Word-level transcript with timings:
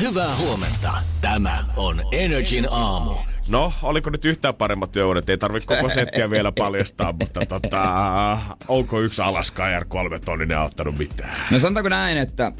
Hyvää 0.00 0.36
huomenta. 0.36 0.92
Tämä 1.20 1.64
on 1.76 2.00
Energin 2.12 2.66
aamu. 2.70 3.14
No, 3.48 3.72
oliko 3.82 4.10
nyt 4.10 4.24
yhtään 4.24 4.54
paremmat 4.54 4.92
työunet? 4.92 5.30
Ei 5.30 5.38
tarvitse 5.38 5.66
koko 5.66 5.88
settiä 5.88 6.30
vielä 6.30 6.52
paljastaa, 6.52 7.12
mutta 7.12 7.46
tota, 7.46 8.38
onko 8.68 9.00
yksi 9.00 9.22
Alaska 9.22 9.80
r 9.80 9.84
3 9.88 10.18
tonninen 10.18 10.58
auttanut 10.58 10.98
mitään? 10.98 11.36
No 11.50 11.58
sanotaanko 11.58 11.88
näin, 11.88 12.18
että 12.18 12.52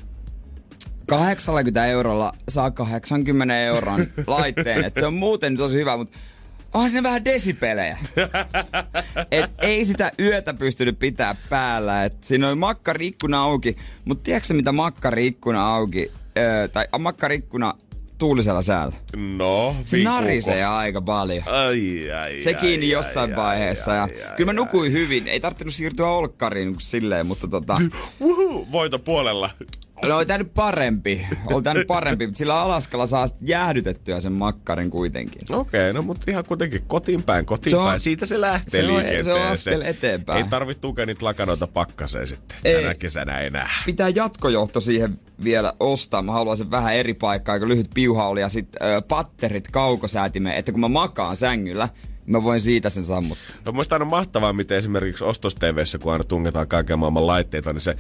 80 1.07 1.87
eurolla 1.87 2.33
saa 2.49 2.71
80 2.71 3.61
euron 3.61 4.07
laitteen. 4.27 4.85
että 4.85 5.01
se 5.01 5.07
on 5.07 5.15
muuten 5.15 5.57
tosi 5.57 5.75
hyvä, 5.79 5.97
mutta 5.97 6.19
onhan 6.75 6.91
siinä 6.91 7.03
vähän 7.03 7.25
desipelejä. 7.25 7.99
Et 9.31 9.51
ei 9.63 9.85
sitä 9.85 10.13
yötä 10.19 10.55
pystynyt 10.55 10.99
pitää 10.99 11.37
päällä. 11.51 12.05
Et 12.05 12.25
siinä 12.25 12.49
oli 12.49 12.57
makkariikkuna 12.57 13.43
auki, 13.43 13.77
mutta 14.05 14.25
tiedätkö 14.25 14.55
mitä 14.55 14.73
makkariikkuna 14.73 15.75
auki, 15.75 16.13
öö, 16.41 16.69
tai 16.69 16.87
makkariikkuna 16.99 17.75
tuulisella 18.19 18.63
säällä? 18.63 18.97
No, 19.37 19.77
Se 19.83 19.97
narisee 20.03 20.65
aika 20.65 21.01
paljon. 21.01 21.43
Ai, 21.49 22.11
ai, 22.13 22.43
Se 22.43 22.55
kiinni 22.55 22.87
ai, 22.87 22.91
jossain 22.93 23.31
ai, 23.31 23.37
vaiheessa. 23.37 23.91
ai, 23.91 23.97
ja 23.99 24.03
ai, 24.31 24.37
kyllä 24.37 24.53
mä 24.53 24.61
ai, 24.61 24.65
nukuin 24.65 24.93
hyvin. 24.93 25.29
Ei 25.29 25.41
tarvinnut 25.41 25.75
siirtyä 25.75 26.07
olkkariin 26.07 26.75
silleen, 26.79 27.27
mutta 27.27 27.49
tota... 27.49 27.77
Uhu, 28.21 28.69
voito 28.73 28.99
puolella. 28.99 29.51
No 30.09 30.17
oli 30.17 30.27
tää 30.27 30.39
nyt 30.39 30.55
parempi. 30.55 31.27
Oli 31.47 31.63
tää 31.63 31.75
nyt 31.75 31.87
parempi. 31.87 32.29
Sillä 32.35 32.61
Alaskalla 32.61 33.07
saa 33.07 33.27
jäähdytettyä 33.41 34.21
sen 34.21 34.33
makkarin 34.33 34.91
kuitenkin. 34.91 35.43
Okei, 35.55 35.81
okay, 35.81 35.93
no 35.93 36.03
mutta 36.03 36.31
ihan 36.31 36.45
kuitenkin 36.45 36.83
kotiin 36.87 37.23
päin, 37.23 37.47
kotiin 37.47 37.71
Se 37.71 37.77
on- 37.77 37.87
päin. 37.89 38.01
Siitä 38.01 38.27
se 38.27 38.41
lähtee 38.41 38.81
se 38.81 38.87
on- 38.87 38.95
liikenteeseen. 38.95 39.25
se 39.25 39.33
on 39.33 39.43
askel 39.43 39.81
eteenpäin. 39.81 40.45
Ei 40.45 40.51
tarvitse 40.51 40.81
tukea 40.81 41.07
niitä 41.07 41.27
lakanoita 41.27 41.67
pakkaseen 41.67 42.27
sitten 42.27 42.59
Ei. 42.65 42.83
tänä 42.83 42.95
kesänä 42.95 43.41
enää. 43.41 43.71
Pitää 43.87 44.09
jatkojohto 44.09 44.81
siihen 44.81 45.19
vielä 45.45 45.73
ostaa. 45.81 46.23
Mä 46.23 46.33
haluaisin 46.33 46.71
vähän 46.71 46.95
eri 46.95 47.15
paikkaa, 47.15 47.53
aika 47.53 47.69
lyhyt 47.69 47.91
piuha 47.95 48.29
oli 48.29 48.41
ja 48.41 48.49
sitten 48.49 48.81
patterit 49.09 49.69
kaukosäätimeen, 49.71 50.57
että 50.57 50.73
kun 50.73 50.81
mä 50.81 50.89
makaan 50.89 51.37
sängyllä, 51.37 51.89
mä 52.27 52.43
voin 52.43 52.61
siitä 52.61 52.91
sen 52.91 53.05
sammuttaa. 53.05 53.57
No 53.65 53.73
muista 53.73 53.95
aina 53.95 54.05
mahtavaa, 54.05 54.53
miten 54.53 54.79
esimerkiksi 54.79 55.25
ostos 55.25 55.57
kun 56.03 56.13
aina 56.13 56.25
tungetaan 56.25 56.69
kaiken 56.69 56.99
maailman 56.99 57.27
laitteita, 57.27 57.73
niin 57.73 57.75
kun 57.75 57.81
se 57.81 57.97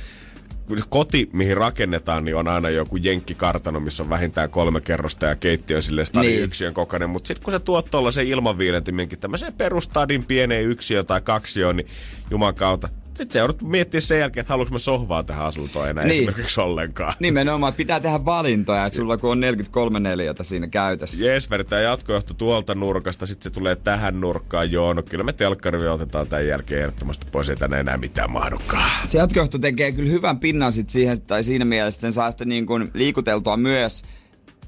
koti, 0.88 1.30
mihin 1.32 1.56
rakennetaan, 1.56 2.24
niin 2.24 2.36
on 2.36 2.48
aina 2.48 2.70
joku 2.70 2.96
jenkkikartano, 2.96 3.80
missä 3.80 4.02
on 4.02 4.10
vähintään 4.10 4.50
kolme 4.50 4.80
kerrosta 4.80 5.26
ja 5.26 5.36
keittiö 5.36 5.82
sille 5.82 6.04
stadin 6.04 6.30
Niin. 6.30 6.42
yksiön 6.42 6.74
kokoinen. 6.74 7.10
Mutta 7.10 7.26
sitten 7.28 7.44
kun 7.44 7.52
se 7.52 7.58
tuot 7.58 7.90
tuollaisen 7.90 8.26
ilmanviilentimenkin 8.26 9.18
tämmöiseen 9.18 9.52
perustadin 9.52 10.24
pieneen 10.24 10.64
yksiöön 10.64 11.06
tai 11.06 11.20
kaksioon, 11.20 11.76
niin 11.76 11.86
juman 12.30 12.54
kautta. 12.54 12.88
Sitten 13.20 13.32
se 13.32 13.38
joudut 13.38 13.62
miettiä 13.62 14.00
sen 14.00 14.18
jälkeen, 14.18 14.42
että 14.42 14.52
haluanko 14.52 14.72
mä 14.72 14.78
sohvaa 14.78 15.22
tähän 15.22 15.46
asuntoon 15.46 15.88
enää 15.88 16.04
Niin. 16.04 16.28
esimerkiksi 16.28 16.60
ollenkaan. 16.60 17.14
Nimenomaan, 17.20 17.68
että 17.70 17.76
pitää 17.76 18.00
tehdä 18.00 18.24
valintoja, 18.24 18.86
että 18.86 18.96
sulla 18.96 19.16
kun 19.16 19.30
on 19.30 19.40
43 19.40 20.00
neliötä 20.00 20.42
siinä 20.42 20.66
käytössä. 20.68 21.24
Jees, 21.26 21.50
vedetään 21.50 21.82
jatkojohto 21.82 22.34
tuolta 22.34 22.74
nurkasta, 22.74 23.26
sitten 23.26 23.52
se 23.52 23.54
tulee 23.58 23.76
tähän 23.76 24.20
nurkkaan. 24.20 24.72
Joo, 24.72 24.94
no 24.94 25.02
kyllä 25.02 25.24
me 25.24 25.32
telkkari 25.32 25.88
otetaan 25.88 26.26
tämän 26.28 26.46
jälkeen 26.46 26.80
ehdottomasti 26.80 27.26
pois, 27.32 27.50
ei 27.50 27.56
tänne 27.56 27.80
enää 27.80 27.96
mitään 27.96 28.30
mahdukaan. 28.30 28.90
Se 29.08 29.18
jatkojohto 29.18 29.58
tekee 29.58 29.92
kyllä 29.92 30.10
hyvän 30.10 30.38
pinnan 30.40 30.72
sit 30.72 30.90
siihen, 30.90 31.20
tai 31.22 31.44
siinä 31.44 31.64
mielessä, 31.64 31.96
että 31.96 32.02
sen 32.06 32.12
saa 32.12 32.30
sitten 32.30 32.48
niin 32.48 32.66
kuin 32.66 32.90
liikuteltua 32.94 33.56
myös, 33.56 34.02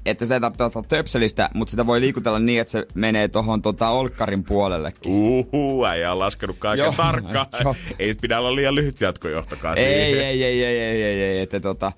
että 0.05 0.25
sitä 0.25 0.35
ei 0.35 0.41
tarvitse 0.41 0.63
ottaa 0.63 0.83
töpselistä, 0.83 1.49
mutta 1.53 1.71
sitä 1.71 1.85
voi 1.85 2.01
liikutella 2.01 2.39
niin, 2.39 2.61
että 2.61 2.71
se 2.71 2.85
menee 2.93 3.27
tuohon 3.27 3.61
tota 3.61 3.89
olkkarin 3.89 4.43
puolellekin. 4.43 5.11
Uhu, 5.11 5.85
äijä 5.85 6.11
on 6.11 6.19
laskenut 6.19 6.55
kaiken 6.59 6.83
Joo, 6.83 6.93
tarkkaan. 6.97 7.45
joo. 7.63 7.75
Ei 7.99 8.15
pidä 8.21 8.39
olla 8.39 8.55
liian 8.55 8.75
lyhyt 8.75 9.01
jatkojohtokaan 9.01 9.77
Ei, 9.77 9.83
siihen. 9.83 10.27
ei, 10.27 10.43
ei, 10.43 10.63
ei, 10.63 10.79
ei, 10.79 11.03
ei, 11.03 11.21
ei, 11.23 11.39
että 11.39 11.59
tota... 11.59 11.91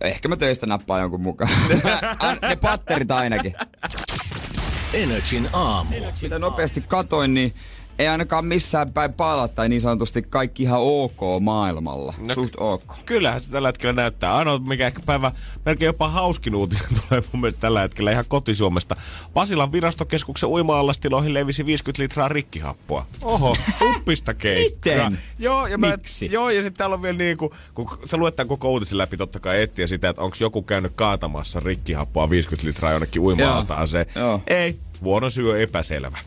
Ehkä 0.00 0.28
mä 0.28 0.36
töistä 0.36 0.66
nappaan 0.66 1.00
jonkun 1.00 1.20
mukaan. 1.20 1.50
An- 2.18 2.38
ne 2.42 2.56
patterit 2.56 3.10
ainakin. 3.10 3.54
Energin 4.94 5.48
aamu. 5.52 5.94
Mitä 6.22 6.38
nopeasti 6.38 6.80
katoin, 6.88 7.34
niin 7.34 7.54
ei 8.00 8.08
ainakaan 8.08 8.44
missään 8.44 8.92
päin 8.92 9.12
pala 9.12 9.48
tai 9.48 9.68
niin 9.68 9.80
sanotusti 9.80 10.22
kaikki 10.22 10.62
ihan 10.62 10.80
ok 10.80 11.20
maailmalla. 11.40 12.14
No, 12.18 12.34
Suht 12.34 12.54
ok. 12.56 12.94
Kyllähän 13.06 13.42
se 13.42 13.50
tällä 13.50 13.68
hetkellä 13.68 13.92
näyttää. 13.92 14.36
Ainoa, 14.36 14.58
mikä 14.58 14.86
ehkä 14.86 15.00
päivä 15.06 15.32
melkein 15.64 15.86
jopa 15.86 16.08
hauskin 16.08 16.54
uutinen 16.54 16.84
tulee 17.08 17.22
mun 17.32 17.40
mielestä 17.40 17.60
tällä 17.60 17.80
hetkellä 17.80 18.10
ihan 18.10 18.24
kotisuomesta. 18.28 18.96
Pasilan 19.34 19.72
virastokeskuksen 19.72 20.48
uima-allastiloihin 20.48 21.34
levisi 21.34 21.66
50 21.66 22.02
litraa 22.02 22.28
rikkihappoa. 22.28 23.06
Oho, 23.22 23.56
uppista 23.96 24.34
keikkaa. 24.34 24.92
Miten? 24.92 25.18
Joo, 25.38 25.66
ja 25.66 25.78
mä, 25.78 25.90
Miksi? 25.90 26.28
Joo, 26.32 26.50
ja 26.50 26.62
sitten 26.62 26.78
täällä 26.78 26.94
on 26.94 27.02
vielä 27.02 27.18
niin 27.18 27.36
kuin, 27.36 27.52
kun 27.74 27.98
sä 28.06 28.16
luet 28.16 28.36
tämän 28.36 28.48
koko 28.48 28.70
uutisen 28.70 28.98
läpi, 28.98 29.16
totta 29.16 29.40
kai 29.40 29.62
etsiä 29.62 29.86
sitä, 29.86 30.08
että 30.08 30.22
onko 30.22 30.36
joku 30.40 30.62
käynyt 30.62 30.92
kaatamassa 30.94 31.60
rikkihappoa 31.60 32.30
50 32.30 32.68
litraa 32.68 32.92
jonnekin 32.92 33.22
uima. 33.22 33.42
Ei, 34.46 34.78
vuoron 35.02 35.30
syy 35.30 35.50
on 35.50 35.60
epäselvä. 35.60 36.18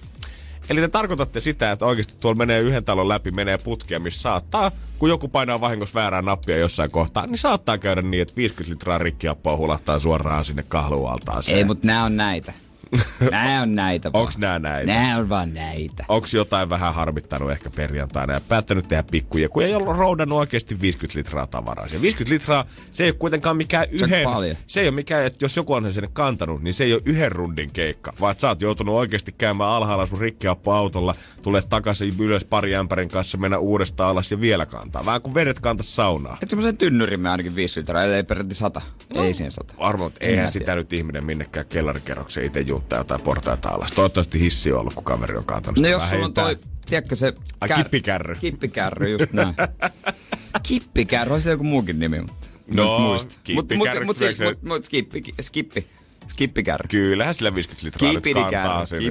Eli 0.70 0.82
te 0.82 0.88
tarkoitatte 0.88 1.40
sitä, 1.40 1.72
että 1.72 1.86
oikeasti 1.86 2.14
tuolla 2.20 2.38
menee 2.38 2.60
yhden 2.60 2.84
talon 2.84 3.10
läpi, 3.10 3.32
menee 3.32 3.58
putkia, 3.58 4.00
missä 4.00 4.22
saattaa, 4.22 4.72
kun 5.00 5.10
joku 5.10 5.28
painaa 5.28 5.62
vahingossa 5.62 6.00
väärää 6.00 6.22
nappia 6.22 6.58
jossain 6.58 6.92
kohtaa, 6.92 7.28
niin 7.28 7.38
saattaa 7.38 7.78
käydä 7.78 8.02
niin, 8.02 8.22
että 8.22 8.36
50 8.36 8.74
litraa 8.74 8.98
rikkiappoa 8.98 9.58
hulahtaa 9.58 10.00
suoraan 10.00 10.46
sinne 10.46 10.64
kahlualtaaseen. 10.68 11.58
Ei, 11.58 11.64
mutta 11.64 11.88
nää 11.88 12.04
on 12.04 12.18
näitä. 12.18 12.54
Nää 13.32 13.62
on 13.62 13.76
näitä 13.76 14.14
vaan. 14.14 14.22
Onks 14.22 14.38
nää 14.38 14.60
näitä? 14.60 14.94
Nää 14.94 15.18
on 15.18 15.30
vaan 15.30 15.54
näitä. 15.54 16.06
Onks 16.08 16.34
jotain 16.34 16.70
vähän 16.70 16.94
harmittanut 16.94 17.52
ehkä 17.52 17.70
perjantaina 17.70 18.34
ja 18.34 18.42
päättänyt 18.42 18.88
tehdä 18.88 19.04
pikkuja, 19.12 19.50
kun 19.50 19.64
ei 19.64 19.76
ole 19.76 19.98
roudannut 19.98 20.40
oikeasti 20.40 20.82
50 20.82 21.20
litraa 21.20 21.48
tavaraa. 21.48 21.86
Ja 21.94 22.02
50 22.02 22.34
litraa, 22.34 22.66
se 22.92 23.04
ei 23.04 23.10
ole 23.10 23.18
kuitenkaan 23.20 23.58
mikään 23.58 23.88
Se 23.98 24.04
on 24.04 24.10
yhden... 24.10 24.24
paljon. 24.24 24.58
Se 24.68 24.82
ei 24.82 24.88
ole 24.88 24.96
mikään, 24.96 25.26
että 25.26 25.46
jos 25.46 25.58
joku 25.58 25.74
on 25.74 25.84
sen 25.84 25.94
sinne 25.94 26.10
kantanut, 26.14 26.62
niin 26.64 26.74
se 26.74 26.84
ei 26.84 26.94
ole 26.94 27.02
yhden 27.06 27.32
rundin 27.32 27.72
keikka, 27.72 28.14
vaan 28.20 28.36
sä 28.38 28.48
oot 28.48 28.62
joutunut 28.62 28.96
oikeasti 28.96 29.32
käymään 29.32 29.70
alhaalla 29.70 30.06
sun 30.06 30.20
rikkiappo-autolla, 30.20 31.16
tulee 31.42 31.62
takaisin 31.62 32.14
ylös 32.20 32.46
pari 32.46 32.76
ämpärin 32.76 33.10
kanssa, 33.10 33.38
mennä 33.38 33.58
uudestaan 33.58 34.10
alas 34.10 34.32
ja 34.32 34.42
vielä 34.42 34.66
kantaa. 34.66 35.06
Vähän 35.06 35.22
kuin 35.22 35.34
vedet 35.34 35.60
kantas 35.60 35.96
saunaa. 35.96 36.38
Et 36.42 36.50
semmoisen 36.50 36.78
tynnyrimme 36.78 37.30
ainakin 37.30 37.56
5 37.56 37.80
litraa, 37.80 38.04
ei 38.04 38.24
peräti 38.24 38.56
100. 38.56 38.82
No. 39.16 39.24
Ei 39.24 39.34
siihen 39.34 39.52
100. 39.52 39.74
Arvo, 39.78 40.08
että 40.08 40.20
En 40.22 40.30
eihän 40.30 40.44
mä 40.46 40.50
sitä 40.50 40.76
nyt 40.76 40.94
ihminen 40.94 41.26
minnekään 41.26 41.66
kellarikerrokseen 41.66 42.46
itse 42.46 42.62
juuttaa 42.84 43.00
jotain 43.00 43.22
portaita 43.22 43.70
alas. 43.70 43.92
Toivottavasti 43.92 44.40
hissi 44.40 44.72
on 44.72 44.80
ollut, 44.80 44.94
kun 44.94 45.04
kaveri 45.04 45.38
on 45.38 45.46
kantanut 45.46 45.80
No 45.80 45.88
jos 45.88 46.10
sulla 46.10 46.26
on 46.26 46.34
toi, 46.34 46.58
tiedätkö 46.86 47.16
se... 47.16 47.34
Ai, 47.62 47.70
kippikärry. 47.70 48.36
Kippikärry, 48.36 49.12
just 49.12 49.34
näin. 49.34 49.56
Kippikärry, 50.64 51.42
se 51.42 51.50
joku 51.50 51.64
muukin 51.64 52.00
nimi, 52.00 52.22
mutta... 52.22 52.48
No, 52.68 53.00
muista. 53.00 53.36
Mut, 53.36 53.56
mut, 53.56 53.68
kippikärry, 53.68 54.06
mut, 54.06 54.18
kyllä 54.18 54.32
siis, 54.32 54.38
se- 54.38 54.46
mut, 54.46 54.64
mut 54.64 54.86
skippi, 54.86 55.22
skippi, 55.42 55.88
skippikärry. 56.28 56.88
Kyllähän 56.88 57.34
sillä 57.34 57.56
50 57.56 57.86
litraa 57.86 58.14
nyt 58.14 58.24
kantaa 58.52 58.86
sen 58.86 59.04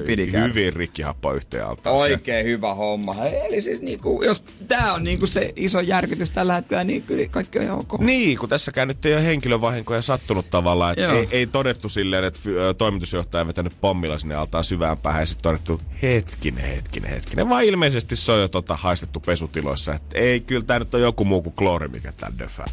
hyvin 0.48 0.72
rikkihappoa 0.72 1.32
yhteen 1.32 1.66
altaan. 1.66 1.96
Oikein 1.96 2.46
hyvä 2.46 2.74
homma. 2.74 3.24
Eli 3.24 3.62
siis 3.62 3.82
niinku, 3.82 4.22
jos 4.22 4.44
tää 4.68 4.92
on 4.92 5.04
niinku 5.04 5.26
se 5.26 5.52
iso 5.56 5.80
järkytys 5.80 6.30
tällä 6.30 6.54
hetkellä, 6.54 6.84
niin 6.84 7.02
kyllä 7.02 7.28
kaikki 7.28 7.58
on 7.58 7.64
ihan 7.64 7.78
ok. 7.78 7.98
Niin, 7.98 8.38
kun 8.38 8.48
tässäkään 8.48 8.88
nyt 8.88 9.06
ei 9.06 9.14
ole 9.14 9.24
henkilövahinkoja 9.24 10.02
sattunut 10.02 10.50
tavallaan. 10.50 10.98
Ei, 10.98 11.28
ei, 11.30 11.46
todettu 11.46 11.88
silleen, 11.88 12.24
että 12.24 12.40
toimitusjohtaja 12.78 13.46
vetänyt 13.46 13.72
pommilla 13.80 14.18
sinne 14.18 14.34
altaan 14.34 14.64
syvään 14.64 14.98
päähän 14.98 15.22
ja 15.22 15.26
sitten 15.26 15.42
todettu 15.42 15.80
hetkinen, 16.02 16.64
hetkinen, 16.64 17.10
hetkinen. 17.10 17.48
Vaan 17.48 17.64
ilmeisesti 17.64 18.16
se 18.16 18.32
on 18.32 18.40
jo 18.40 18.48
tota 18.48 18.76
haistettu 18.76 19.20
pesutiloissa. 19.20 19.94
Että 19.94 20.18
ei, 20.18 20.40
kyllä 20.40 20.62
tää 20.62 20.78
nyt 20.78 20.94
on 20.94 21.00
joku 21.00 21.24
muu 21.24 21.42
kuin 21.42 21.54
kloori, 21.54 21.88
mikä 21.88 22.12
tän 22.12 22.38
döfää. 22.38 22.66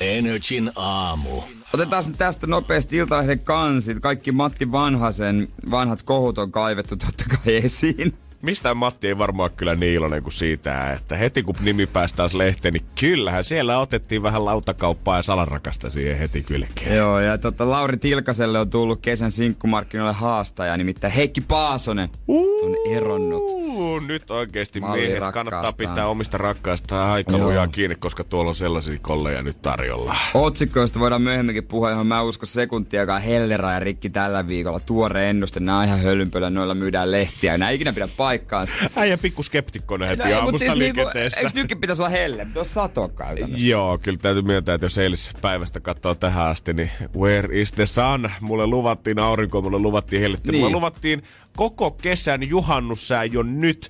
Energin 0.00 0.70
aamu. 0.76 1.55
Otetaan 1.74 2.04
nyt 2.06 2.18
tästä 2.18 2.46
nopeasti 2.46 2.96
Iltalehden 2.96 3.40
kansit. 3.40 4.00
Kaikki 4.00 4.32
Matti 4.32 4.72
Vanhasen 4.72 5.48
vanhat 5.70 6.02
kohut 6.02 6.38
on 6.38 6.52
kaivettu 6.52 6.96
totta 6.96 7.24
kai 7.28 7.56
esiin. 7.56 8.14
Mistään 8.42 8.76
Matti 8.76 9.08
ei 9.08 9.18
varmaan 9.18 9.50
kyllä 9.56 9.74
niin 9.74 9.94
iloinen 9.94 10.22
kuin 10.22 10.32
siitä, 10.32 10.92
että 10.92 11.16
heti 11.16 11.42
kun 11.42 11.54
nimi 11.60 11.86
pääsi 11.86 12.14
taas 12.14 12.34
lehteen, 12.34 12.74
niin 12.74 12.86
kyllähän 13.00 13.44
siellä 13.44 13.78
otettiin 13.78 14.22
vähän 14.22 14.44
lautakauppaa 14.44 15.16
ja 15.16 15.22
salarakasta 15.22 15.90
siihen 15.90 16.18
heti 16.18 16.42
kylkeen. 16.42 16.96
Joo, 16.96 17.20
ja 17.20 17.38
tota, 17.38 17.70
Lauri 17.70 17.96
Tilkaselle 17.96 18.58
on 18.58 18.70
tullut 18.70 19.00
kesän 19.00 19.30
sinkkumarkkinoille 19.30 20.12
haastaja, 20.12 20.76
nimittäin 20.76 21.12
Heikki 21.12 21.40
Paasonen 21.40 22.08
on 22.28 22.74
eronnut. 22.90 23.42
Juu, 23.86 23.98
nyt 23.98 24.30
oikeesti 24.30 24.80
Malli 24.80 24.98
miehet 24.98 25.20
rakkaastaan. 25.20 25.50
kannattaa 25.50 25.88
pitää 25.88 26.06
omista 26.06 26.38
rakkaista 26.38 27.12
aika 27.12 27.38
lujaa 27.38 27.68
kiinni, 27.68 27.96
koska 27.96 28.24
tuolla 28.24 28.48
on 28.50 28.56
sellaisia 28.56 28.98
kolleja 29.02 29.42
nyt 29.42 29.62
tarjolla. 29.62 30.16
Otsikkoista 30.34 30.98
voidaan 30.98 31.22
myöhemminkin 31.22 31.64
puhua, 31.64 31.90
johon 31.90 32.06
mä 32.06 32.22
uskon 32.22 32.46
sekuntiakaan 32.46 33.22
Hellera 33.22 33.72
ja 33.72 33.80
Rikki 33.80 34.10
tällä 34.10 34.48
viikolla. 34.48 34.80
Tuore 34.80 35.30
ennuste, 35.30 35.60
on 35.78 35.84
ihan 35.84 36.00
hölynpölä, 36.00 36.50
noilla 36.50 36.74
myydään 36.74 37.10
lehtiä. 37.10 37.58
Ei 37.68 37.74
ikinä 37.74 37.92
pidä 37.92 38.08
paikkaansa. 38.16 38.74
Äijä 38.96 39.18
pikku 39.18 39.42
skeptikkona 39.42 40.06
heti 40.06 40.22
No 40.28 40.36
aamusta 40.36 40.58
siis 40.58 40.74
niinku, 40.74 40.78
liikenteestä. 40.78 41.40
eikö 41.40 41.50
nytkin 41.54 41.80
pitäisi 41.80 42.02
olla 42.02 42.10
helle? 42.10 42.44
Pitäisi 42.44 42.72
sato 42.72 43.08
käytännössä. 43.08 43.66
Joo, 43.66 43.98
kyllä 43.98 44.18
täytyy 44.18 44.42
myöntää, 44.42 44.74
että 44.74 44.84
jos 44.84 44.98
eilispäivästä 44.98 45.80
katsoo 45.80 46.14
tähän 46.14 46.46
asti, 46.46 46.72
niin 46.72 46.90
where 47.16 47.60
is 47.60 47.72
the 47.72 47.86
sun? 47.86 48.30
Mulle 48.40 48.66
luvattiin 48.66 49.18
aurinko, 49.18 49.62
mulle 49.62 49.78
luvattiin 49.78 50.22
helletti. 50.22 50.52
Niin. 50.52 50.60
Mulle 50.62 50.76
luvattiin 50.76 51.22
koko 51.56 51.90
kesän 51.90 52.48
juhannussää 52.48 53.24
jo 53.24 53.42
nyt. 53.42 53.88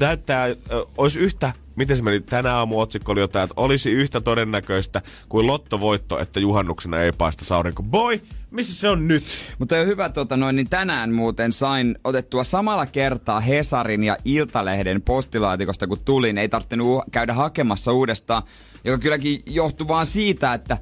Näyttää, 0.00 0.44
äh, 0.44 0.54
olisi 0.98 1.18
yhtä, 1.18 1.52
miten 1.76 1.96
se 1.96 2.02
meni, 2.02 2.20
tänä 2.20 2.56
aamu 2.56 2.80
otsikko 2.80 3.12
oli 3.12 3.20
jotain, 3.20 3.44
että 3.44 3.54
olisi 3.56 3.90
yhtä 3.90 4.20
todennäköistä 4.20 5.02
kuin 5.28 5.46
lottovoitto, 5.46 6.18
että 6.20 6.40
juhannuksena 6.40 6.98
ei 6.98 7.12
paista 7.12 7.56
aurinko. 7.56 7.82
Boy, 7.82 8.20
missä 8.50 8.80
se 8.80 8.88
on 8.88 9.08
nyt? 9.08 9.24
Mutta 9.58 9.76
on 9.76 9.86
hyvä, 9.86 10.08
tota 10.08 10.36
noin, 10.36 10.56
niin 10.56 10.70
tänään 10.70 11.12
muuten 11.12 11.52
sain 11.52 11.98
otettua 12.04 12.44
samalla 12.44 12.86
kertaa 12.86 13.40
Hesarin 13.40 14.04
ja 14.04 14.16
Iltalehden 14.24 15.02
postilaatikosta, 15.02 15.86
kun 15.86 15.98
tulin. 16.04 16.38
Ei 16.38 16.48
tarvinnut 16.48 17.04
käydä 17.12 17.34
hakemassa 17.34 17.92
uudestaan, 17.92 18.42
joka 18.84 18.98
kylläkin 18.98 19.42
johtuu 19.46 19.88
vaan 19.88 20.06
siitä, 20.06 20.54
että 20.54 20.78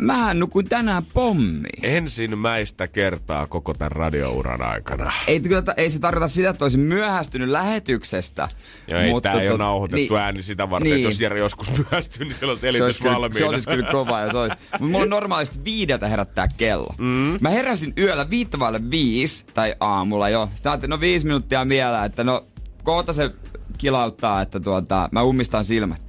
mähän 0.00 0.38
nukuin 0.38 0.68
tänään 0.68 1.04
pommiin. 1.04 1.84
Ensimmäistä 1.84 2.88
kertaa 2.88 3.46
koko 3.46 3.74
tämän 3.74 3.92
radiouran 3.92 4.62
aikana. 4.62 5.12
Ei, 5.26 5.40
kyllä, 5.40 5.62
ei 5.76 5.90
se 5.90 5.98
tarkoita 5.98 6.28
sitä, 6.28 6.50
että 6.50 6.64
olisin 6.64 6.80
myöhästynyt 6.80 7.48
lähetyksestä. 7.48 8.48
Ja 8.88 9.02
ei, 9.02 9.10
mutta 9.10 9.30
tää 9.30 9.40
ei 9.40 9.48
ole 9.48 9.54
tot- 9.54 9.58
nauhoitettu 9.58 10.14
niin, 10.14 10.22
ääni 10.22 10.42
sitä 10.42 10.70
varten, 10.70 10.90
niin. 10.90 10.96
että 10.96 11.08
jos 11.08 11.20
Jere 11.20 11.38
joskus 11.38 11.70
myöhästyy, 11.78 12.24
niin 12.24 12.34
siellä 12.34 12.52
on 12.52 12.56
se 12.56 12.60
selitys 12.60 12.98
kyllä, 12.98 13.12
valmiina. 13.12 13.38
se 13.38 13.44
olisi 13.44 13.68
kyllä 13.68 13.90
kova 13.92 14.20
ja 14.20 14.30
se 14.30 14.36
olisi. 14.36 14.56
Mutta 14.72 14.84
mulla 14.84 15.04
on 15.04 15.10
normaalisti 15.10 15.64
viideltä 15.64 16.08
herättää 16.08 16.48
kello. 16.56 16.94
Mm. 16.98 17.38
Mä 17.40 17.48
heräsin 17.48 17.92
yöllä 17.98 18.30
viittavaille 18.30 18.90
viisi, 18.90 19.46
tai 19.54 19.74
aamulla 19.80 20.28
jo. 20.28 20.48
Sitten 20.54 20.72
ajattelin, 20.72 20.90
no 20.90 21.00
viisi 21.00 21.26
minuuttia 21.26 21.68
vielä, 21.68 22.04
että 22.04 22.24
no 22.24 22.46
kohta 22.82 23.12
se 23.12 23.30
kilauttaa, 23.78 24.42
että 24.42 24.60
tuota, 24.60 25.08
mä 25.12 25.22
ummistan 25.22 25.64
silmät. 25.64 26.02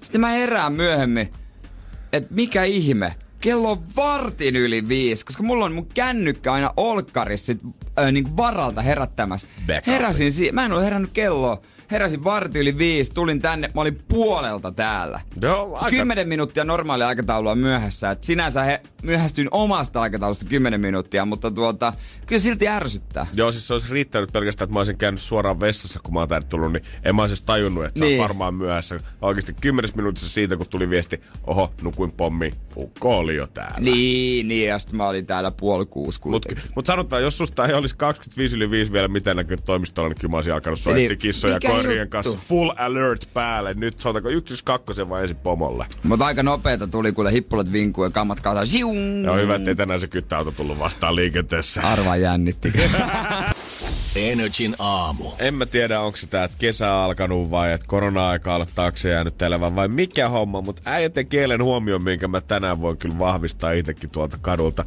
Sitten 0.00 0.20
mä 0.20 0.28
herään 0.28 0.72
myöhemmin, 0.72 1.32
että 2.12 2.34
mikä 2.34 2.64
ihme. 2.64 3.14
Kello 3.40 3.70
on 3.70 3.82
vartin 3.96 4.56
yli 4.56 4.88
viisi, 4.88 5.24
koska 5.24 5.42
mulla 5.42 5.64
on 5.64 5.72
mun 5.72 5.86
kännykkä 5.94 6.52
aina 6.52 6.72
olkkarissa 6.76 7.46
sit, 7.46 7.60
äh, 7.98 8.12
niin 8.12 8.36
varalta 8.36 8.82
herättämässä. 8.82 9.46
Backup. 9.66 9.86
Heräsin, 9.86 10.32
si- 10.32 10.52
mä 10.52 10.64
en 10.64 10.72
ole 10.72 10.84
herännyt 10.84 11.10
kelloa. 11.12 11.60
Heräsin 11.90 12.24
varti 12.24 12.58
yli 12.58 12.78
viisi, 12.78 13.14
tulin 13.14 13.40
tänne, 13.40 13.70
mä 13.74 13.80
olin 13.80 14.02
puolelta 14.08 14.72
täällä. 14.72 15.20
Joo, 15.42 15.74
aika... 15.76 15.90
Kymmenen 15.90 16.28
minuuttia 16.28 16.64
normaali 16.64 17.04
aikataulua 17.04 17.54
myöhässä. 17.54 18.10
Et 18.10 18.24
sinänsä 18.24 18.62
he 18.62 18.80
myöhästyin 19.02 19.48
omasta 19.50 20.00
aikataulusta 20.00 20.46
10 20.48 20.80
minuuttia, 20.80 21.24
mutta 21.24 21.50
tuota, 21.50 21.92
kyllä 22.26 22.40
silti 22.40 22.68
ärsyttää. 22.68 23.26
Joo, 23.34 23.52
siis 23.52 23.66
se 23.66 23.72
olisi 23.72 23.86
riittänyt 23.90 24.32
pelkästään, 24.32 24.66
että 24.66 24.72
mä 24.74 24.80
olisin 24.80 24.96
käynyt 24.98 25.20
suoraan 25.20 25.60
vessassa, 25.60 26.00
kun 26.02 26.14
mä 26.14 26.20
oon 26.20 26.28
tänne 26.28 26.48
tullut, 26.48 26.72
niin 26.72 26.84
en 27.04 27.16
mä 27.16 27.22
olisi 27.22 27.32
edes 27.32 27.42
tajunnut, 27.42 27.84
että 27.84 28.00
niin. 28.00 28.18
Sä 28.18 28.22
varmaan 28.22 28.54
myöhässä. 28.54 29.00
Oikeasti 29.22 29.54
kymmenes 29.60 29.94
minuutissa 29.94 30.28
siitä, 30.28 30.56
kun 30.56 30.66
tuli 30.66 30.90
viesti, 30.90 31.20
oho, 31.46 31.72
nukuin 31.82 32.12
pommi, 32.12 32.52
ukko 32.76 33.18
oli 33.18 33.36
jo 33.36 33.46
täällä. 33.46 33.80
Niin, 33.80 34.48
niin, 34.48 34.68
ja 34.68 34.78
sitten 34.78 34.96
mä 34.96 35.08
olin 35.08 35.26
täällä 35.26 35.50
puoli 35.50 35.86
kuusi 35.86 36.20
Mut, 36.24 36.44
kuitenkin. 36.44 36.72
mut 36.76 36.86
sanotaan, 36.86 37.22
jos 37.22 37.38
susta 37.38 37.66
ei 37.66 37.74
olisi 37.80 37.96
25 37.96 38.56
yli 38.56 38.70
5 38.70 38.92
vielä 38.92 39.08
mitään 39.08 39.36
näkynyt 39.36 39.64
toimistolla, 39.64 40.08
niin 40.08 40.16
kyllä 40.20 40.30
mä 40.30 40.36
olisin 40.36 40.54
alkanut 40.54 40.80
soitti 40.80 41.06
Eli 41.06 41.16
kissoja 41.16 41.60
koirien 41.60 41.98
juttu? 41.98 42.10
kanssa. 42.10 42.38
Full 42.48 42.70
alert 42.76 43.28
päälle. 43.34 43.74
Nyt 43.74 44.00
soitako 44.00 44.28
yksi 44.28 44.64
kakkosen 44.64 45.08
vai 45.08 45.22
ensin 45.22 45.36
pomolle. 45.36 45.86
Mutta 46.02 46.26
aika 46.26 46.42
nopeeta 46.42 46.86
tuli, 46.86 47.12
kuule 47.12 47.32
hippulat 47.32 47.72
vinkuu 47.72 48.04
ja 48.04 48.10
kammat! 48.10 48.40
Ja 49.24 49.32
on 49.32 49.40
hyvä, 49.40 49.54
ettei 49.54 49.76
tänään 49.76 50.00
se 50.00 50.06
kyttäauto 50.06 50.50
tullut 50.50 50.78
vastaan 50.78 51.16
liikenteessä. 51.16 51.80
Arva 51.82 52.16
jännitti. 52.16 52.72
Energin 54.16 54.76
aamu. 54.78 55.24
En 55.38 55.54
mä 55.54 55.66
tiedä, 55.66 56.00
onko 56.00 56.16
se 56.16 56.26
tää, 56.26 56.44
että 56.44 56.56
kesä 56.58 56.92
on 56.94 57.02
alkanut 57.02 57.50
vai 57.50 57.72
että 57.72 57.86
korona-aika 57.86 58.54
on 58.54 58.66
taakse 58.74 59.08
jäänyt 59.08 59.42
elävän 59.42 59.76
vai 59.76 59.88
mikä 59.88 60.28
homma, 60.28 60.60
mutta 60.60 60.82
äijäten 60.84 61.26
kielen 61.26 61.62
huomioon, 61.62 62.02
minkä 62.02 62.28
mä 62.28 62.40
tänään 62.40 62.80
voin 62.80 62.96
kyllä 62.96 63.18
vahvistaa 63.18 63.72
itsekin 63.72 64.10
tuolta 64.10 64.38
kadulta. 64.40 64.84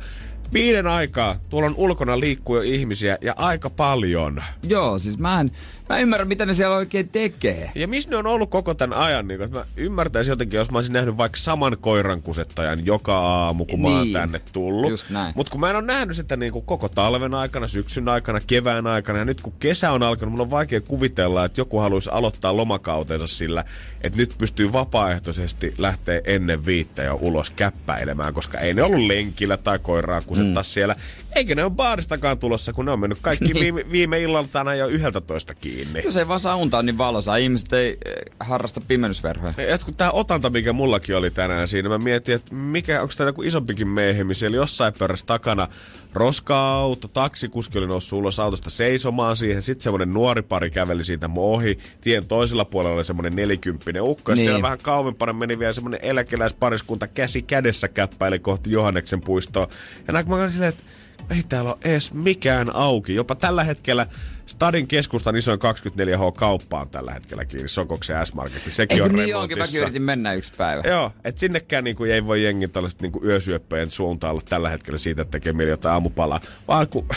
Viiden 0.54 0.88
aikaa 0.88 1.36
tuolla 1.50 1.68
on 1.68 1.76
ulkona 1.78 2.20
liikkuu 2.20 2.56
jo 2.56 2.62
ihmisiä 2.62 3.18
ja 3.22 3.34
aika 3.38 3.70
paljon. 3.70 4.44
Joo, 4.68 5.00
siis 5.00 5.18
mä 5.18 5.40
en, 5.40 5.52
mä 5.94 5.98
en 5.98 6.04
ymmärrä, 6.04 6.26
mitä 6.26 6.46
ne 6.46 6.54
siellä 6.54 6.76
oikein 6.76 7.10
tekee. 7.10 7.72
Ja 7.76 7.88
missä 7.88 8.10
ne 8.10 8.18
on 8.18 8.28
ollut 8.28 8.50
koko 8.50 8.74
tämän 8.74 8.98
ajan? 8.98 9.28
Niin, 9.28 9.42
että 9.42 9.58
mä 9.58 9.66
ymmärtäisin 9.78 10.32
jotenkin, 10.32 10.58
jos 10.58 10.72
mä 10.72 10.78
olisin 10.78 10.94
nähnyt 10.94 11.18
vaikka 11.18 11.38
saman 11.38 11.78
koiran 11.82 12.22
kusettajan 12.22 12.86
joka 12.86 13.20
aamu, 13.20 13.66
kun 13.66 13.82
mä 13.82 13.88
oon 13.88 14.04
Niin, 14.04 14.14
tänne 14.14 14.42
tullut. 14.52 14.92
Mutta 15.36 15.52
kun 15.52 15.60
mä 15.60 15.70
en 15.70 15.76
ole 15.76 15.86
nähnyt 15.86 16.16
sitä 16.16 16.38
niin 16.38 16.52
kuin 16.52 16.66
koko 16.66 16.90
talven 16.90 17.34
aikana, 17.34 17.68
syksyn 17.68 18.10
aikana, 18.10 18.40
kevään 18.48 18.88
aikana, 18.88 19.20
ja 19.20 19.26
nyt 19.26 19.42
kun 19.42 19.54
kesä 19.60 19.92
on 19.92 20.04
alkanut, 20.04 20.32
mun 20.32 20.42
on 20.42 20.52
vaikea 20.52 20.82
kuvitella, 20.82 21.46
että 21.46 21.62
joku 21.62 21.80
haluaisi 21.80 22.10
aloittaa 22.14 22.58
lomakautensa 22.58 23.28
sillä, 23.28 23.64
että 24.02 24.18
nyt 24.18 24.36
pystyy 24.38 24.74
vapaaehtoisesti 24.74 25.74
lähteä 25.78 26.22
ennen 26.24 26.66
viittä 26.66 27.04
jo 27.04 27.20
ulos 27.22 27.50
käppäilemään, 27.50 28.34
koska 28.34 28.58
ei 28.58 28.74
ne 28.74 28.84
ollut 28.84 29.08
lenkillä 29.08 29.58
tai 29.58 29.80
koiraa 29.80 30.22
kusettaa 30.22 30.64
mm. 30.64 30.66
siellä. 30.66 30.96
Eikä 31.36 31.56
ne 31.56 31.64
ole 31.64 31.72
baaristakaan 31.72 32.38
tulossa, 32.38 32.74
kun 32.74 32.86
ne 32.86 32.92
on 32.92 33.00
mennyt 33.00 33.18
kaikki 33.22 33.54
viime, 33.54 33.86
viime 33.92 34.20
illaltana 34.22 34.76
jo 34.76 34.88
yhdeltä 34.88 35.22
toista 35.22 35.56
kiinni. 35.56 36.02
Jos 36.06 36.18
ei 36.18 36.28
vaan 36.28 36.40
saa 36.40 36.56
untaa 36.56 36.84
niin 36.84 36.98
valosaa, 36.98 37.38
ihmiset 37.38 37.74
ei 37.74 37.98
eh, 38.06 38.14
harrasta 38.40 38.82
pimennysverhoja. 38.82 39.54
Kun 39.86 39.94
tää 39.94 40.12
otanta, 40.12 40.50
mikä 40.50 40.74
mullakin 40.74 41.18
oli 41.18 41.32
tänään 41.32 41.68
siinä, 41.68 41.90
mä 41.90 41.98
mietin, 41.98 42.36
että 42.36 42.56
mikä, 42.56 43.02
onko 43.02 43.14
tää 43.18 43.28
joku 43.28 43.42
isompikin 43.42 43.88
meihemi. 43.88 44.34
Siellä 44.34 44.58
jossain 44.58 44.94
pöydässä 45.00 45.26
takana 45.26 45.68
roska-auto, 46.14 47.08
taksikuski 47.08 47.78
oli 47.78 47.88
noussut 47.88 48.20
ulos 48.20 48.40
autosta 48.40 48.70
seisomaan 48.70 49.36
siihen. 49.36 49.62
Sitten 49.62 49.84
semmonen 49.84 50.14
nuori 50.14 50.42
pari 50.42 50.70
käveli 50.70 51.04
siitä 51.04 51.28
mun 51.28 51.44
ohi. 51.44 51.78
Tien 52.02 52.26
toisella 52.26 52.66
puolella 52.66 52.96
oli 52.96 53.06
semmonen 53.06 53.36
nelikymppinen 53.36 54.04
ukko. 54.04 54.32
Ja 54.32 54.36
Niin. 54.36 54.50
niin. 54.52 54.62
vähän 54.62 54.78
kauempana 54.82 55.34
meni 55.34 55.60
vielä 55.60 55.74
semmonen 55.74 56.00
eläkeläispariskunta 56.04 57.08
käsi 57.08 57.42
kädessä 57.42 57.88
käppäili 57.88 58.40
kohti 58.40 58.72
Johanneksen 58.72 59.22
puistoa. 59.22 59.68
Ja 60.08 60.14
näin 60.14 60.30
mä 60.30 60.50
silleen, 60.50 60.70
että 60.70 60.84
ei 61.30 61.44
täällä 61.50 61.70
ole 61.70 61.80
edes 61.84 62.14
mikään 62.14 62.76
auki. 62.76 63.16
Jopa 63.16 63.36
tällä 63.36 63.64
hetkellä 63.64 64.08
Stadin 64.46 64.88
keskustan 64.88 65.36
isoin 65.36 65.60
24H-kauppa 65.60 66.82
on 66.82 66.90
tällä 66.90 67.14
hetkellä 67.14 67.46
kiinni. 67.46 67.68
Sokoksen 67.68 68.26
S-Marketti. 68.26 68.72
Sekin 68.72 68.96
Eikö 68.96 69.06
on 69.06 69.16
niin 69.16 69.36
onkin? 69.36 69.58
Mäkin 69.58 69.82
yritin 69.82 70.02
mennä 70.02 70.34
yksi 70.34 70.54
päivä. 70.58 70.84
Joo, 70.86 71.12
että 71.24 71.40
sinnekään 71.40 71.84
niinku 71.84 72.04
ei 72.04 72.26
voi 72.26 72.44
jengi 72.44 72.68
tällaiset 72.68 73.02
niinku 73.02 73.22
yösyöppöjen 73.26 73.92
suuntaan 73.92 74.32
olla 74.32 74.42
tällä 74.50 74.70
hetkellä 74.70 74.98
siitä, 74.98 75.22
että 75.22 75.32
tekee 75.32 75.54
mieli 75.54 75.72
jotain 75.72 75.94
aamupalaa. 75.94 76.40
Vaan 76.68 76.88
kun, 76.88 77.08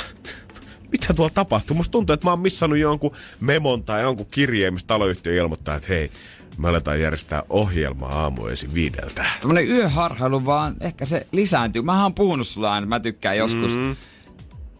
mitä 0.92 1.14
tuolla 1.14 1.32
tapahtuu? 1.34 1.76
Musta 1.76 1.92
tuntuu, 1.92 2.14
että 2.14 2.26
mä 2.26 2.30
oon 2.30 2.40
missannut 2.40 2.78
jonkun 2.78 3.16
memon 3.40 3.82
tai 3.82 4.02
jonkun 4.02 4.26
kirjeen, 4.30 4.74
mistä 4.74 4.88
taloyhtiö 4.88 5.42
ilmoittaa, 5.42 5.76
että 5.76 5.88
hei, 5.88 6.10
me 6.58 6.68
aletaan 6.68 7.00
järjestää 7.00 7.42
ohjelma 7.48 8.06
aamuesi 8.06 8.74
viideltä. 8.74 9.24
Tämmönen 9.40 9.68
yöharhailu 9.68 10.46
vaan, 10.46 10.76
ehkä 10.80 11.04
se 11.04 11.26
lisääntyy. 11.32 11.82
Mä 11.82 12.02
oon 12.02 12.14
puhunut 12.14 12.46
sulle 12.46 12.68
aina, 12.68 12.86
mä 12.86 13.00
tykkään 13.00 13.36
joskus 13.36 13.76
mm. 13.76 13.96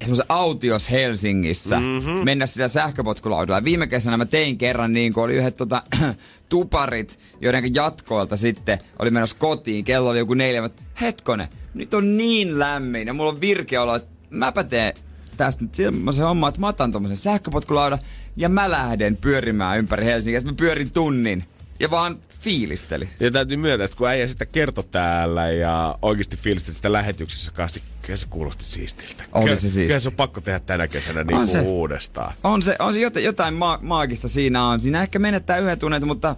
semmoisen 0.00 0.26
autios 0.28 0.90
Helsingissä 0.90 1.80
mm-hmm. 1.80 2.24
mennä 2.24 2.46
sillä 2.46 2.68
sähköpotkulaudalla. 2.68 3.64
Viime 3.64 3.86
kesänä 3.86 4.16
mä 4.16 4.26
tein 4.26 4.58
kerran 4.58 4.92
niin, 4.92 5.12
kun 5.12 5.24
oli 5.24 5.34
yhdet 5.34 5.56
tota, 5.56 5.82
tuparit, 6.48 7.18
joiden 7.40 7.74
jatkoilta 7.74 8.36
sitten 8.36 8.78
oli 8.98 9.10
menossa 9.10 9.36
kotiin. 9.38 9.84
Kello 9.84 10.10
oli 10.10 10.18
joku 10.18 10.34
neljä. 10.34 10.62
Mä, 10.62 10.70
hetkone, 11.00 11.48
nyt 11.74 11.94
on 11.94 12.16
niin 12.16 12.58
lämmin 12.58 13.06
ja 13.06 13.14
mulla 13.14 13.30
on 13.30 13.40
virkeä 13.40 13.82
olo, 13.82 13.94
että 13.94 14.10
mäpä 14.30 14.64
teen 14.64 14.94
tästä 15.36 15.64
nyt 15.64 15.74
semmoisen 15.74 16.24
homman, 16.24 16.48
että 16.48 16.60
mä 16.60 16.68
otan 16.68 16.92
tommosen 16.92 17.16
sähköpotkulaudan 17.16 17.98
ja 18.36 18.48
mä 18.48 18.70
lähden 18.70 19.16
pyörimään 19.16 19.78
ympäri 19.78 20.04
Helsinkiä. 20.04 20.40
Mä 20.40 20.52
pyörin 20.52 20.90
tunnin 20.90 21.44
ja 21.80 21.90
vaan 21.90 22.18
fiilisteli. 22.40 23.08
Ja 23.20 23.30
täytyy 23.30 23.56
myöntää, 23.56 23.84
että 23.84 23.96
kun 23.96 24.08
äijä 24.08 24.26
sitä 24.26 24.46
kertoi 24.46 24.84
täällä 24.84 25.50
ja 25.50 25.98
oikeasti 26.02 26.36
fiilisti 26.36 26.72
sitä 26.72 26.92
lähetyksessä 26.92 27.52
kanssa, 27.52 27.80
niin 27.80 27.88
kyllä 28.02 28.16
se 28.16 28.26
kuulosti 28.30 28.64
siistiltä. 28.64 29.24
Oli 29.32 29.44
kyllä, 29.44 29.56
se 29.56 29.60
siisti. 29.60 29.86
Kyllä 29.86 30.00
se 30.00 30.08
on 30.08 30.14
pakko 30.14 30.40
tehdä 30.40 30.60
tänä 30.60 30.88
kesänä 30.88 31.24
niin 31.24 31.36
On 31.36 31.48
se. 31.48 31.60
uudestaan. 31.60 32.34
On 32.44 32.62
se, 32.62 32.76
on 32.78 32.92
se 32.92 33.00
jotain, 33.00 33.24
jotain 33.24 33.54
ma- 33.54 33.78
maagista 33.82 34.28
siinä 34.28 34.66
on. 34.66 34.80
Siinä 34.80 35.02
ehkä 35.02 35.18
menettää 35.18 35.58
yhden 35.58 35.78
tunnin, 35.78 36.06
mutta 36.06 36.36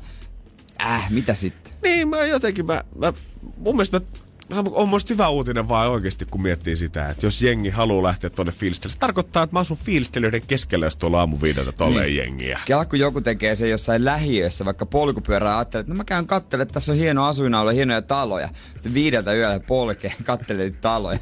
äh, 0.83 1.11
mitä 1.11 1.35
sitten? 1.35 1.73
Niin, 1.83 2.09
mä 2.09 2.17
jotenkin, 2.25 2.67
mä, 2.67 2.85
mä 2.99 3.13
mun 3.57 3.77
mielestä 3.77 3.99
mä, 4.01 4.07
on 4.71 4.89
musta 4.89 5.15
hyvä 5.15 5.29
uutinen 5.29 5.69
vaan 5.69 5.91
oikeasti, 5.91 6.25
kun 6.25 6.43
miettii 6.43 6.77
sitä, 6.77 7.09
että 7.09 7.27
jos 7.27 7.43
jengi 7.43 7.71
haluaa 7.71 8.03
lähteä 8.03 8.31
tuonne 8.31 8.53
fiilistelyyn. 8.53 8.93
Se 8.93 8.99
tarkoittaa, 8.99 9.43
että 9.43 9.57
mä 9.57 9.61
asun 9.61 9.77
fiilistelijöiden 9.77 10.43
keskellä, 10.47 10.87
jos 10.87 10.97
tuolla 10.97 11.19
aamu 11.19 11.39
viideltä 11.43 11.73
tolleen 11.73 12.07
Niin. 12.07 12.17
jengiä. 12.17 12.61
Kela, 12.65 12.85
kun 12.85 12.99
joku 12.99 13.21
tekee 13.21 13.57
se 13.57 13.69
jossain 13.69 14.05
lähiössä, 14.05 14.65
vaikka 14.65 14.87
polkupyörää, 14.87 15.59
ajattelee, 15.59 15.81
että 15.81 15.93
no 15.93 15.97
mä 15.97 16.05
käyn 16.05 16.27
kattelemaan, 16.27 16.63
että 16.63 16.75
tässä 16.75 16.93
on 16.93 16.99
hieno 16.99 17.25
asuinaula, 17.27 17.71
hienoja 17.73 18.03
taloja. 18.03 18.49
Sitten 18.75 18.95
viideltä 18.95 19.35
yöllä 19.35 19.61
polkee, 19.61 20.13
kattelee 20.25 20.65
niitä 20.65 20.81
taloja. 20.81 21.19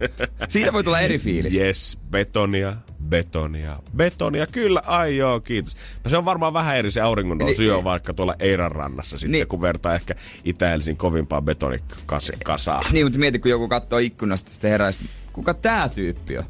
Siitä 0.48 0.72
voi 0.72 0.84
tulla 0.84 1.00
eri 1.00 1.18
fiilis. 1.18 1.54
Yes, 1.54 1.98
betonia, 2.10 2.76
betonia, 3.10 3.76
betonia. 3.96 4.46
Kyllä, 4.46 4.82
ai 4.86 5.16
joo, 5.16 5.40
kiitos. 5.40 5.76
No 6.04 6.10
se 6.10 6.16
on 6.16 6.24
varmaan 6.24 6.52
vähän 6.52 6.76
eri 6.76 6.90
se 6.90 7.00
auringon 7.00 7.38
nousu 7.38 7.62
jo 7.62 7.84
vaikka 7.84 8.14
tuolla 8.14 8.34
Eiran 8.38 8.72
rannassa 8.72 9.18
sitten, 9.18 9.32
Niin. 9.32 9.46
kun 9.48 9.60
vertaa 9.60 9.94
ehkä 9.94 10.14
itä 10.44 10.66
kovimpaa 10.96 11.42
betonikasaa. 11.42 12.82
Niin, 12.92 13.06
mutta 13.06 13.18
mieti, 13.18 13.38
kun 13.38 13.50
joku 13.50 13.68
katsoo 13.68 13.98
ikkunasta, 13.98 14.52
sitten 14.52 14.70
herää, 14.70 14.92
sitten, 14.92 15.10
kuka 15.32 15.54
tää 15.54 15.88
tyyppi 15.88 16.38
on? 16.38 16.44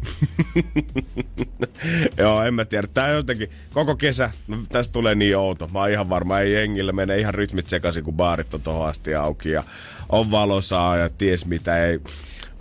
Joo, 2.19 2.43
en 2.43 2.55
mä 2.55 2.65
tiedä. 2.65 2.87
Tää 2.95 3.09
jotenkin 3.09 3.51
koko 3.73 3.97
kesä, 3.97 4.31
no 4.49 4.57
tästä 4.69 4.93
tulee 4.93 5.15
niin 5.15 5.37
outo. 5.37 5.69
Mä 5.73 5.79
oon 5.79 5.91
ihan 5.91 6.09
varma, 6.09 6.39
ei 6.41 6.53
jengillä 6.53 6.93
mene 6.93 7.19
ihan 7.19 7.35
rytmit 7.35 7.69
sekaisin, 7.69 8.05
kun 8.05 8.15
baarit 8.15 8.55
on 8.55 8.63
tohon 8.63 8.89
asti 8.89 9.15
auki 9.15 9.51
ja 9.51 9.65
on 10.09 10.31
valosaa 10.31 10.97
ja 10.97 11.09
ties 11.09 11.47
mitä 11.47 11.87
ei. 11.87 12.01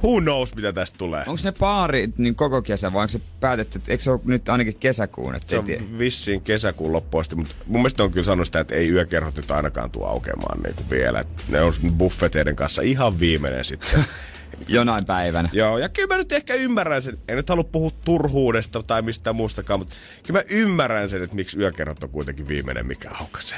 Who 0.03 0.22
knows, 0.22 0.56
mitä 0.56 0.74
tästä 0.74 0.98
tulee. 0.98 1.20
Onko 1.27 1.41
ne 1.44 1.51
paarit 1.51 2.18
niin 2.18 2.36
koko 2.36 2.62
kesä 2.62 2.94
vai 2.94 3.01
onko 3.01 3.10
se 3.10 3.22
päätetty, 3.39 3.77
että 3.77 3.91
eikö 3.91 4.03
se 4.03 4.12
ole 4.12 4.20
nyt 4.25 4.50
ainakin 4.50 4.75
kesäkuun? 4.75 5.36
Että 5.36 5.50
Se 5.50 5.58
on 5.58 5.68
vissiin 6.00 6.41
kesäkuun 6.41 6.94
loppuun 6.94 7.22
asti, 7.22 7.36
mutta 7.36 7.53
mun 7.65 7.82
mielestä 7.82 8.03
on 8.03 8.12
kyllä 8.12 8.25
sanonut 8.25 8.46
sitä, 8.46 8.60
että 8.60 8.75
ei 8.75 8.89
yökerhot 8.89 9.36
nyt 9.36 9.51
ainakaan 9.51 9.91
tule 9.91 10.08
aukeamaan 10.08 10.62
niin 10.63 10.75
kuin 10.75 10.89
vielä. 10.89 11.20
Et 11.20 11.27
ne 11.50 11.62
on 11.62 11.74
buffeteiden 11.98 12.56
kanssa 12.56 12.82
ihan 12.82 13.20
viimeinen 13.20 13.65
sitten. 13.65 14.06
jonain 14.68 15.06
päivänä. 15.06 15.50
Joo, 15.53 15.77
ja 15.77 15.89
kyllä 15.89 16.08
mä 16.08 16.18
nyt 16.18 16.32
ehkä 16.32 16.53
ymmärrän 16.53 17.01
sen. 17.01 17.18
En 17.27 17.36
nyt 17.36 17.50
halua 17.50 17.63
puhua 17.63 17.91
turhuudesta 18.06 18.84
tai 18.84 19.01
mistään 19.01 19.36
muustakaan, 19.36 19.79
mutta 19.79 19.96
kyllä 20.24 20.39
mä 20.39 20.44
ymmärrän 20.50 21.10
sen, 21.10 21.24
että 21.24 21.36
miksi 21.36 21.60
yökerhot 21.60 22.03
on 22.03 22.10
kuitenkin 22.10 22.48
viimeinen, 22.48 22.88
mikä 22.88 23.10
aukaisee. 23.20 23.58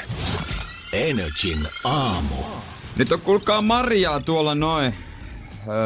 Energin 0.94 1.60
aamu. 1.84 2.36
Nyt 2.98 3.12
on 3.12 3.22
kuulkaa 3.22 3.62
marjaa 3.62 4.20
tuolla 4.20 4.56
noin, 4.56 4.94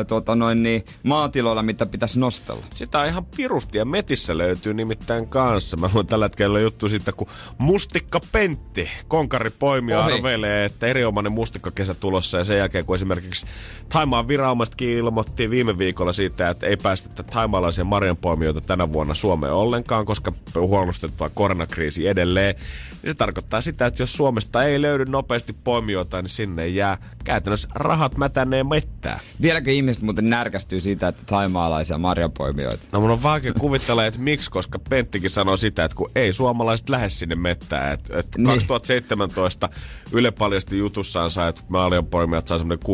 tuota 0.07 0.35
noin 0.35 0.63
niin, 0.63 0.85
maatiloilla, 1.03 1.63
mitä 1.63 1.85
pitäisi 1.85 2.19
nostella. 2.19 2.65
Sitä 2.73 2.99
on 2.99 3.07
ihan 3.07 3.25
pirusti 3.25 3.77
ja 3.77 3.85
metissä 3.85 4.37
löytyy 4.37 4.73
nimittäin 4.73 5.27
kanssa. 5.27 5.77
Mä 5.77 5.89
luin 5.93 6.07
tällä 6.07 6.25
hetkellä 6.25 6.59
juttu 6.59 6.89
siitä, 6.89 7.11
kun 7.11 7.27
Mustikka 7.57 8.19
Pentti, 8.31 8.89
konkari 9.07 9.49
poimija 9.49 9.99
Ohi. 9.99 10.13
arveilee, 10.13 10.65
että 10.65 10.87
erinomainen 10.87 11.31
mustikkakesä 11.31 11.93
tulossa. 11.93 12.37
Ja 12.37 12.43
sen 12.43 12.57
jälkeen, 12.57 12.85
kun 12.85 12.95
esimerkiksi 12.95 13.45
Taimaan 13.89 14.27
viranomaisetkin 14.27 14.89
ilmoitti 14.89 15.49
viime 15.49 15.77
viikolla 15.77 16.13
siitä, 16.13 16.49
että 16.49 16.67
ei 16.67 16.77
päästetä 16.77 17.23
taimaalaisia 17.23 17.83
marjanpoimijoita 17.83 18.61
tänä 18.61 18.93
vuonna 18.93 19.13
Suomeen 19.13 19.53
ollenkaan, 19.53 20.05
koska 20.05 20.31
huolestettua 20.55 21.29
koronakriisi 21.29 22.07
edelleen. 22.07 22.55
Niin 22.55 23.11
se 23.11 23.13
tarkoittaa 23.13 23.61
sitä, 23.61 23.85
että 23.85 24.03
jos 24.03 24.13
Suomesta 24.13 24.63
ei 24.63 24.81
löydy 24.81 25.05
nopeasti 25.05 25.53
poimijoita, 25.63 26.21
niin 26.21 26.29
sinne 26.29 26.67
jää 26.67 26.97
käytännössä 27.23 27.67
rahat 27.75 28.17
mätäneen 28.17 28.67
mettää. 28.67 29.19
Vieläkö 29.65 29.75
ihmiset 29.77 30.03
muuten 30.03 30.29
närkästyy 30.29 30.79
siitä, 30.79 31.07
että 31.07 31.23
taimaalaisia 31.25 31.97
marjapoimijoita? 31.97 32.83
No 32.91 33.01
mun 33.01 33.11
on 33.11 33.23
vaikea 33.23 33.53
kuvitella, 33.53 34.05
että 34.05 34.19
miksi, 34.19 34.51
koska 34.51 34.79
Penttikin 34.89 35.29
sanoi 35.29 35.57
sitä, 35.57 35.83
että 35.85 35.95
kun 35.97 36.09
ei 36.15 36.33
suomalaiset 36.33 36.89
lähde 36.89 37.09
sinne 37.09 37.35
mettään. 37.35 37.93
Että 37.93 38.19
et 38.19 38.27
Niin. 38.37 38.45
2017 38.45 39.69
Yle 40.11 40.31
paljasti 40.31 40.77
jutussaan 40.77 41.31
sai, 41.31 41.49
että 41.49 41.61
maalianpoimijat 41.67 42.47
saa 42.47 42.57
semmoinen 42.57 42.85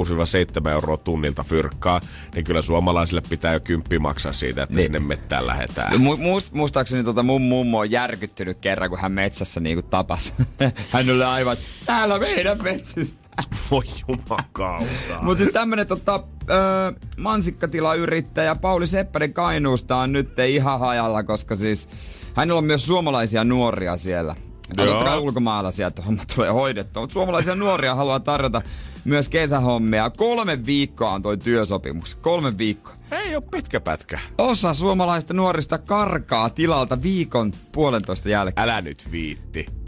6-7 0.66 0.70
euroa 0.70 0.98
tunnilta 0.98 1.44
fyrkkaa, 1.44 2.02
niin 2.36 2.46
kyllä 2.46 2.62
suomalaisille 2.62 3.22
pitää 3.30 3.54
jo 3.54 3.60
kymppi 3.60 4.00
maksaa 4.00 4.34
siitä, 4.34 4.64
että 4.64 4.76
Niin. 4.76 4.84
sinne 4.86 5.00
mettään 5.00 5.48
lähdetään. 5.48 5.94
Mu- 5.94 6.18
muist- 6.20 6.52
muistaakseni 6.56 7.04
tota 7.04 7.24
mun 7.24 7.42
mummo 7.42 7.80
on 7.80 7.92
järkyttynyt 7.92 8.58
kerran, 8.62 8.90
kun 8.90 9.00
hän 9.00 9.12
metsässä 9.12 9.60
niinku 9.60 9.82
tapas. 9.82 10.34
hän 10.94 11.10
oli 11.10 11.24
aivan, 11.24 11.58
täällä 11.86 12.20
meidän 12.20 12.64
metsässä. 12.64 13.21
Voi 13.72 13.84
jumakauta. 14.08 15.22
Mutta 15.22 15.44
siis 15.44 15.54
tämmönen 15.54 15.88
tota, 15.88 16.24
öö, 16.50 16.92
mansikkatilayrittäjä 17.18 18.56
Pauli 18.56 18.88
Seppänen 18.88 19.34
Kainuusta 19.34 19.98
on 19.98 20.12
nyt 20.12 20.40
ihan 20.40 20.80
hajalla, 20.80 21.24
koska 21.24 21.56
siis 21.56 21.90
hänellä 22.34 22.58
on 22.58 22.64
myös 22.66 22.86
suomalaisia 22.86 23.44
nuoria 23.44 23.98
siellä. 23.98 24.36
Ja 24.78 24.86
totta 24.86 25.04
kai 25.04 25.20
ulkomaalaisia, 25.20 25.88
että 25.88 26.02
homma 26.02 26.24
tulee 26.36 26.52
hoidettua. 26.52 27.02
Mutta 27.04 27.14
suomalaisia 27.14 27.56
nuoria 27.56 27.96
haluaa 27.96 28.20
tarjota 28.20 28.62
myös 29.06 29.30
kesähommia. 29.30 30.10
Kolme 30.10 30.66
viikkoa 30.66 31.12
on 31.12 31.22
toi 31.22 31.38
työsopimus. 31.38 32.16
Kolme 32.16 32.58
viikkoa. 32.58 32.94
Ei 33.12 33.36
ole 33.36 33.44
pitkä 33.52 33.80
pätkä. 33.80 34.20
Osa 34.38 34.74
suomalaista 34.74 35.34
nuorista 35.34 35.78
karkaa 35.78 36.50
tilalta 36.50 37.04
viikon 37.04 37.54
puolentoista 37.72 38.30
jälkeen. 38.30 38.64
Älä 38.64 38.82
nyt 38.82 39.08
viitti. 39.12 39.81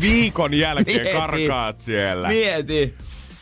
Viikon 0.00 0.54
jälkeen 0.54 1.02
Mieti. 1.02 1.18
karkaat 1.18 1.80
siellä. 1.80 2.28
Mieti! 2.28 2.94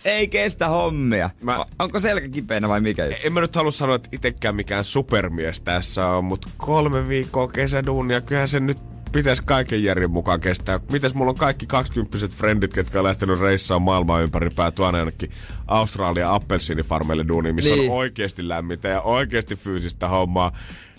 Ei 0.04 0.28
kestä 0.28 0.68
hommia. 0.68 1.30
Mä-. 1.42 1.64
Onko 1.78 2.00
selkä 2.00 2.28
kipeänä 2.28 2.68
vai 2.68 2.80
mikä? 2.80 3.04
En 3.25 3.32
mä 3.32 3.40
nyt 3.40 3.54
halua 3.54 3.70
sanoa, 3.70 3.96
että 3.96 4.08
itekään 4.12 4.54
mikään 4.54 4.84
supermies 4.84 5.61
tässä 5.61 6.08
on, 6.08 6.25
mutta 6.25 6.49
kolme 6.56 7.08
viikkoa 7.08 7.49
kesäduunia, 7.49 8.20
kyllähän 8.20 8.49
se 8.49 8.61
nyt 8.61 8.78
pitäisi 9.12 9.42
kaiken 9.44 9.84
järjen 9.84 10.11
mukaan 10.11 10.40
kestää. 10.40 10.80
Mites 10.92 11.14
mulla 11.14 11.30
on 11.30 11.37
kaikki 11.37 11.66
20 11.66 12.18
frendit, 12.37 12.75
ketkä 12.75 12.99
on 12.99 13.04
lähtenyt 13.04 13.40
reissaan 13.40 13.82
maailmaa 13.82 14.20
ympäri 14.20 14.50
päätyä 14.50 14.87
aina 14.87 14.99
jonnekin 14.99 15.30
Australia 15.66 16.34
appelsiinifarmeille 16.34 17.25
duuniin, 17.28 17.54
missä 17.54 17.75
Niin. 17.75 17.90
on 17.90 17.96
oikeasti 17.96 18.49
lämmintä 18.49 18.88
ja 18.88 19.00
oikeasti 19.00 19.56
fyysistä 19.56 20.08
hommaa. 20.08 20.52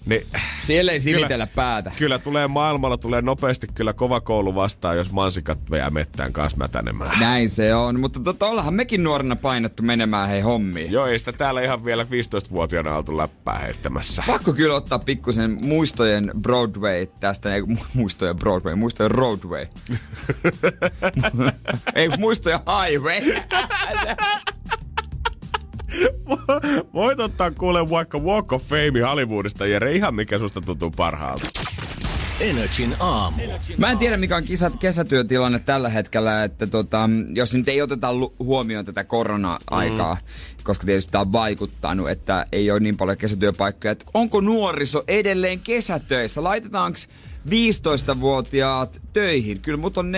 Niin, 0.06 0.22
Siellä 0.64 0.92
ei 0.92 1.00
silitellä 1.00 1.48
päätä. 1.48 1.92
kyllä 1.98 2.20
tulee 2.20 2.48
maailmalla 2.48 2.98
tulee 2.98 3.22
nopeasti 3.22 3.68
kyllä 3.76 3.94
kova 3.94 4.22
koulu 4.22 4.56
vastaan, 4.56 4.98
jos 4.98 5.12
mansikat 5.12 5.60
jää 5.72 5.90
mettään 5.90 6.34
kanssa 6.34 6.58
mätänemään. 6.58 7.20
Näin 7.20 7.50
se 7.50 7.76
on, 7.76 8.00
mutta 8.00 8.20
tota, 8.20 8.46
ollahan 8.48 8.74
mekin 8.74 9.04
nuorena 9.04 9.36
painettu 9.36 9.84
menemään 9.84 10.30
hei 10.30 10.42
hommiin. 10.42 10.92
Joo, 10.92 11.06
ei 11.06 11.20
sitä 11.20 11.32
täällä 11.34 11.62
ihan 11.62 11.86
vielä 11.86 12.04
15-vuotiaana 12.04 12.96
oltu 12.98 13.18
läppää 13.18 13.58
heittämässä. 13.60 14.24
Pakko 14.28 14.54
kyllä 14.54 14.76
ottaa 14.76 15.00
pikkusen 15.00 15.58
muistojen 15.66 16.32
Broadway 16.42 17.08
tästä, 17.20 17.56
ei 17.56 17.62
mu- 17.62 17.86
muistojen 17.94 18.36
Broadway, 18.36 18.76
muistojen 18.76 19.12
Roadway. 19.12 19.66
ei 21.96 22.10
muistojen 22.18 22.60
Highway. 22.60 23.22
Voit 26.94 27.20
ottaa 27.20 27.52
kuule 27.52 27.90
vaikka 27.90 28.18
Walk 28.18 28.54
of 28.54 28.64
Fame 28.64 29.02
Hollywoodista, 29.10 29.68
Jere, 29.68 29.96
ihan 29.96 30.16
mikä 30.16 30.40
susta 30.40 30.62
tuntuu 30.62 30.92
parhaalta. 30.92 31.50
Energin 32.40 32.96
aamu. 33.00 33.42
Mä 33.78 33.92
en 33.92 33.98
tiedä, 33.98 34.18
mikä 34.18 34.36
on 34.36 34.44
kesä, 34.44 34.72
kesätyötilanne 34.80 35.60
tällä 35.60 35.90
hetkellä, 35.90 36.44
että 36.44 36.68
tota, 36.68 37.10
jos 37.36 37.54
nyt 37.54 37.68
ei 37.68 37.82
oteta 37.82 38.14
lu- 38.14 38.36
huomioon 38.40 38.86
tätä 38.86 39.04
korona-aikaa, 39.04 40.14
mm. 40.14 40.64
koska 40.64 40.86
tietysti 40.86 41.12
tämä 41.12 41.22
on 41.22 41.32
vaikuttanut, 41.32 42.10
että 42.10 42.46
ei 42.52 42.72
ole 42.72 42.80
niin 42.80 42.98
paljon 42.98 43.18
kesätyöpaikkoja. 43.18 43.92
Että 43.92 44.06
onko 44.14 44.42
nuoriso 44.42 45.04
edelleen 45.08 45.60
kesätöissä? 45.60 46.44
Laitetaanko 46.44 47.00
15-vuotiaat 47.50 49.02
töihin? 49.14 49.62
Kyllä 49.62 49.78
mut 49.78 49.98
on 49.98 50.12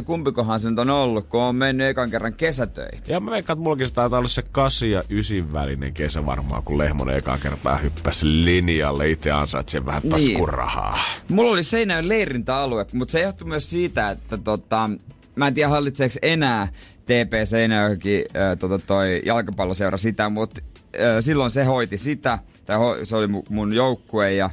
14-15, 0.00 0.02
kumpikohan 0.04 0.60
se 0.60 0.70
nyt 0.70 0.78
on 0.78 0.90
ollut, 0.90 1.26
kun 1.28 1.40
on 1.42 1.56
mennyt 1.56 1.86
ekan 1.88 2.10
kerran 2.10 2.34
kesätöihin. 2.34 3.00
Ja 3.06 3.20
mä 3.20 3.30
veikkaan, 3.30 3.54
että 3.56 3.62
mullakin 3.62 3.92
taitaa 3.94 4.18
olla 4.18 4.28
se 4.28 4.42
8 4.52 4.90
ja 4.90 5.02
9 5.08 5.52
välinen 5.52 5.94
kesä 5.94 6.26
varmaan, 6.26 6.62
kun 6.62 6.78
Lehmonen 6.78 7.16
ekaa 7.16 7.38
kertaa 7.38 7.76
hyppäsi 7.76 8.26
linjalle. 8.44 9.10
Itse 9.10 9.30
ansaitsee 9.30 9.86
vähän 9.86 10.02
Niin. 10.02 10.10
taskurahaa. 10.12 10.98
Mulla 11.28 11.50
oli 11.50 11.62
Seinäjoen 11.62 12.08
leirintäalue, 12.08 12.86
mutta 12.92 13.12
se 13.12 13.20
johtui 13.22 13.48
myös 13.48 13.70
siitä, 13.70 14.10
että 14.10 14.38
tota, 14.38 14.90
mä 15.36 15.46
en 15.46 15.54
tiedä 15.54 15.68
hallitseeko 15.68 16.14
enää 16.22 16.68
TP 17.04 17.32
Seinäjoki 17.44 18.24
äh, 18.36 18.58
tota 18.58 18.78
toi 18.78 19.22
jalkapalloseura 19.26 19.98
sitä, 19.98 20.28
mutta 20.28 20.60
äh, 20.94 21.00
silloin 21.20 21.50
se 21.50 21.64
hoiti 21.64 21.96
sitä, 21.98 22.38
tai 22.66 22.76
ho, 22.76 22.96
se 23.02 23.16
oli 23.16 23.26
mu- 23.26 23.46
mun 23.50 23.72
joukkue 23.74 24.32
ja 24.34 24.50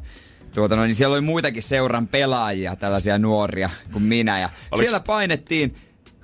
tuota, 0.54 0.76
no, 0.76 0.84
niin 0.84 0.96
siellä 0.96 1.14
oli 1.14 1.22
muitakin 1.22 1.64
seuran 1.64 2.08
pelaajia, 2.08 2.76
tällaisia 2.76 3.18
nuoria 3.18 3.70
kuin 3.94 4.04
minä. 4.04 4.40
Ja 4.40 4.50
Oliks- 4.72 4.80
siellä 4.80 5.00
painettiin 5.00 5.76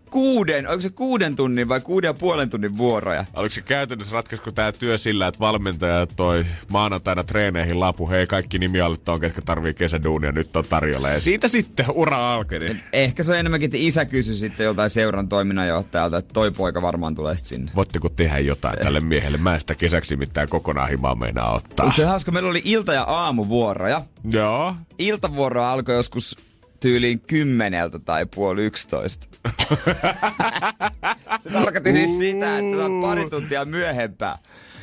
kuuden, 0.10 0.68
onko 0.68 0.82
se 0.82 0.90
kuuden 0.90 1.36
tunnin 1.36 1.70
vai 1.70 1.82
kuuden 1.82 2.08
ja 2.08 2.14
puolen 2.14 2.50
tunnin 2.50 2.78
vuoroja? 2.78 3.26
Oliko 3.34 3.54
se 3.54 3.62
käytännössä 3.62 4.14
ratkaisko 4.14 4.52
tämä 4.52 4.72
työ 4.72 4.98
sillä, 4.98 5.28
että 5.28 5.40
valmentaja 5.40 6.08
toi 6.08 6.46
maanantaina 6.70 7.24
treeneihin 7.24 7.80
lapu, 7.80 8.10
hei 8.10 8.28
kaikki 8.28 8.60
nimi 8.60 8.82
alle 8.82 8.98
tuon, 8.98 9.20
ketkä 9.20 9.42
tarvii 9.42 9.74
kesäduunia, 9.74 10.32
nyt 10.32 10.56
on 10.56 10.66
tarjolla. 10.66 11.10
Ja 11.10 11.22
siitä 11.22 11.48
sitten 11.48 11.86
ura 11.94 12.36
alkoi. 12.36 12.78
Ehkä 12.94 13.24
se 13.24 13.32
on 13.32 13.38
enemmänkin, 13.38 13.68
että 13.68 13.78
isä 13.78 14.06
kysyi 14.06 14.36
sitten 14.36 14.64
joltain 14.64 14.90
seuran 14.90 15.30
toiminnanjohtajalta, 15.30 16.18
että 16.18 16.34
toi 16.34 16.52
poika 16.52 16.82
varmaan 16.82 17.16
tulee 17.16 17.38
sinne. 17.38 17.72
Voitteko 17.76 18.10
tehdä 18.10 18.40
jotain 18.40 18.80
tälle 18.80 19.00
miehelle? 19.00 19.38
Mä 19.38 19.54
en 19.54 19.60
sitä 19.60 19.76
kesäksi 19.76 20.16
mitään 20.16 20.50
kokonaan 20.50 20.90
himaa 20.90 21.16
meinaa 21.16 21.54
ottaa. 21.54 21.86
Mutta 21.86 21.96
se 21.96 22.04
on 22.04 22.10
hauska, 22.10 22.32
meillä 22.32 22.50
oli 22.50 22.62
ilta- 22.64 22.94
ja 22.94 23.04
aamuvuoroja. 23.04 24.02
Joo. 24.32 24.76
Iltavuoro 25.00 25.64
alkoi 25.64 25.96
joskus 25.96 26.47
tyyliin 26.79 27.19
kymmeneltä 27.19 28.00
tai 28.00 28.25
puoli 28.36 28.65
yksitoista. 28.65 29.27
se 31.41 31.50
tarkoitti 31.50 31.91
siis 31.91 32.17
sitä, 32.17 32.57
että 32.57 32.77
sä 32.77 32.84
oot 32.84 33.01
pari 33.01 33.29
tuntia 33.29 33.65
myöhempää. 33.65 34.38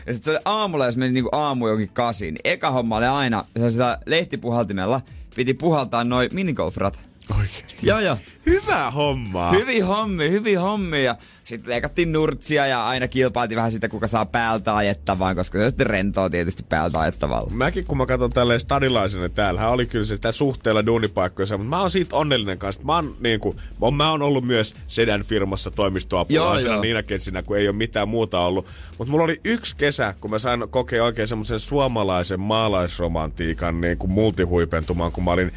Ja 0.06 0.14
sitten 0.14 0.24
se 0.24 0.30
oli 0.30 0.42
aamulla, 0.44 0.86
jos 0.86 0.96
meni 0.96 1.12
niinku 1.12 1.30
aamu 1.32 1.68
jonkin 1.68 1.90
kasiin, 1.92 2.34
niin 2.34 2.40
eka 2.44 2.70
homma 2.70 2.96
oli 2.96 3.06
aina 3.06 3.44
sellaisella 3.54 3.98
lehtipuhaltimella 4.06 5.00
piti 5.36 5.54
puhaltaa 5.54 6.04
noin 6.04 6.30
minigolfrat. 6.32 6.98
Oikeesti. 7.38 7.86
Joo, 7.86 8.00
joo. 8.00 8.16
Hyvä 8.46 8.90
homma. 8.90 9.52
Hyvin 9.52 9.86
hommi, 9.86 10.30
hyvin 10.30 10.60
hommi. 10.60 11.04
Ja 11.04 11.16
sitten 11.44 11.70
leikattiin 11.70 12.12
nurtsia 12.12 12.66
ja 12.66 12.86
aina 12.86 13.08
kilpailtiin 13.08 13.56
vähän 13.56 13.72
sitä, 13.72 13.88
kuka 13.88 14.06
saa 14.06 14.26
päältä 14.26 14.76
ajettavaa, 14.76 15.34
koska 15.34 15.58
se 15.58 15.64
on 15.64 15.70
sitten 15.70 15.86
rentoa 15.86 16.30
tietysti 16.30 16.62
päältä 16.68 17.00
ajettavalla. 17.00 17.50
Mäkin 17.50 17.84
kun 17.84 17.98
mä 17.98 18.06
katson 18.06 18.30
tälleen 18.30 18.60
stadilaisena 18.60 19.28
täällä, 19.28 19.68
oli 19.68 19.86
kyllä 19.86 20.04
sitä 20.04 20.32
suhteella 20.32 20.86
duunipaikkoja, 20.86 21.46
mutta 21.58 21.64
mä 21.64 21.80
oon 21.80 21.90
siitä 21.90 22.16
onnellinen 22.16 22.58
kanssa. 22.58 22.82
Mä 22.84 22.94
oon, 22.94 23.16
niin 23.20 23.40
kuin, 23.40 23.56
mä 23.96 24.10
oon 24.10 24.22
ollut 24.22 24.44
myös 24.44 24.74
Sedan 24.86 25.22
firmassa 25.24 25.70
toimistoapulaisena 25.70 26.80
niinä 26.80 27.02
kesinä, 27.02 27.42
kun 27.42 27.58
ei 27.58 27.68
ole 27.68 27.76
mitään 27.76 28.08
muuta 28.08 28.40
ollut. 28.40 28.66
Mutta 28.98 29.10
mulla 29.10 29.24
oli 29.24 29.40
yksi 29.44 29.76
kesä, 29.76 30.14
kun 30.20 30.30
mä 30.30 30.38
sain 30.38 30.64
kokea 30.70 31.04
oikein 31.04 31.28
semmoisen 31.28 31.60
suomalaisen 31.60 32.40
maalaisromantiikan 32.40 33.80
niin 33.80 33.98
kuin 33.98 34.10
multihuipentumaan, 34.10 35.12
kun 35.12 35.24
mä 35.24 35.30
olin 35.30 35.52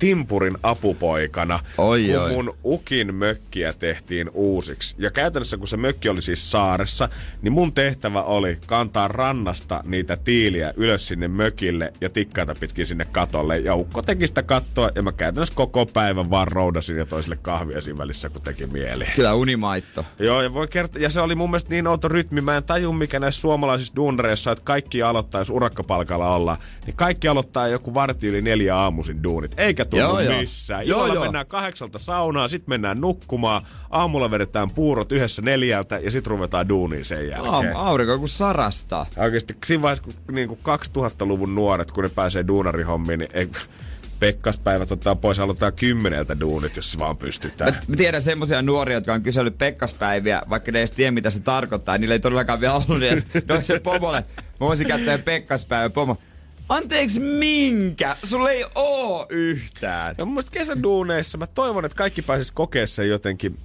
Timpurin 0.00 0.58
apupoikana, 0.62 1.60
oi, 1.78 2.04
kun 2.06 2.22
oi. 2.22 2.32
mun 2.32 2.54
ukin 2.64 3.14
mökkiä 3.14 3.72
tehtiin 3.72 4.30
uusiksi. 4.34 4.94
Ja 4.98 5.10
käytännössä, 5.10 5.56
kun 5.56 5.68
se 5.68 5.76
mökki 5.76 6.08
oli 6.08 6.22
siis 6.22 6.50
saaressa, 6.50 7.08
niin 7.42 7.52
mun 7.52 7.72
tehtävä 7.72 8.22
oli 8.22 8.58
kantaa 8.66 9.08
rannasta 9.08 9.82
niitä 9.84 10.16
tiiliä 10.16 10.74
ylös 10.76 11.08
sinne 11.08 11.28
mökille 11.28 11.92
ja 12.00 12.10
tikkaita 12.10 12.54
pitkin 12.60 12.86
sinne 12.86 13.06
katolle. 13.12 13.58
Ja 13.58 13.74
ukko 13.74 14.02
teki 14.02 14.26
sitä 14.26 14.42
kattoa 14.42 14.90
ja 14.94 15.02
mä 15.02 15.12
käytännössä 15.12 15.54
koko 15.54 15.86
päivän 15.86 16.30
vaan 16.30 16.48
roudasin 16.48 16.96
ja 16.96 17.06
toiselle 17.06 17.38
kahvia 17.42 17.80
siinä 17.80 17.98
välissä, 17.98 18.28
kun 18.28 18.42
teki 18.42 18.66
mieli. 18.66 19.06
Kyllä 19.16 19.34
unimaitto. 19.34 20.04
Joo, 20.18 20.42
ja, 20.42 20.54
voi 20.54 20.68
kertoa, 20.68 21.02
ja 21.02 21.10
se 21.10 21.20
oli 21.20 21.34
mun 21.34 21.50
mielestä 21.50 21.70
niin 21.70 21.86
outo 21.86 22.08
rytmi. 22.08 22.40
Mä 22.40 22.56
en 22.56 22.64
taju, 22.64 22.92
mikä 22.92 23.18
näissä 23.18 23.40
suomalaisissa 23.40 23.96
duunareissa, 23.96 24.52
että 24.52 24.64
kaikki 24.64 25.02
aloittaa, 25.02 25.40
jos 25.40 25.50
urakkapalkalla 25.50 26.34
ollaan, 26.34 26.58
niin 26.86 26.96
kaikki 26.96 27.28
aloittaa 27.28 27.68
joku 27.68 27.94
varti 27.94 28.26
yli 28.26 28.42
neljä 28.42 28.76
aamuisin 28.76 29.22
duunit. 29.22 29.54
Eikä 29.56 29.84
tunnu 29.90 30.20
Joo, 30.20 30.38
missään. 30.38 30.86
Joo, 30.86 30.98
Illalla 30.98 31.14
joo. 31.14 31.24
mennään 31.24 31.46
kahdeksalta 31.46 31.98
saunaan, 31.98 32.50
sitten 32.50 32.70
mennään 32.70 33.00
nukkumaan, 33.00 33.62
aamulla 33.90 34.30
vedetään 34.30 34.70
puurot 34.70 35.12
yhdessä 35.12 35.42
neljältä 35.42 35.98
ja 35.98 36.10
sitten 36.10 36.30
ruvetaan 36.30 36.68
duuniin 36.68 37.04
sen 37.04 37.28
jälkeen. 37.28 37.54
Aam, 37.54 37.66
aurinko 37.74 38.18
kun 38.18 38.28
sarastaa. 38.28 39.06
Oikeasti 39.16 39.56
siinä 39.66 39.82
vaiheessa, 39.82 40.04
kun 40.04 40.34
niin 40.34 40.48
kuin 40.48 40.60
2000-luvun 40.98 41.54
nuoret, 41.54 41.90
kun 41.90 42.04
ne 42.04 42.10
pääsee 42.14 42.46
duunarihommiin, 42.46 43.18
niin 43.18 43.30
ei, 43.34 43.48
pekkaspäivät 44.20 44.92
ottaa 44.92 45.14
pois, 45.16 45.38
aloittaa 45.38 45.72
kymmeneltä 45.72 46.40
duunit, 46.40 46.76
jos 46.76 46.98
vaan 46.98 47.16
pystytään. 47.16 47.76
Mä 47.88 47.96
tiedän 47.96 48.22
semmoisia 48.22 48.62
nuoria, 48.62 48.96
jotka 48.96 49.14
on 49.14 49.22
kysellyt 49.22 49.58
pekkaspäiviä, 49.58 50.42
vaikka 50.50 50.72
ne 50.72 50.78
ei 50.78 50.80
edes 50.80 50.90
tiedä, 50.90 51.10
mitä 51.10 51.30
se 51.30 51.40
tarkoittaa. 51.40 51.98
Niillä 51.98 52.12
ei 52.14 52.20
todellakaan 52.20 52.60
vielä 52.60 52.74
ollut, 52.74 53.00
niin 53.00 53.24
no 53.48 53.60
se 53.62 53.80
pomolle. 53.80 54.24
Mä 54.36 54.66
voisin 54.66 54.86
käyttää 54.86 55.18
pekkaspäivä 55.18 55.90
pomo. 55.90 56.18
Anteeksi, 56.70 57.20
minkä? 57.20 58.16
Sulla 58.24 58.50
ei 58.50 58.64
oo 58.74 59.26
yhtään. 59.28 60.14
Ja 60.18 60.24
mun 60.24 60.42
kesäduuneissa 60.52 61.38
mä 61.38 61.46
toivon, 61.46 61.84
että 61.84 61.96
kaikki 61.96 62.22
pääsis 62.22 62.52
kokea 62.52 62.86
sen 62.86 63.08
jotenkin 63.08 63.58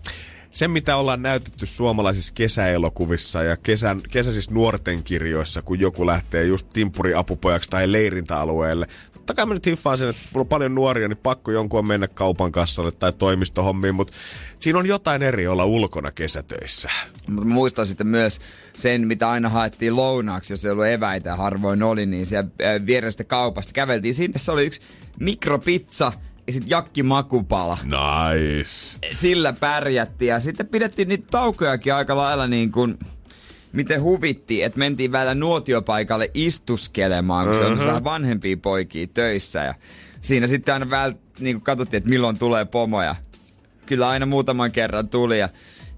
se, 0.52 0.68
mitä 0.68 0.96
ollaan 0.96 1.22
näytetty 1.22 1.66
suomalaisissa 1.66 2.34
kesäelokuvissa 2.34 3.44
ja 3.44 3.58
kesän, 3.58 4.02
kesäisissä 4.10 4.52
nuorten 4.52 5.04
kirjoissa, 5.04 5.62
kun 5.62 5.80
joku 5.80 6.06
lähtee 6.06 6.44
just 6.44 6.68
timpuriapupojaksi 6.74 7.70
tai 7.70 7.92
leirintäalueelle. 7.92 8.88
Totta 9.26 9.34
kai 9.34 9.46
mä 9.46 9.54
nyt 9.54 9.66
hiffaan 9.66 9.98
sen, 9.98 10.10
että 10.10 10.22
mulla 10.34 10.44
on 10.44 10.48
paljon 10.48 10.76
nuoria, 10.76 11.08
niin 11.08 11.18
pakko 11.18 11.52
jonkun 11.52 11.80
on 11.80 11.88
mennä 11.88 12.08
kaupan 12.08 12.52
kassalle 12.52 12.92
tai 12.92 13.14
toimistohommiin, 13.14 13.96
mutta 13.96 14.14
siinä 14.60 14.80
on 14.80 14.86
jotain 14.86 15.24
eri 15.24 15.48
olla 15.48 15.66
ulkona 15.66 16.12
kesätöissä. 16.12 16.90
Mutta 17.30 17.48
mä 17.48 17.54
muistan 17.54 17.88
sitten 17.88 18.08
myös 18.08 18.40
sen, 18.78 19.08
mitä 19.08 19.30
aina 19.30 19.50
haettiin 19.50 19.96
lounaaksi, 19.96 20.54
jos 20.54 20.66
ei 20.66 20.72
ollut 20.72 20.86
eväitä 20.86 21.30
ja 21.30 21.36
harvoin 21.36 21.84
oli, 21.84 22.06
niin 22.06 22.26
siellä 22.26 22.50
äh, 22.64 22.86
vierestä 22.86 23.24
kaupasta 23.24 23.74
käveltiin. 23.74 24.16
Sinne 24.16 24.38
se 24.40 24.52
oli 24.52 24.66
yksi 24.66 24.82
mikropizza 25.20 26.12
ja 26.48 26.54
sitten 26.54 26.70
jakki 26.70 27.04
makupala. 27.04 27.78
Nice. 27.84 28.98
Sillä 29.12 29.54
pärjättiin 29.54 30.30
ja 30.30 30.40
sitten 30.40 30.68
pidettiin 30.68 31.08
niitä 31.08 31.28
taukojakin 31.32 31.94
aika 31.94 32.18
lailla 32.18 32.48
niin 32.48 32.72
kuin 32.72 32.98
miten 33.76 34.02
huvitti, 34.02 34.64
että 34.64 34.80
mentiin 34.80 35.12
välillä 35.12 35.36
nuotiopaikalle 35.36 36.32
istuskelemaan, 36.34 37.46
kun 37.46 37.56
se 37.56 37.66
on 37.66 37.80
vähän 37.80 38.04
vanhempia 38.04 38.58
poikia 38.58 39.08
töissä. 39.14 39.64
Ja 39.64 39.76
siinä 40.22 40.48
sitten 40.48 40.74
aina 40.74 40.90
välillä 40.90 41.18
niin 41.40 41.62
katsottiin, 41.62 41.98
että 41.98 42.10
milloin 42.10 42.40
tulee 42.40 42.66
pomoja. 42.66 43.16
Kyllä 43.86 44.10
aina 44.10 44.26
muutaman 44.26 44.72
kerran 44.72 45.10
tuli 45.10 45.40
ja, 45.40 45.50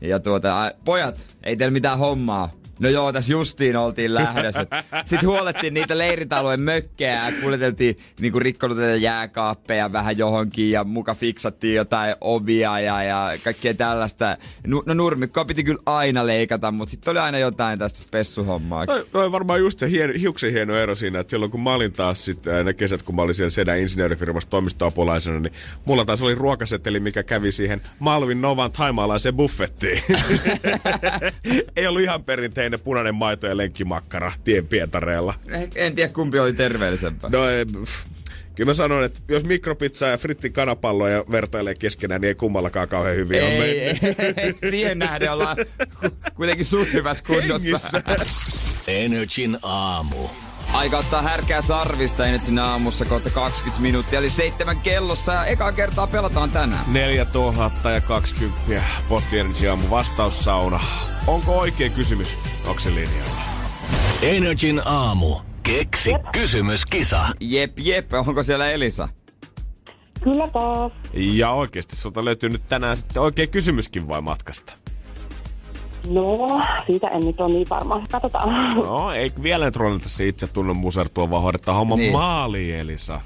ja 0.01 0.19
tuota, 0.19 0.71
pojat, 0.85 1.25
ei 1.43 1.57
teillä 1.57 1.73
mitään 1.73 1.99
hommaa. 1.99 2.51
No 2.79 2.89
joo, 2.89 3.13
tässä 3.13 3.31
justiin 3.31 3.77
oltiin 3.77 4.13
lähdössä. 4.13 4.65
Sitten 5.05 5.29
huolettiin 5.29 5.73
niitä 5.73 5.97
leiritalojen 5.97 6.61
mökkejä 6.61 7.29
ja 7.29 7.31
kuljeteltiin 7.41 7.97
niinku 8.19 8.39
rikkonuteita 8.39 8.95
jääkaappeja 8.95 9.91
vähän 9.91 10.17
johonkin 10.17 10.71
ja 10.71 10.83
muka 10.83 11.15
fiksattiin 11.15 11.75
jotain 11.75 12.15
ovia 12.21 12.79
ja, 12.79 13.03
ja 13.03 13.31
kaikkea 13.43 13.73
tällaista. 13.73 14.37
Nu, 14.67 14.83
no 14.85 14.93
nurmikkoa 14.93 15.45
piti 15.45 15.63
kyllä 15.63 15.81
aina 15.85 16.27
leikata, 16.27 16.71
mutta 16.71 16.91
sitten 16.91 17.11
oli 17.11 17.19
aina 17.19 17.37
jotain 17.39 17.79
tästä 17.79 17.99
spessuhommaa. 17.99 18.85
No, 18.85 18.93
no 19.13 19.31
varmaan 19.31 19.59
just 19.59 19.79
se 19.79 19.89
hien, 19.89 20.15
hiuksen 20.15 20.51
hieno 20.51 20.75
ero 20.75 20.95
siinä, 20.95 21.19
että 21.19 21.31
silloin 21.31 21.51
kun 21.51 21.61
mä 21.61 21.73
olin 21.73 21.93
taas 21.93 22.25
sit, 22.25 22.47
ää, 22.47 22.63
ne 22.63 22.73
kesät, 22.73 23.03
kun 23.03 23.15
mä 23.15 23.21
olin 23.21 23.35
siellä 23.35 23.49
Sedän 23.49 23.79
insinöörifirmassa 23.79 24.49
toimistoapulaisena, 24.49 25.39
niin 25.39 25.53
mulla 25.85 26.05
taas 26.05 26.21
oli 26.21 26.35
ruokaseteli, 26.35 26.99
mikä 26.99 27.23
kävi 27.23 27.51
siihen 27.51 27.81
Malvin 27.99 28.41
Novan 28.41 28.71
taimaalaiseen 28.71 29.35
buffettiin. 29.35 30.01
Ei 31.75 31.87
ollut 31.87 32.01
ihan 32.01 32.23
perinteinen 32.23 32.66
punainen 32.83 33.15
maito 33.15 33.47
ja 33.47 33.57
lenkkimakkara 33.57 34.31
tien 34.43 34.67
pietareella. 34.67 35.33
Eh, 35.51 35.69
En 35.75 35.95
tiedä 35.95 36.13
kumpi 36.13 36.39
oli 36.39 36.53
terveellisempää. 36.53 37.29
No, 37.29 37.49
ei, 37.49 37.65
pff. 37.65 38.05
kyllä 38.55 38.69
mä 38.69 38.73
sanon, 38.73 39.03
että 39.03 39.19
jos 39.27 39.43
mikropizzaa 39.43 40.09
ja 40.09 40.17
fritti 40.17 40.49
kanapalloja 40.49 41.23
vertailee 41.31 41.75
keskenään, 41.75 42.21
niin 42.21 42.27
ei 42.27 42.35
kummallakaan 42.35 42.87
kauhean 42.89 43.15
hyvin 43.15 43.43
ole 43.43 43.49
Ei, 43.65 43.99
mennyt. 43.99 44.37
ei, 44.37 44.55
siihen 44.71 44.99
nähden 44.99 45.31
ollaan 45.31 45.57
ku- 46.01 46.09
kuitenkin 46.35 46.65
suht 46.65 46.93
hyvässä 46.93 47.23
kunnossa. 47.27 47.53
Hengissä. 47.53 48.01
Energin 48.87 49.57
aamu. 49.63 50.27
Aika 50.73 50.97
ottaa 50.97 51.21
härkää 51.21 51.61
sarvista 51.61 52.25
ei 52.25 52.31
nyt 52.31 52.43
sinne 52.43 52.61
aamussa 52.61 53.05
kohta 53.05 53.29
20 53.29 53.81
minuuttia, 53.81 54.19
eli 54.19 54.29
seitsemän 54.29 54.79
kellossa 54.79 55.33
ja 55.33 55.45
ekaa 55.45 55.71
kertaa 55.71 56.07
pelataan 56.07 56.51
tänään. 56.51 56.85
4000 56.87 57.91
ja 57.91 58.01
20 58.01 58.83
Potti 59.09 59.67
aamu 59.69 59.89
vastaussauna. 59.89 60.79
Onko 61.27 61.59
oikea 61.59 61.89
kysymys? 61.89 62.37
Onko 62.65 62.79
se 62.79 62.89
linjalla? 62.89 63.41
Energin 64.21 64.81
aamu. 64.85 65.35
Keksi 65.63 66.11
kysymyskisa. 66.31 67.27
Jep, 67.39 67.79
jep, 67.79 68.13
onko 68.13 68.43
siellä 68.43 68.71
Elisa? 68.71 69.09
Kyllä 70.23 70.47
taas. 70.47 70.91
Ja 71.13 71.51
oikeasti 71.51 71.95
sulta 71.95 72.25
löytyy 72.25 72.49
nyt 72.49 72.67
tänään 72.67 72.97
sitten 72.97 73.23
oikea 73.23 73.47
kysymyskin 73.47 74.07
vai 74.07 74.21
matkasta? 74.21 74.73
No, 76.09 76.61
siitä 76.85 77.07
en 77.07 77.25
nyt 77.25 77.41
ole 77.41 77.53
niin 77.53 77.69
varma. 77.69 78.03
Katsotaan. 78.11 78.69
No, 78.75 79.11
ei 79.11 79.31
vielä 79.43 79.65
nyt 79.65 79.75
ruvenneta 79.75 80.09
se 80.09 80.27
itse 80.27 80.47
tunne 80.47 80.73
musertua, 80.73 81.29
vaan 81.29 81.43
hoidetaan 81.43 81.77
homma 81.77 81.95
niin. 81.95 82.01
Niin. 82.03 82.13
maaliin, 82.13 82.75
Elisa. 82.75 83.21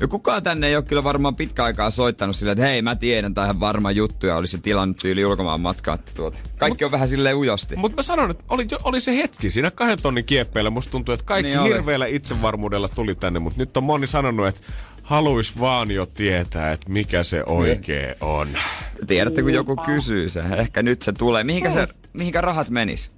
Ja 0.00 0.08
kukaan 0.08 0.42
tänne 0.42 0.66
ei 0.66 0.76
ole 0.76 0.84
kyllä 0.84 1.04
varmaan 1.04 1.36
pitkä 1.36 1.64
aikaa 1.64 1.90
soittanut 1.90 2.36
silleen, 2.36 2.58
että 2.58 2.68
hei 2.68 2.82
mä 2.82 2.96
tiedän, 2.96 3.34
tai 3.34 3.44
ihan 3.46 3.60
varma 3.60 3.90
juttu 3.90 4.26
ja 4.26 4.36
olisi 4.36 4.58
tilannut 4.58 4.96
tyyli 4.96 5.24
ulkomaan 5.26 5.60
matkaa. 5.60 5.94
että 5.94 6.12
Tuota. 6.14 6.38
Kaikki 6.58 6.84
on 6.84 6.90
vähän 6.90 7.08
silleen 7.08 7.36
ujosti. 7.36 7.76
Mutta 7.76 7.96
mä 7.96 8.02
sanon, 8.02 8.30
että 8.30 8.44
oli, 8.48 8.66
oli 8.84 9.00
se 9.00 9.16
hetki 9.16 9.50
siinä 9.50 9.70
kahden 9.70 9.98
tonnin 10.02 10.24
kieppeillä. 10.24 10.70
Musta 10.70 10.90
tuntuu, 10.90 11.12
että 11.14 11.26
kaikki 11.26 11.48
Niin 11.50 11.52
niin 11.58 11.66
oli. 11.72 11.74
hirveällä 11.74 12.06
itsevarmuudella 12.06 12.88
tuli 12.88 13.14
tänne, 13.14 13.38
mutta 13.40 13.58
nyt 13.60 13.76
on 13.76 13.84
moni 13.84 14.06
sanonut, 14.06 14.46
että 14.46 14.60
haluais 15.02 15.60
vaan 15.60 15.90
jo 15.90 16.06
tietää, 16.06 16.72
että 16.72 16.90
mikä 16.92 17.22
se 17.22 17.44
oikee 17.44 18.16
on. 18.20 18.48
Tiedätte, 19.06 19.42
kun 19.42 19.52
joku 19.52 19.76
kysyy 19.76 20.28
se, 20.28 20.40
ehkä 20.56 20.82
nyt 20.82 21.02
se 21.02 21.12
tulee. 21.12 21.44
Mihinkä, 21.44 21.70
se, 21.70 21.88
mihinkä 22.18 22.40
rahat 22.40 22.70
menis? 22.70 23.10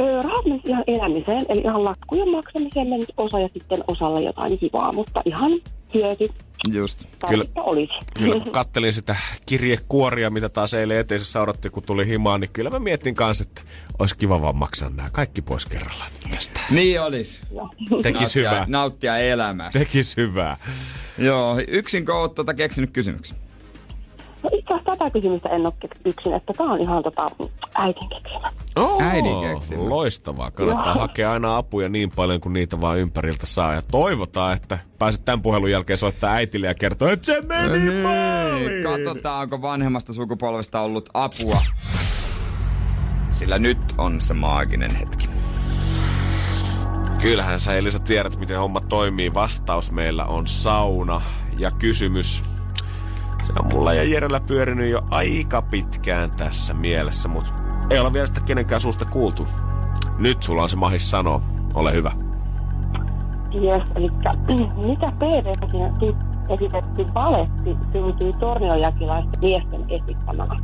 Öö, 0.00 0.22
rahat 0.22 0.44
menisi 0.44 0.68
ihan 0.68 0.84
elämiseen, 0.86 1.46
eli 1.48 1.60
ihan 1.60 1.84
lakkujen 1.84 2.28
maksamiseen 2.30 2.88
menisi 2.88 3.12
osa 3.16 3.40
ja 3.40 3.48
sitten 3.54 3.84
osalla 3.86 4.20
jotain 4.20 4.58
kivaa, 4.58 4.92
mutta 4.92 5.22
ihan 5.24 5.50
hyöty 5.94 6.28
Just. 6.72 7.04
olisi. 7.56 7.92
Kyllä 8.14 8.40
kun 8.44 8.52
kattelin 8.60 8.92
sitä 8.92 9.16
kirjekuoria, 9.46 10.30
mitä 10.30 10.48
taas 10.48 10.74
eilen 10.74 10.98
eteisessä 10.98 11.40
odotti, 11.40 11.70
kun 11.70 11.82
tuli 11.82 12.06
himaan, 12.06 12.40
niin 12.40 12.50
kyllä 12.52 12.70
mä 12.70 12.78
mietin 12.78 13.14
kanssa, 13.14 13.44
että 13.48 13.62
olisi 13.98 14.16
kiva 14.18 14.40
vaan 14.42 14.56
maksaa 14.56 14.90
nämä 14.90 15.10
kaikki 15.10 15.42
pois 15.42 15.66
kerrallaan 15.66 16.10
tästä. 16.30 16.60
Niin 16.70 17.00
olis. 17.00 17.42
Tekis 18.02 18.20
Nauttia- 18.20 18.34
hyvää. 18.40 18.64
Nauttia 18.68 19.18
elämästä. 19.18 19.78
Tekis 19.78 20.16
hyvää. 20.16 20.56
Joo, 21.18 21.56
yksin 21.68 22.04
kun 22.06 22.14
oot 22.14 22.34
tota 22.34 22.54
keksinyt 22.54 22.90
kysymyksen? 22.90 23.36
No 24.44 24.50
itse 24.52 24.74
asiassa 24.74 24.92
tätä 24.92 25.10
kysymystä 25.10 25.48
en 25.48 25.66
ole 25.66 25.74
yksin, 26.04 26.34
että 26.34 26.52
tämä 26.52 26.72
on 26.72 26.80
ihan 26.80 27.02
tota, 27.02 27.26
äitin 27.74 28.08
keksimä. 28.08 28.52
Oh, 28.76 29.02
Äidin 29.02 29.40
keksimä. 29.40 29.88
Loistavaa. 29.88 30.50
Kannattaa 30.50 30.92
Joo. 30.92 31.00
hakea 31.00 31.32
aina 31.32 31.56
apuja 31.56 31.88
niin 31.88 32.10
paljon 32.16 32.40
kuin 32.40 32.52
niitä 32.52 32.80
vaan 32.80 32.98
ympäriltä 32.98 33.46
saa. 33.46 33.74
Ja 33.74 33.82
toivotaan, 33.90 34.56
että 34.56 34.78
pääset 34.98 35.24
tämän 35.24 35.42
puhelun 35.42 35.70
jälkeen 35.70 35.98
soittaa 35.98 36.32
äitille 36.32 36.66
ja 36.66 36.74
kertoo, 36.74 37.08
että 37.08 37.26
se 37.26 37.42
meni 37.42 38.02
maaliin. 38.02 38.82
Katsotaan, 38.82 39.42
onko 39.42 39.62
vanhemmasta 39.62 40.12
sukupolvesta 40.12 40.80
ollut 40.80 41.10
apua. 41.14 41.60
Sillä 43.30 43.58
nyt 43.58 43.78
on 43.98 44.20
se 44.20 44.34
maaginen 44.34 44.94
hetki. 44.94 45.28
Kyllähän 47.22 47.60
sä 47.60 47.74
Elisa 47.74 47.98
tiedät, 47.98 48.36
miten 48.38 48.58
homma 48.58 48.80
toimii. 48.80 49.34
Vastaus 49.34 49.92
meillä 49.92 50.24
on 50.24 50.46
sauna 50.46 51.20
ja 51.58 51.70
kysymys. 51.70 52.53
Se 53.46 53.52
on 53.58 53.66
mulla 53.72 53.94
ja 53.94 54.04
Jerellä 54.04 54.40
pyörinyt 54.40 54.90
jo 54.90 55.02
aika 55.10 55.62
pitkään 55.62 56.30
tässä 56.30 56.74
mielessä, 56.74 57.28
mutta 57.28 57.52
ei 57.90 57.98
ole 57.98 58.12
vielä 58.12 58.26
sitä 58.26 58.40
kenenkään 58.40 58.80
suusta 58.80 59.04
kuultu. 59.04 59.46
Nyt 60.18 60.42
sulla 60.42 60.62
on 60.62 60.68
se 60.68 60.76
mahis 60.76 61.10
sanoa. 61.10 61.40
Ole 61.74 61.92
hyvä. 61.92 62.12
Yes, 63.62 63.82
eli 63.96 64.08
mitä 64.88 65.12
TV-ssä 65.18 65.68
esitetty 66.48 67.12
baletti 67.12 67.76
syntyi 67.92 68.32
torniojakilaisten 68.32 69.40
miesten 69.40 69.84
esittämänä? 69.88 70.56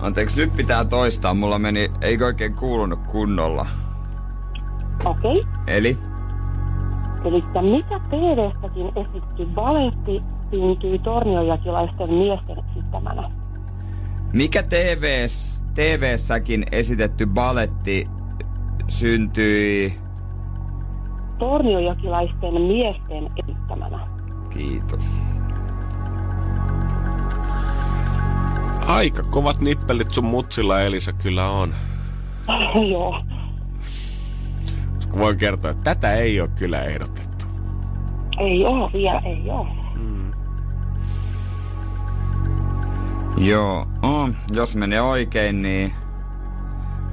Anteeksi, 0.00 0.40
nyt 0.40 0.56
pitää 0.56 0.84
toistaa. 0.84 1.34
Mulla 1.34 1.58
meni, 1.58 1.92
ei 2.00 2.22
oikein 2.22 2.54
kuulunut 2.54 3.00
kunnolla. 3.06 3.66
Okei. 5.04 5.40
Okay. 5.40 5.52
Eli? 5.66 5.98
Eli 7.24 7.44
mitä 7.62 8.00
TV-stäkin 8.10 8.86
esitetty 8.86 9.46
baletti 9.54 10.20
syntyi 10.50 10.98
torniojakilaisten 10.98 12.14
miesten 12.14 12.56
esittämänä? 12.70 13.28
Mikä 14.32 14.62
TVs, 14.62 15.64
TV-säkin 15.74 16.66
esitetty 16.72 17.26
baletti 17.26 18.08
syntyi... 18.88 19.94
Torniojakilaisten 21.38 22.62
miesten 22.62 23.30
esittämänä. 23.36 24.06
Kiitos. 24.50 25.06
Aika 28.86 29.22
kovat 29.22 29.60
nippelit 29.60 30.10
sun 30.10 30.24
mutsilla 30.24 30.80
Elisa 30.80 31.12
kyllä 31.12 31.50
on. 31.50 31.74
Joo. 32.92 33.22
Voin 35.18 35.38
kertoa, 35.38 35.70
että 35.70 35.84
tätä 35.94 36.14
ei 36.14 36.40
ole 36.40 36.50
kyllä 36.58 36.82
ehdotettu. 36.82 37.44
Ei 38.38 38.64
oo 38.64 38.90
vielä, 38.92 39.22
ei 39.24 39.50
oo. 39.50 39.66
Joo, 43.36 43.86
oh, 44.02 44.28
jos 44.52 44.76
menee 44.76 45.00
oikein, 45.00 45.62
niin 45.62 45.92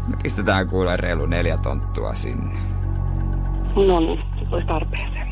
me 0.07 0.17
pistetään 0.23 0.69
kuule 0.69 0.97
reilu 0.97 1.25
neljä 1.25 1.57
tonttua 1.57 2.13
sinne. 2.13 2.59
No 3.75 3.99
niin, 3.99 4.19
se 4.49 4.55
olisi 4.55 4.67
tarpeeseen. 4.67 5.27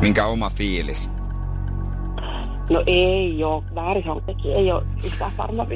Minkä 0.00 0.26
oma 0.26 0.50
fiilis? 0.50 1.10
No 2.70 2.82
ei 2.86 3.38
joo, 3.38 3.64
väärisontekin 3.74 4.56
ei 4.56 4.72
ole 4.72 4.82
yhtään 5.04 5.32
varma 5.38 5.66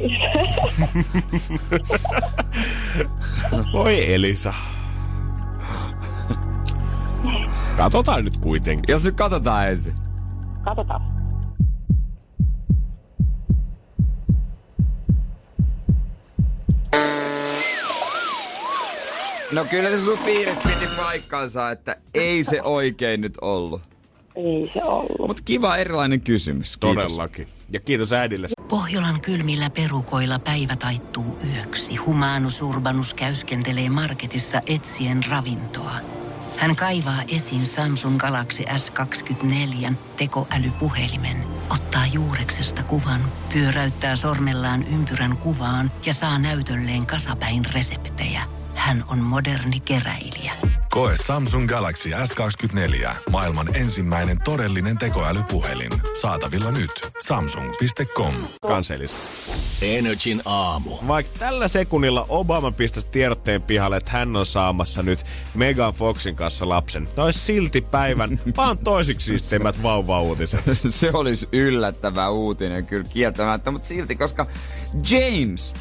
Voi 3.72 4.14
Elisa. 4.14 4.54
Katsotaan 7.76 8.24
nyt 8.24 8.36
kuitenkin. 8.36 8.92
Jos 8.92 9.04
nyt 9.04 9.14
katsotaan 9.14 9.68
ensin. 9.68 9.94
Katsotaan. 10.62 11.17
No 19.52 19.64
kyllä 19.64 19.90
se 19.90 19.98
sun 19.98 20.18
fiilis 20.18 20.58
piti 20.58 20.94
paikkansa, 20.96 21.70
että 21.70 21.96
ei 22.14 22.44
se 22.44 22.62
oikein 22.62 23.20
nyt 23.20 23.34
ollut. 23.40 23.82
Ei 24.36 24.70
se 24.74 24.84
ollut. 24.84 25.28
Mutta 25.28 25.42
kiva 25.44 25.76
erilainen 25.76 26.20
kysymys. 26.20 26.76
Kiitos. 26.76 27.02
Todellakin. 27.02 27.48
Ja 27.72 27.80
kiitos 27.80 28.12
äidille. 28.12 28.48
Pohjolan 28.68 29.20
kylmillä 29.20 29.70
perukoilla 29.70 30.38
päivä 30.38 30.76
taittuu 30.76 31.38
yöksi. 31.54 31.96
Humanus 31.96 32.62
Urbanus 32.62 33.14
käyskentelee 33.14 33.90
marketissa 33.90 34.60
etsien 34.66 35.24
ravintoa. 35.30 35.94
Hän 36.56 36.76
kaivaa 36.76 37.22
esiin 37.28 37.66
Samsung 37.66 38.18
Galaxy 38.18 38.62
S24 38.62 39.92
tekoälypuhelimen, 40.16 41.36
ottaa 41.70 42.06
juureksesta 42.12 42.82
kuvan, 42.82 43.24
pyöräyttää 43.52 44.16
sormellaan 44.16 44.84
ympyrän 44.92 45.36
kuvaan 45.36 45.92
ja 46.06 46.14
saa 46.14 46.38
näytölleen 46.38 47.06
kasapäin 47.06 47.64
reseptejä– 47.74 48.42
hän 48.78 49.04
on 49.08 49.18
moderni 49.18 49.80
keräilijä. 49.80 50.52
Koe 50.90 51.14
Samsung 51.26 51.68
Galaxy 51.68 52.10
S24. 52.10 53.14
Maailman 53.30 53.76
ensimmäinen 53.76 54.38
todellinen 54.44 54.98
tekoälypuhelin. 54.98 55.90
Saatavilla 56.20 56.70
nyt. 56.70 56.90
Samsung.com. 57.24 58.34
Kanselis. 58.66 59.16
Energin 59.82 60.42
aamu. 60.44 60.90
Vaikka 61.08 61.38
tällä 61.38 61.68
sekunnilla 61.68 62.26
Obama 62.28 62.70
pistäisi 62.70 63.10
tiedotteen 63.10 63.62
pihalle, 63.62 63.96
että 63.96 64.10
hän 64.10 64.36
on 64.36 64.46
saamassa 64.46 65.02
nyt 65.02 65.24
Megan 65.54 65.92
Foxin 65.92 66.36
kanssa 66.36 66.68
lapsen. 66.68 67.08
Olisi 67.16 67.38
silti 67.38 67.80
päivän 67.80 68.40
vaan 68.56 68.78
toisiksi 68.78 69.26
siisteimmät 69.26 69.82
vauva-uutiset. 69.82 70.64
Se 70.90 71.10
olisi 71.12 71.48
yllättävä 71.52 72.28
uutinen 72.28 72.86
kyllä 72.86 73.04
kieltämättä, 73.04 73.70
mutta 73.70 73.88
silti, 73.88 74.16
koska 74.16 74.46
James 75.10 75.74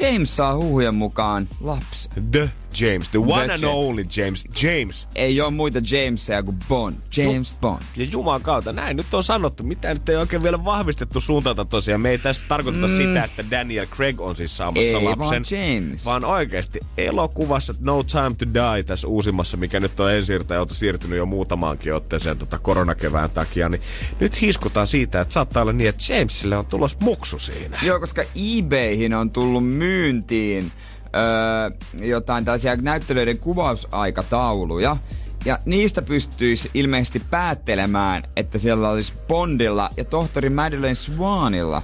James 0.00 0.36
saa 0.36 0.56
huhujen 0.56 0.94
mukaan 0.94 1.48
lapsen. 1.60 2.30
The 2.30 2.50
James, 2.80 3.08
the 3.08 3.18
one 3.18 3.44
the 3.44 3.52
and 3.52 3.62
James. 3.62 3.74
only 3.74 4.04
James. 4.16 4.44
James. 4.62 5.08
Ei 5.14 5.40
ole 5.40 5.50
muita 5.50 5.78
Jamesia 5.90 6.42
kuin 6.42 6.56
Bond. 6.68 6.96
James 7.16 7.50
Ju- 7.50 7.56
Bond. 7.60 7.82
Ja 7.96 8.04
Jumalan 8.04 8.42
kautta, 8.42 8.72
näin 8.72 8.96
nyt 8.96 9.14
on 9.14 9.24
sanottu. 9.24 9.62
Mitä 9.62 9.94
nyt 9.94 10.08
ei 10.08 10.16
oikein 10.16 10.42
vielä 10.42 10.64
vahvistettu 10.64 11.20
suuntaalta 11.20 11.64
tosiaan. 11.64 12.00
Me 12.00 12.10
ei 12.10 12.18
tästä 12.18 12.44
tarkoiteta 12.48 12.88
mm. 12.88 12.96
sitä, 12.96 13.24
että 13.24 13.44
Daniel 13.50 13.86
Craig 13.86 14.20
on 14.20 14.36
siis 14.36 14.56
saamassa 14.56 14.98
ei, 14.98 15.04
lapsen. 15.04 15.44
Vaan 15.50 15.74
James. 15.74 16.04
Vaan 16.04 16.24
oikeasti 16.24 16.80
elokuvassa 16.98 17.74
No 17.80 18.02
Time 18.02 18.34
to 18.38 18.46
Die 18.54 18.82
tässä 18.82 19.08
uusimmassa, 19.08 19.56
mikä 19.56 19.80
nyt 19.80 20.00
on 20.00 20.12
ensi 20.12 20.32
siirtynyt 20.72 21.18
jo 21.18 21.26
muutamaankin 21.26 21.94
otteeseen 21.94 22.38
tota 22.38 22.58
koronakevään 22.58 23.30
takia, 23.30 23.68
niin 23.68 23.82
nyt 24.20 24.40
hiskutaan 24.40 24.86
siitä, 24.86 25.20
että 25.20 25.34
saattaa 25.34 25.62
olla 25.62 25.72
niin, 25.72 25.88
että 25.88 26.12
Jamesille 26.12 26.56
on 26.56 26.66
tulos 26.66 27.00
muksu 27.00 27.38
siinä. 27.38 27.78
Joo, 27.82 28.00
koska 28.00 28.22
eBayhin 28.22 29.14
on 29.14 29.30
tullut 29.30 29.68
myyntiin 29.84 30.72
öö, 31.16 31.70
jotain 32.06 32.44
tällaisia 32.44 32.76
näyttelyiden 32.76 33.38
kuvausaikatauluja. 33.38 34.96
Ja 35.44 35.58
niistä 35.64 36.02
pystyisi 36.02 36.70
ilmeisesti 36.74 37.22
päättelemään, 37.30 38.22
että 38.36 38.58
siellä 38.58 38.88
olisi 38.88 39.12
Bondilla 39.28 39.90
ja 39.96 40.04
tohtori 40.04 40.50
Madeleine 40.50 40.94
Swanilla 40.94 41.82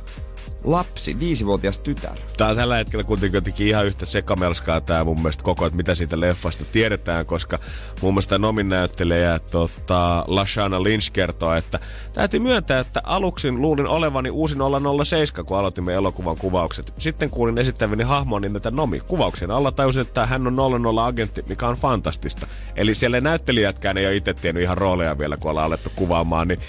lapsi, 0.65 1.19
viisivuotias 1.21 1.79
tytär. 1.79 2.17
Tää 2.37 2.49
on 2.49 2.57
tällä 2.57 2.77
hetkellä 2.77 3.05
kuitenkin 3.05 3.67
ihan 3.67 3.87
yhtä 3.87 4.07
sekamelskaa 4.07 4.81
tää 4.81 5.05
mun 5.05 5.21
mielestä 5.21 5.45
koko, 5.45 5.67
että 5.67 5.77
mitä 5.77 5.95
siitä 5.95 6.21
leffasta 6.21 6.65
tiedetään, 6.73 7.27
koska 7.27 7.59
mun 8.03 8.15
mielestä 8.15 8.39
Nomin 8.39 8.69
näyttelijä 8.69 9.39
tota, 9.39 10.25
Lashana 10.27 10.83
Lynch 10.83 11.13
kertoo, 11.13 11.55
että 11.55 11.79
täytyy 12.13 12.41
myöntää, 12.41 12.81
että 12.81 13.01
aluksi 13.05 13.53
luulin 13.53 13.87
olevani 13.87 14.31
uusi 14.31 14.57
007, 15.05 15.47
kun 15.47 15.59
aloitimme 15.59 15.95
elokuvan 15.95 16.37
kuvaukset. 16.37 16.95
Sitten 16.99 17.31
kuulin 17.31 17.59
esittäväni 17.59 18.05
hahmoa 18.05 18.41
nimeltä 18.41 18.71
Nomi. 18.71 19.01
Kuvauksen 19.01 19.51
alla 19.51 19.73
tajusin, 19.73 20.03
että 20.03 20.27
hän 20.27 20.47
on 20.47 20.57
00-agentti, 20.57 21.49
mikä 21.49 21.69
on 21.69 21.77
fantastista. 21.77 22.47
Eli 22.77 22.95
siellä 22.95 23.21
näyttelijätkään 23.21 23.99
ei 23.99 24.07
ole 24.07 24.17
itse 24.17 24.35
tiennyt 24.35 24.63
ihan 24.63 24.79
rooleja 24.79 25.19
vielä, 25.19 25.37
kun 25.37 25.51
ollaan 25.51 25.67
alettu 25.67 25.91
kuvaamaan, 25.97 26.49
niin 26.49 26.61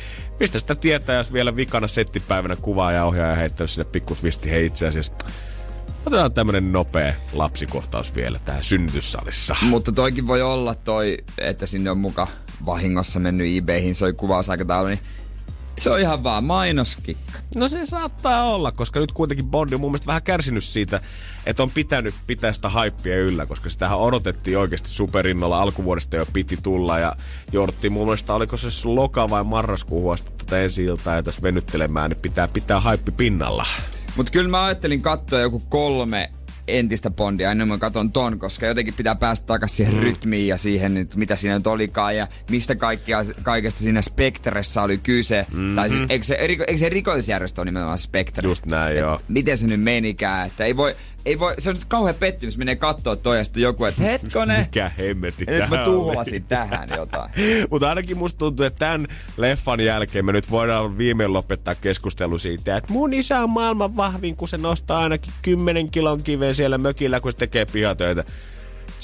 Mistä 0.41 0.59
sitä 0.59 0.75
tietää, 0.75 1.17
jos 1.17 1.33
vielä 1.33 1.55
vikana 1.55 1.87
settipäivänä 1.87 2.55
kuvaa 2.55 2.91
ja 2.91 3.05
ohjaaja 3.05 3.35
heittänyt 3.35 3.71
sinne 3.71 4.01
twisti, 4.19 4.51
hei 4.51 4.65
itse 4.65 4.87
asiassa 4.87 5.13
Otetaan 6.05 6.33
tämmönen 6.33 6.71
nopea 6.71 7.13
lapsikohtaus 7.33 8.15
vielä 8.15 8.39
tähän 8.45 8.63
synnytyssalissa. 8.63 9.55
Mutta 9.61 9.91
toikin 9.91 10.27
voi 10.27 10.41
olla 10.41 10.75
toi, 10.75 11.17
että 11.37 11.65
sinne 11.65 11.91
on 11.91 11.97
muka 11.97 12.27
vahingossa 12.65 13.19
mennyt 13.19 13.57
eBayhin, 13.57 13.95
soi 13.95 14.13
kuvausaikataulu, 14.13 14.87
niin 14.87 14.99
se 15.81 15.89
on 15.89 15.99
ihan 15.99 16.23
vaan 16.23 16.43
mainoskikka. 16.43 17.39
No 17.55 17.67
se 17.67 17.85
saattaa 17.85 18.43
olla, 18.43 18.71
koska 18.71 18.99
nyt 18.99 19.11
kuitenkin 19.11 19.45
Bondi 19.45 19.75
on 19.75 19.81
mun 19.81 19.91
mielestä 19.91 20.07
vähän 20.07 20.23
kärsinyt 20.23 20.63
siitä, 20.63 21.01
että 21.45 21.63
on 21.63 21.71
pitänyt 21.71 22.15
pitää 22.27 22.53
sitä 22.53 22.69
haippia 22.69 23.19
yllä, 23.19 23.45
koska 23.45 23.69
sitähän 23.69 23.97
odotettiin 23.97 24.57
oikeasti 24.57 24.89
superinnolla. 24.89 25.61
Alkuvuodesta 25.61 26.15
jo 26.15 26.25
piti 26.33 26.57
tulla 26.63 26.99
ja 26.99 27.15
jouduttiin 27.51 27.93
mun 27.93 28.05
mielestä, 28.05 28.33
oliko 28.33 28.57
se 28.57 28.67
loka 28.83 29.29
vai 29.29 29.43
marraskuun 29.43 30.13
asti 30.13 30.31
tätä 30.37 30.61
ensi 30.61 30.85
ja 30.85 30.97
tässä 31.23 31.41
venyttelemään, 31.41 32.11
niin 32.11 32.21
pitää 32.21 32.47
pitää 32.47 32.79
haippi 32.79 33.11
pinnalla. 33.11 33.65
Mutta 34.15 34.31
kyllä 34.31 34.49
mä 34.49 34.65
ajattelin 34.65 35.01
katsoa 35.01 35.39
joku 35.39 35.59
kolme 35.59 36.29
entistä 36.79 37.09
Bondia 37.09 37.51
ennen 37.51 37.67
kuin 37.67 37.79
katon 37.79 38.11
ton, 38.11 38.39
koska 38.39 38.65
jotenkin 38.65 38.93
pitää 38.93 39.15
päästä 39.15 39.45
takaisin 39.45 39.77
siihen 39.77 39.95
mm. 39.95 40.01
rytmiin 40.01 40.47
ja 40.47 40.57
siihen, 40.57 40.97
että 40.97 41.17
mitä 41.17 41.35
siinä 41.35 41.57
nyt 41.57 41.67
olikaan 41.67 42.15
ja 42.15 42.27
mistä 42.49 42.75
kaikkia, 42.75 43.19
kaikesta 43.43 43.79
siinä 43.79 44.01
Spectressa 44.01 44.83
oli 44.83 44.97
kyse. 44.97 45.45
Mm-hmm. 45.51 45.75
Tai 45.75 45.89
siis, 45.89 46.01
eikö 46.09 46.25
se, 46.25 46.33
eikö 46.33 46.77
se 46.77 46.89
rikollisjärjestö 46.89 47.61
ole 47.61 47.65
nimenomaan 47.65 47.97
Spectre? 47.97 48.49
Just 48.49 48.65
näin, 48.65 48.97
joo. 48.97 49.21
Miten 49.27 49.57
se 49.57 49.67
nyt 49.67 49.81
menikään, 49.81 50.47
että 50.47 50.65
ei 50.65 50.77
voi, 50.77 50.95
ei 51.25 51.39
voi, 51.39 51.55
se 51.59 51.69
on 51.69 51.75
kauhean 51.87 52.15
pettymys, 52.15 52.57
menee 52.57 52.75
kattoo 52.75 53.15
toi 53.15 53.37
ja 53.37 53.43
joku, 53.55 53.85
että 53.85 54.01
hetkone. 54.01 54.59
Mikä 54.65 54.91
hemmetti 54.97 55.45
Nyt 55.47 55.69
mä 55.69 55.85
tuhlasin 55.85 56.43
tähän 56.43 56.89
jotain. 56.95 57.31
Mutta 57.71 57.89
ainakin 57.89 58.17
musta 58.17 58.37
tuntuu, 58.37 58.65
että 58.65 58.79
tämän 58.79 59.07
leffan 59.37 59.79
jälkeen 59.79 60.25
me 60.25 60.31
nyt 60.31 60.51
voidaan 60.51 60.97
viimein 60.97 61.33
lopettaa 61.33 61.75
keskustelu 61.75 62.39
siitä, 62.39 62.77
että 62.77 62.93
mun 62.93 63.13
isä 63.13 63.39
on 63.39 63.49
maailman 63.49 63.95
vahvin, 63.95 64.35
kun 64.35 64.47
se 64.47 64.57
nostaa 64.57 64.99
ainakin 64.99 65.33
10 65.41 65.89
kilon 65.89 66.23
kiven 66.23 66.55
siellä 66.55 66.77
mökillä, 66.77 67.19
kun 67.19 67.31
se 67.31 67.37
tekee 67.37 67.65
pihatöitä. 67.65 68.23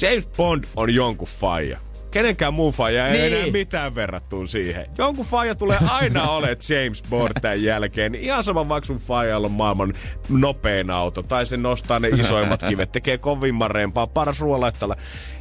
James 0.02 0.28
Bond 0.28 0.64
on 0.76 0.94
jonkun 0.94 1.28
faija 1.28 1.80
kenenkään 2.18 2.54
muun 2.54 2.74
faija 2.74 3.08
ei 3.08 3.20
Niin. 3.22 3.34
enää 3.34 3.52
mitään 3.52 3.96
verrattua 3.96 4.46
siihen. 4.46 4.86
Jonkun 4.98 5.26
faija 5.26 5.56
tulee 5.56 5.78
aina 5.90 6.30
ole 6.38 6.48
James 6.70 7.04
Bond 7.10 7.32
tämän 7.42 7.64
jälkeen. 7.64 8.12
Niin 8.12 8.24
ihan 8.24 8.44
sama 8.44 8.70
vaikka 8.70 8.86
sun 8.86 8.98
faijalla 8.98 9.46
on 9.46 9.52
maailman 9.52 9.94
nopein 10.30 10.90
auto. 10.90 11.24
Tai 11.24 11.46
se 11.46 11.58
nostaa 11.58 12.00
ne 12.00 12.08
isoimmat 12.08 12.64
kivet, 12.70 12.92
tekee 12.92 13.18
kovimman 13.18 13.72
rempaa, 13.72 14.08
paras 14.08 14.40
ruoanlaittalla. 14.40 14.96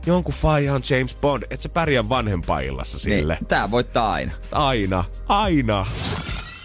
Jonkun 0.07 0.35
faija 0.35 0.75
on 0.75 0.81
James 0.91 1.15
Bond, 1.21 1.43
et 1.51 1.63
sä 1.63 1.69
pärjää 1.69 2.09
vanhempaillassa 2.09 2.99
sille. 2.99 3.35
Niin, 3.35 3.47
tää 3.47 3.71
voittaa 3.71 4.13
aina. 4.13 4.33
Aina, 4.53 5.05
aina. 5.29 5.87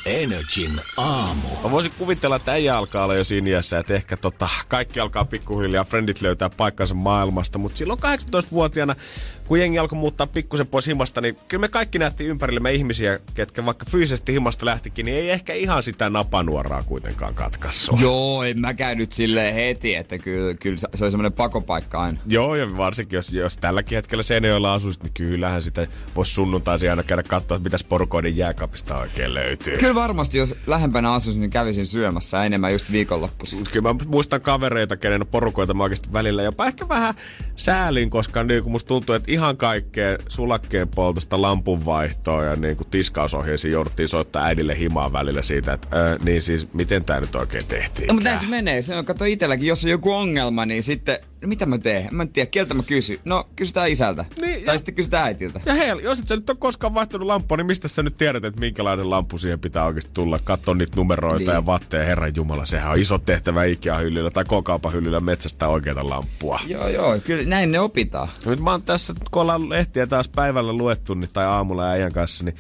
Energin 0.06 0.72
aamu. 0.98 1.48
Mä 1.64 1.72
voisin 1.72 1.92
kuvitella, 1.98 2.36
että 2.36 2.52
äijä 2.52 2.78
alkaa 2.78 3.04
olla 3.04 3.16
jo 3.16 3.24
siinä 3.24 3.50
iässä, 3.50 3.80
että 3.80 3.94
ehkä 3.94 4.18
tota, 4.18 4.50
kaikki 4.68 5.00
alkaa 5.00 5.26
pikkuhiljaa, 5.26 5.84
frendit 5.84 6.22
löytää 6.22 6.50
paikkansa 6.50 6.96
maailmasta. 6.96 7.58
Mutta 7.58 7.78
silloin 7.78 8.00
18-vuotiaana, 8.00 8.96
kun 9.48 9.60
jengi 9.60 9.80
alkoi 9.80 10.00
muuttaa 10.00 10.28
pikkusen 10.28 10.68
pois 10.68 10.88
himasta, 10.88 11.22
niin 11.22 11.38
kyllä 11.48 11.62
me 11.62 11.68
kaikki 11.68 12.00
nähtiin 12.00 12.30
ympärillemme 12.30 12.74
ihmisiä, 12.74 13.20
ketkä 13.34 13.66
vaikka 13.66 13.86
fyysisesti 13.90 14.34
himasta 14.34 14.66
lähtikin, 14.66 15.06
niin 15.06 15.18
ei 15.18 15.30
ehkä 15.30 15.54
ihan 15.54 15.84
sitä 15.84 16.10
napanuoraa 16.10 16.84
kuitenkaan 16.84 17.36
katkassu. 17.36 17.98
Joo, 18.02 18.44
en 18.44 18.60
mä 18.60 18.74
käy 18.74 18.96
nyt 18.96 19.12
silleen 19.12 19.54
heti, 19.54 19.96
että 19.96 20.18
kyllä, 20.18 20.54
kyllä 20.54 20.78
se 20.96 21.06
on 21.06 21.12
semmoinen 21.12 21.34
pakopaikka 21.34 22.02
aina. 22.02 22.20
Joo, 22.28 22.56
ja 22.56 22.78
varsinkin 22.78 23.18
jos, 23.18 23.34
jos 23.34 23.58
tälläkin 23.58 23.96
hetkellä 23.96 24.24
Seinäjoella 24.24 24.74
asuisit, 24.74 25.04
niin 25.04 25.14
kyllähän 25.14 25.62
sitä 25.62 25.88
voisi 26.16 26.34
sunnuntaisin 26.34 26.90
aina 26.90 27.04
käydä 27.04 27.24
katsoa, 27.24 27.60
mitäs 27.60 27.84
porukoiden 27.84 28.38
jääkaapista 28.38 28.98
oikein 28.98 29.34
löytyy. 29.34 29.78
Kyllä 29.78 29.91
varmasti, 29.96 30.38
jos 30.38 30.56
lähempänä 30.68 31.14
asuisin, 31.14 31.40
niin 31.42 31.52
kävisin 31.52 31.86
syömässä 31.86 32.46
enemmän 32.46 32.72
just 32.72 32.92
viikonloppuisin. 32.92 33.60
Mut 33.60 33.70
kyllä 33.70 33.94
mä 33.94 34.00
muistan 34.08 34.42
kavereita, 34.42 34.98
kenen 34.98 35.28
porukoita 35.28 35.74
mä 35.74 35.84
oikeasti 35.84 36.14
välillä 36.14 36.44
jopa 36.44 36.68
ehkä 36.68 36.90
vähän 36.90 37.14
säälin, 37.56 38.10
koska 38.10 38.44
niin 38.44 38.64
kuin 38.64 38.72
musta 38.72 38.88
tuntuu, 38.88 39.16
että 39.16 39.32
ihan 39.32 39.58
kaikkea 39.58 40.18
sulakkeen 40.28 40.88
poltosta, 40.88 41.42
lampunvaihtoa 41.42 42.44
ja 42.44 42.56
niin 42.56 42.78
kuin 42.78 42.88
tiskausohjeisiin 42.90 43.72
jouduttiin 43.72 44.08
soittaa 44.08 44.46
äidille 44.46 44.80
himaan 44.80 45.14
välillä 45.14 45.42
siitä, 45.42 45.74
että 45.74 45.88
ää, 45.92 46.18
niin 46.24 46.42
siis 46.42 46.68
miten 46.74 47.04
tää 47.04 47.20
nyt 47.20 47.36
oikein 47.36 47.66
tehtiin. 47.68 48.08
No, 48.08 48.14
mutta 48.14 48.30
näin 48.30 48.40
se 48.40 48.48
menee. 48.48 48.82
Se 48.82 48.96
on, 48.96 49.06
kato 49.06 49.26
itselläkin, 49.26 49.68
jos 49.68 49.84
on 49.86 49.92
joku 49.92 50.12
ongelma, 50.12 50.66
niin 50.66 50.84
sitten, 50.84 51.20
mitä 51.46 51.66
mä 51.66 51.78
teen? 51.78 52.08
Mä 52.12 52.24
en 52.24 52.30
tiedä, 52.30 52.50
keltä 52.52 52.74
mä 52.74 52.84
kysyn. 52.84 53.18
No, 53.26 53.48
kysytään 53.56 53.90
isältä. 53.90 54.26
Niin, 54.42 54.66
tai 54.66 54.74
ja- 54.76 54.80
sitten 54.80 54.96
kysytään 54.96 55.24
äitiltä. 55.26 55.62
Ja 55.66 55.74
hei, 55.74 55.90
jos 56.04 56.20
et 56.20 56.28
sä 56.28 56.36
nyt 56.36 56.50
ole 56.50 56.58
koskaan 56.60 56.94
vaihtanut 56.94 57.28
lampua, 57.28 57.58
niin 57.58 57.66
mistä 57.68 57.88
sä 57.88 58.04
nyt 58.04 58.18
tiedät, 58.18 58.46
että 58.46 58.60
minkälainen 58.60 59.10
lamppu 59.10 59.38
siihen 59.38 59.60
pitää 59.60 59.86
oikeasti 59.86 60.12
tulla? 60.14 60.40
Katso 60.44 60.74
niitä 60.74 60.94
numeroita 60.96 61.38
Niin. 61.38 61.50
ja 61.54 61.66
vatteja, 61.66 62.04
herran 62.06 62.36
jumala, 62.36 62.66
sehän 62.66 62.92
on 62.92 63.00
iso 63.00 63.18
tehtävä 63.18 63.64
Ikea-hyllyllä 63.64 64.32
tai 64.32 64.46
kokaupan 64.46 64.94
hyllyllä 64.94 65.20
metsästä 65.20 65.68
oikeita 65.68 66.10
lamppua. 66.10 66.60
Joo, 66.68 66.88
joo, 66.88 67.20
kyllä 67.20 67.44
näin 67.50 67.72
ne 67.72 67.80
opitaan. 67.80 68.28
Nyt 68.46 68.60
mä 68.60 68.72
oon 68.72 68.82
tässä, 68.82 69.14
kun 69.32 69.42
ollaan 69.42 69.70
lehtiä 69.70 70.08
taas 70.08 70.30
päivällä 70.30 70.74
luettu 70.74 71.14
niin, 71.14 71.30
tai 71.34 71.46
aamulla 71.46 71.90
äijän 71.90 72.12
kanssa, 72.14 72.44
niin 72.46 72.56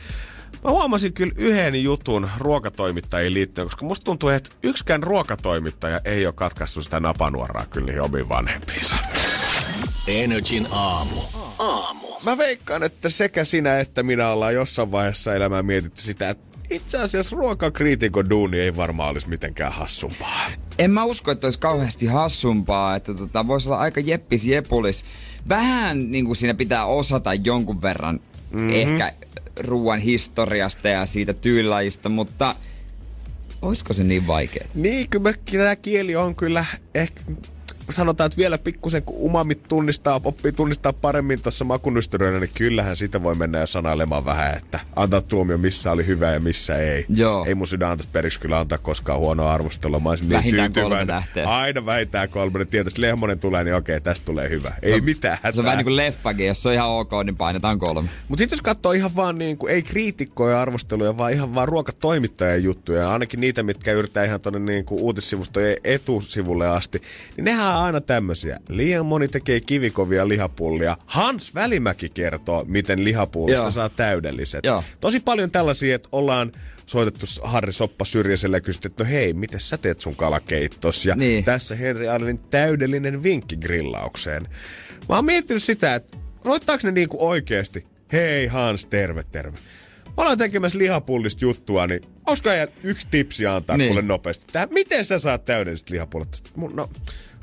mä 0.63 0.71
huomasin 0.71 1.13
kyllä 1.13 1.33
yhden 1.35 1.83
jutun 1.83 2.29
ruokatoimittajiin 2.37 3.33
liittyen, 3.33 3.67
koska 3.67 3.85
musta 3.85 4.03
tuntuu, 4.03 4.29
että 4.29 4.49
yksikään 4.63 5.03
ruokatoimittaja 5.03 6.01
ei 6.05 6.25
ole 6.25 6.33
katkaissut 6.33 6.83
sitä 6.83 6.99
napanuoraa 6.99 7.65
kyllä 7.65 7.85
niihin 7.85 8.01
omiin 8.01 8.29
vanhempiinsa. 8.29 8.95
Energin 10.07 10.67
aamu. 10.71 11.21
Aamu. 11.59 12.07
Mä 12.23 12.37
veikkaan, 12.37 12.83
että 12.83 13.09
sekä 13.09 13.43
sinä 13.43 13.79
että 13.79 14.03
minä 14.03 14.29
ollaan 14.29 14.53
jossain 14.53 14.91
vaiheessa 14.91 15.35
elämää 15.35 15.63
mietitty 15.63 16.01
sitä, 16.01 16.29
että 16.29 16.51
itse 16.69 16.97
asiassa 16.97 17.35
ruokakriitikon 17.35 18.29
duuni 18.29 18.59
ei 18.59 18.75
varmaan 18.75 19.09
olisi 19.09 19.29
mitenkään 19.29 19.71
hassumpaa. 19.71 20.47
En 20.79 20.91
mä 20.91 21.03
usko, 21.03 21.31
että 21.31 21.47
olisi 21.47 21.59
kauheasti 21.59 22.05
hassumpaa, 22.05 22.95
että 22.95 23.13
tota, 23.13 23.47
voisi 23.47 23.67
olla 23.67 23.77
aika 23.77 23.99
jeppis 23.99 24.45
jepulis. 24.45 25.05
Vähän 25.49 26.11
niin 26.11 26.25
kuin 26.25 26.35
siinä 26.35 26.53
pitää 26.53 26.85
osata 26.85 27.33
jonkun 27.33 27.81
verran 27.81 28.19
mm-hmm. 28.51 28.69
ehkä 28.69 29.13
ruoan 29.61 29.99
historiasta 29.99 30.87
ja 30.87 31.05
siitä 31.05 31.33
tyylajista, 31.33 32.09
mutta 32.09 32.55
olisiko 33.61 33.93
se 33.93 34.03
niin 34.03 34.27
vaikeaa? 34.27 34.67
Niin, 34.75 35.09
kyllä 35.09 35.33
tämä 35.51 35.75
kieli 35.75 36.15
on 36.15 36.35
kyllä 36.35 36.65
ehkä 36.95 37.21
sanotaan, 37.89 38.25
että 38.25 38.37
vielä 38.37 38.57
pikkusen 38.57 39.03
kun 39.03 39.15
umamit 39.17 39.63
tunnistaa, 39.67 40.21
oppii 40.23 40.51
tunnistaa 40.51 40.93
paremmin 40.93 41.41
tuossa 41.41 41.65
makunystyröinä, 41.65 42.39
niin 42.39 42.51
kyllähän 42.53 42.97
sitä 42.97 43.23
voi 43.23 43.35
mennä 43.35 43.59
jo 43.59 43.67
sanailemaan 43.67 44.25
vähän, 44.25 44.57
että 44.57 44.79
antaa 44.95 45.21
tuomio 45.21 45.57
missä 45.57 45.91
oli 45.91 46.07
hyvä 46.07 46.31
ja 46.31 46.39
missä 46.39 46.77
ei. 46.77 47.05
Joo. 47.09 47.45
Ei 47.45 47.55
mun 47.55 47.67
sydän 47.67 47.89
antaisi 47.89 48.09
periksi 48.09 48.39
kyllä 48.39 48.59
antaa 48.59 48.77
koskaan 48.77 49.19
huonoa 49.19 49.53
arvostelua. 49.53 49.99
Mä 49.99 50.09
olisin 50.09 50.29
niin 50.29 50.73
tyytyväinen. 50.73 51.23
Aina 51.45 51.85
vähintään 51.85 52.29
kolme. 52.29 52.65
Tietää, 52.65 52.89
että 52.89 53.01
Lehmonen 53.01 53.39
tulee, 53.39 53.63
niin 53.63 53.75
okei, 53.75 54.01
tästä 54.01 54.25
tulee 54.25 54.49
hyvä. 54.49 54.73
Ei 54.81 55.01
mitään 55.01 55.37
hätää. 55.43 55.51
Se 55.51 55.61
on 55.61 55.65
vähän 55.65 55.77
niin 55.77 55.85
kuin 55.85 55.95
leffakin, 55.95 56.47
jos 56.47 56.63
se 56.63 56.69
on 56.69 56.75
ihan 56.75 56.89
ok, 56.89 57.11
niin 57.25 57.37
painetaan 57.37 57.79
kolme. 57.79 58.09
Mutta 58.27 58.41
sitten 58.41 58.55
jos 58.55 58.61
katsoo 58.61 58.91
ihan 58.91 59.15
vaan 59.15 59.37
niin 59.37 59.57
kuin, 59.57 59.73
ei 59.73 59.81
kriitikkoja 59.81 60.61
arvosteluja, 60.61 61.17
vaan 61.17 61.31
ihan 61.31 61.55
vaan 61.55 61.67
ruokatoimittajien 61.67 62.63
juttuja, 62.63 63.11
ainakin 63.11 63.41
niitä, 63.41 63.63
mitkä 63.63 63.91
yrittää 63.91 64.25
ihan 64.25 64.41
tuonne 64.41 64.59
niin 64.59 64.85
kuin 64.85 65.01
uutissivustojen 65.01 65.77
etusivulle 65.83 66.67
asti, 66.67 67.01
niin 67.37 67.45
nehän 67.45 67.75
aina 67.83 68.01
tämmöisiä. 68.01 68.59
Liian 68.69 69.05
moni 69.05 69.27
tekee 69.27 69.59
kivikovia 69.59 70.27
lihapullia. 70.27 70.97
Hans 71.05 71.55
Välimäki 71.55 72.09
kertoo, 72.09 72.65
miten 72.67 73.03
lihapullista 73.03 73.61
Joo. 73.63 73.71
saa 73.71 73.89
täydelliset. 73.89 74.65
Joo. 74.65 74.83
Tosi 74.99 75.19
paljon 75.19 75.51
tällaisia, 75.51 75.95
että 75.95 76.09
ollaan 76.11 76.51
soitettu 76.85 77.25
Harri 77.43 77.73
Soppa 77.73 78.05
syrjäiselle 78.05 78.57
ja 78.57 78.61
kysytty, 78.61 78.87
että 78.87 79.03
no 79.03 79.09
hei, 79.09 79.33
miten 79.33 79.59
sä 79.59 79.77
teet 79.77 80.01
sun 80.01 80.15
kalakeittos? 80.15 81.05
Ja 81.05 81.15
Niin. 81.15 81.43
tässä 81.43 81.75
Henri 81.75 82.07
Allenin 82.09 82.39
täydellinen 82.39 83.23
vinkki 83.23 83.57
grillaukseen. 83.57 84.41
Mä 85.09 85.15
oon 85.15 85.25
miettinyt 85.25 85.63
sitä, 85.63 85.95
että 85.95 86.17
soittaako 86.43 86.81
ne 86.87 86.91
niinku 86.91 87.17
oikeesti, 87.27 87.85
hei 88.13 88.47
Hans, 88.47 88.85
terve, 88.85 89.23
terve. 89.31 89.57
Mä 90.17 90.23
olen 90.23 90.37
tekemässä 90.37 90.77
lihapullista 90.77 91.45
juttua, 91.45 91.87
niin 91.87 92.01
olisiko 92.27 92.49
yksi 92.83 93.07
tipsi 93.11 93.45
antaa 93.47 93.77
Niin. 93.77 93.87
kuule 93.87 94.01
nopeasti? 94.01 94.45
Tää, 94.51 94.67
miten 94.71 95.05
sä 95.05 95.19
saat 95.19 95.45
täydelliset 95.45 95.89
lihapullat? 95.89 96.43
no, 96.73 96.89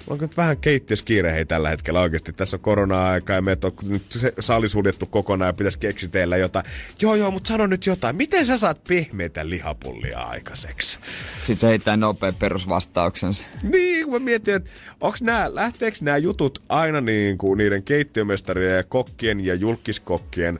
Mulla 0.08 0.18
on 0.18 0.22
nyt 0.22 0.36
vähän 0.36 0.56
keittiössä 0.56 1.04
kiire 1.04 1.32
hei 1.32 1.44
tällä 1.44 1.68
hetkellä 1.68 2.00
oikeasti. 2.00 2.32
Tässä 2.32 2.56
on 2.56 2.60
korona-aika 2.60 3.32
ja 3.32 3.42
meitä 3.42 3.66
on 3.66 3.72
nyt 3.88 4.02
se 4.08 4.32
sali 4.40 4.68
suljettu 4.68 5.06
kokonaan 5.06 5.48
ja 5.48 5.52
pitäisi 5.52 5.78
keksitellä 5.78 6.36
jotain. 6.36 6.64
Joo, 7.00 7.14
joo, 7.14 7.30
mutta 7.30 7.48
sano 7.48 7.66
nyt 7.66 7.86
jotain. 7.86 8.16
Miten 8.16 8.46
sä 8.46 8.58
saat 8.58 8.84
pehmeitä 8.88 9.48
lihapullia 9.48 10.18
aikaiseksi? 10.18 10.98
Sitten 11.36 11.60
se 11.60 11.66
heittää 11.66 11.96
nopea 11.96 12.32
perusvastauksensa. 12.32 13.46
Niin, 13.62 14.04
kun 14.04 14.12
mä 14.12 14.18
mietin, 14.18 14.54
että 14.54 14.70
onks 15.00 15.22
nää, 15.22 15.54
lähteekö 15.54 15.98
nämä 16.00 16.16
jutut 16.16 16.62
aina 16.68 17.00
niin 17.00 17.38
kuin 17.38 17.58
niiden 17.58 17.82
keittiömestarien 17.82 18.76
ja 18.76 18.84
kokkien 18.84 19.44
ja 19.44 19.54
julkiskokkien 19.54 20.58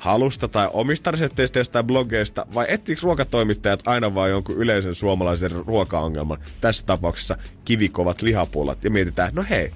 halusta 0.00 0.48
tai 0.48 0.68
omista 0.72 1.10
resepteistä 1.10 1.72
tai 1.72 1.82
blogeista, 1.82 2.46
vai 2.54 2.66
etsiikö 2.68 3.00
ruokatoimittajat 3.02 3.88
aina 3.88 4.14
vaan 4.14 4.30
jonkun 4.30 4.56
yleisen 4.56 4.94
suomalaisen 4.94 5.50
ruokaongelman, 5.50 6.38
tässä 6.60 6.86
tapauksessa 6.86 7.36
kivikovat 7.64 8.22
lihapullat, 8.22 8.84
ja 8.84 8.90
mietitään, 8.90 9.30
no 9.34 9.44
hei, 9.50 9.72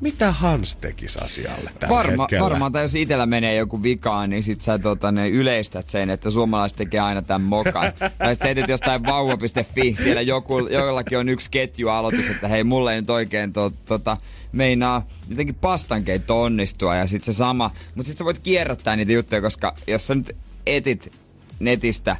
mitä 0.00 0.32
Hans 0.32 0.76
tekisi 0.76 1.18
asialle 1.22 1.70
tällä 1.78 1.94
Varma, 1.94 2.22
hetkellä? 2.22 2.44
varmaan, 2.44 2.72
tai 2.72 2.84
jos 2.84 2.94
itellä 2.94 3.26
menee 3.26 3.56
joku 3.56 3.82
vikaan, 3.82 4.30
niin 4.30 4.42
sit 4.42 4.60
sä 4.60 4.78
tota, 4.78 5.12
ne 5.12 5.28
yleistät 5.28 5.88
sen, 5.88 6.10
että 6.10 6.30
suomalaiset 6.30 6.78
tekee 6.78 7.00
aina 7.00 7.22
tämän 7.22 7.42
mokan. 7.48 7.92
tai 8.18 8.34
sit 8.34 8.42
sä 8.42 8.48
etit 8.48 8.68
jostain 8.68 9.02
vauva.fi, 9.02 9.96
siellä 10.02 10.22
joku, 10.22 10.58
jollakin 10.58 11.18
on 11.18 11.28
yksi 11.28 11.50
ketjualoitus, 11.50 12.30
että 12.30 12.48
hei, 12.48 12.64
mulle 12.64 12.94
ei 12.94 13.00
nyt 13.00 13.10
oikein 13.10 13.52
to, 13.52 13.72
tota, 13.84 14.16
meinaa 14.52 15.06
jotenkin 15.28 15.54
pastankeitto 15.54 16.42
onnistua 16.42 16.96
ja 16.96 17.06
sit 17.06 17.24
se 17.24 17.32
sama. 17.32 17.70
Mutta 17.94 18.08
sit 18.08 18.18
sä 18.18 18.24
voit 18.24 18.38
kierrättää 18.38 18.96
niitä 18.96 19.12
juttuja, 19.12 19.40
koska 19.40 19.74
jos 19.86 20.06
sä 20.06 20.14
nyt 20.14 20.36
etit 20.66 21.12
netistä, 21.60 22.16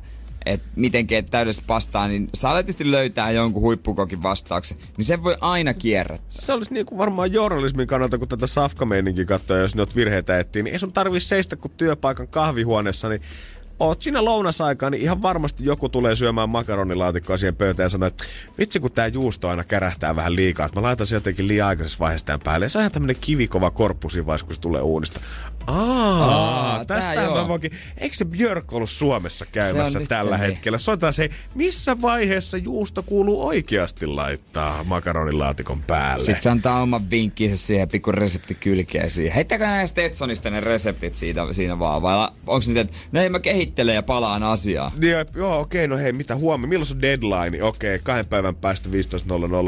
että 0.46 0.66
miten 0.76 1.06
keet 1.06 1.26
täydellistä 1.30 1.62
pastaa, 1.66 2.08
niin 2.08 2.28
saa 2.34 2.54
tietysti 2.54 2.90
löytää 2.90 3.30
jonkun 3.30 3.62
huippukokin 3.62 4.22
vastauksen. 4.22 4.76
Niin 4.96 5.04
sen 5.04 5.24
voi 5.24 5.36
aina 5.40 5.74
kierrättää. 5.74 6.30
Se 6.30 6.52
olisi 6.52 6.74
niin 6.74 6.86
kuin 6.86 6.98
varmaan 6.98 7.32
journalismin 7.32 7.86
kannalta, 7.86 8.18
kun 8.18 8.28
tätä 8.28 8.46
safkameininkin 8.46 9.26
katsoo, 9.26 9.56
jos 9.56 9.74
nyt 9.74 9.96
virheitä 9.96 10.38
etsii, 10.38 10.62
niin 10.62 10.72
ei 10.72 10.78
sun 10.78 10.92
tarvii 10.92 11.20
seistä 11.20 11.56
kuin 11.56 11.72
työpaikan 11.76 12.28
kahvihuoneessa, 12.28 13.08
niin 13.08 13.22
oot 13.80 14.02
siinä 14.02 14.24
lounasaikaan, 14.24 14.92
niin 14.92 15.02
ihan 15.02 15.22
varmasti 15.22 15.64
joku 15.64 15.88
tulee 15.88 16.16
syömään 16.16 16.48
makaronilaatikkoa 16.48 17.36
siihen 17.36 17.56
pöytään 17.56 17.84
ja 17.84 17.88
sanoo, 17.88 18.06
että 18.06 18.24
vitsi 18.58 18.80
kun 18.80 18.92
tää 18.92 19.06
juusto 19.06 19.48
aina 19.48 19.64
kärähtää 19.64 20.16
vähän 20.16 20.36
liikaa, 20.36 20.66
että 20.66 20.80
mä 20.80 20.86
laitan 20.86 21.06
sen 21.06 21.16
jotenkin 21.16 21.48
liian 21.48 21.68
aikaisessa 21.68 21.98
vaiheessa 21.98 22.26
tämän 22.26 22.40
päälle. 22.40 22.64
Ja 22.64 22.70
se 22.70 22.78
on 22.78 22.82
ihan 22.82 22.92
tämmönen 22.92 23.16
kivikova 23.20 23.70
korppu 23.70 24.10
siinä 24.10 24.26
vaiheessa, 24.26 24.46
kun 24.46 24.54
se 24.54 24.60
tulee 24.60 24.82
uunista. 24.82 25.20
Aa, 25.66 26.24
Aa, 26.24 26.84
tästä 26.84 27.30
mä 27.34 27.48
voinkin. 27.48 27.70
Eikö 27.98 28.16
se 28.16 28.24
Björk 28.24 28.72
ollut 28.72 28.90
Suomessa 28.90 29.46
käymässä 29.46 29.98
nyt 29.98 30.08
tällä 30.08 30.36
niin. 30.36 30.46
hetkellä? 30.46 30.78
Soitetaan 30.78 31.12
se, 31.12 31.30
missä 31.54 32.00
vaiheessa 32.00 32.56
juusto 32.56 33.02
kuuluu 33.02 33.46
oikeasti 33.46 34.06
laittaa 34.06 34.84
makaronilaatikon 34.84 35.82
päälle? 35.82 36.24
Sitten 36.24 36.42
se 36.42 36.50
antaa 36.50 36.82
oman 36.82 37.10
vinkkinsä 37.10 37.56
siihen 37.56 37.88
pikku 37.88 38.12
resepti 38.12 38.54
kylkeen 38.54 39.10
siihen. 39.10 39.34
Heittäkää 39.34 39.76
näistä 39.76 40.00
Stetsonista 40.00 40.50
ne 40.50 40.60
reseptit 40.60 41.14
siitä, 41.14 41.52
siinä 41.52 41.78
vaan. 41.78 42.02
Vai 42.02 42.28
onko 42.46 42.62
se 42.62 42.80
että 42.80 42.94
no 43.12 43.20
ei 43.20 43.28
mä 43.28 43.40
kehitän 43.40 43.70
heittelen 43.70 43.94
ja 43.94 44.02
palaan 44.02 44.42
asiaan. 44.42 44.90
Niin, 44.98 45.16
joo, 45.34 45.60
okei, 45.60 45.88
no 45.88 45.96
hei, 45.96 46.12
mitä 46.12 46.36
huomenna? 46.36 46.68
Milloin 46.68 46.86
se 46.86 46.94
on 46.94 47.02
deadline? 47.02 47.62
Okei, 47.62 47.98
kahden 48.02 48.26
päivän 48.26 48.56
päästä 48.56 48.88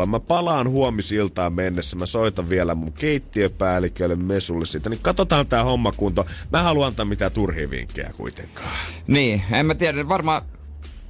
15.00. 0.01 0.07
Mä 0.07 0.21
palaan 0.21 0.69
huomisiltaan 0.69 1.53
mennessä. 1.53 1.97
Mä 1.97 2.07
soitan 2.07 2.49
vielä 2.49 2.75
mun 2.75 2.93
keittiöpäällikölle 2.93 4.17
Mesulle 4.17 4.67
siitä. 4.67 4.91
Niin 4.91 5.01
katsotaan 5.03 5.47
tää 5.47 5.65
homma 5.65 5.82
kunto. 5.91 6.27
Mä 6.53 6.63
haluan 6.63 6.89
antaa 6.89 7.05
mitään 7.05 7.33
turhia 7.33 7.71
vinkkejä 7.71 8.11
kuitenkaan. 8.17 8.71
Niin, 9.07 9.43
en 9.53 9.67
mä 9.67 9.75
tiedä, 9.75 10.09
varmaan 10.09 10.43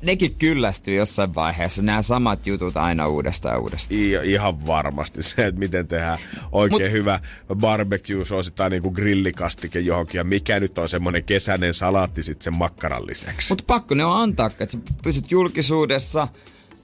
nekin 0.03 0.35
kyllästyy 0.35 0.95
jossain 0.95 1.35
vaiheessa, 1.35 1.83
nämä 1.83 2.03
samat 2.03 2.47
jutut 2.47 2.77
aina 2.77 3.09
uudestaan 3.09 3.55
ja 3.55 3.59
uudestaan. 3.59 4.01
I, 4.01 4.13
ihan 4.25 4.67
varmasti 4.67 5.23
se, 5.23 5.47
että 5.47 5.59
miten 5.59 5.89
tehdään 5.89 6.19
oikein 6.53 6.83
Mut, 6.83 6.93
hyvä 6.93 7.21
barbecue, 7.55 8.25
suositaan 8.25 8.71
niinku 8.71 8.91
grillikastike 8.91 9.81
johonkin, 9.81 10.19
ja 10.19 10.25
mikä 10.25 10.61
nyt 10.61 10.79
on 10.79 10.89
semmonen 10.89 11.25
kesäinen 11.25 11.75
salaatti 11.75 12.23
sitten 12.23 12.45
sen 12.45 12.57
makkaran 12.57 13.07
lisäksi. 13.07 13.49
Mutta 13.49 13.65
pakko 13.67 13.95
ne 13.95 14.05
on 14.05 14.17
antaa, 14.17 14.47
että 14.47 14.67
sä 14.69 14.79
pysyt 15.03 15.31
julkisuudessa, 15.31 16.29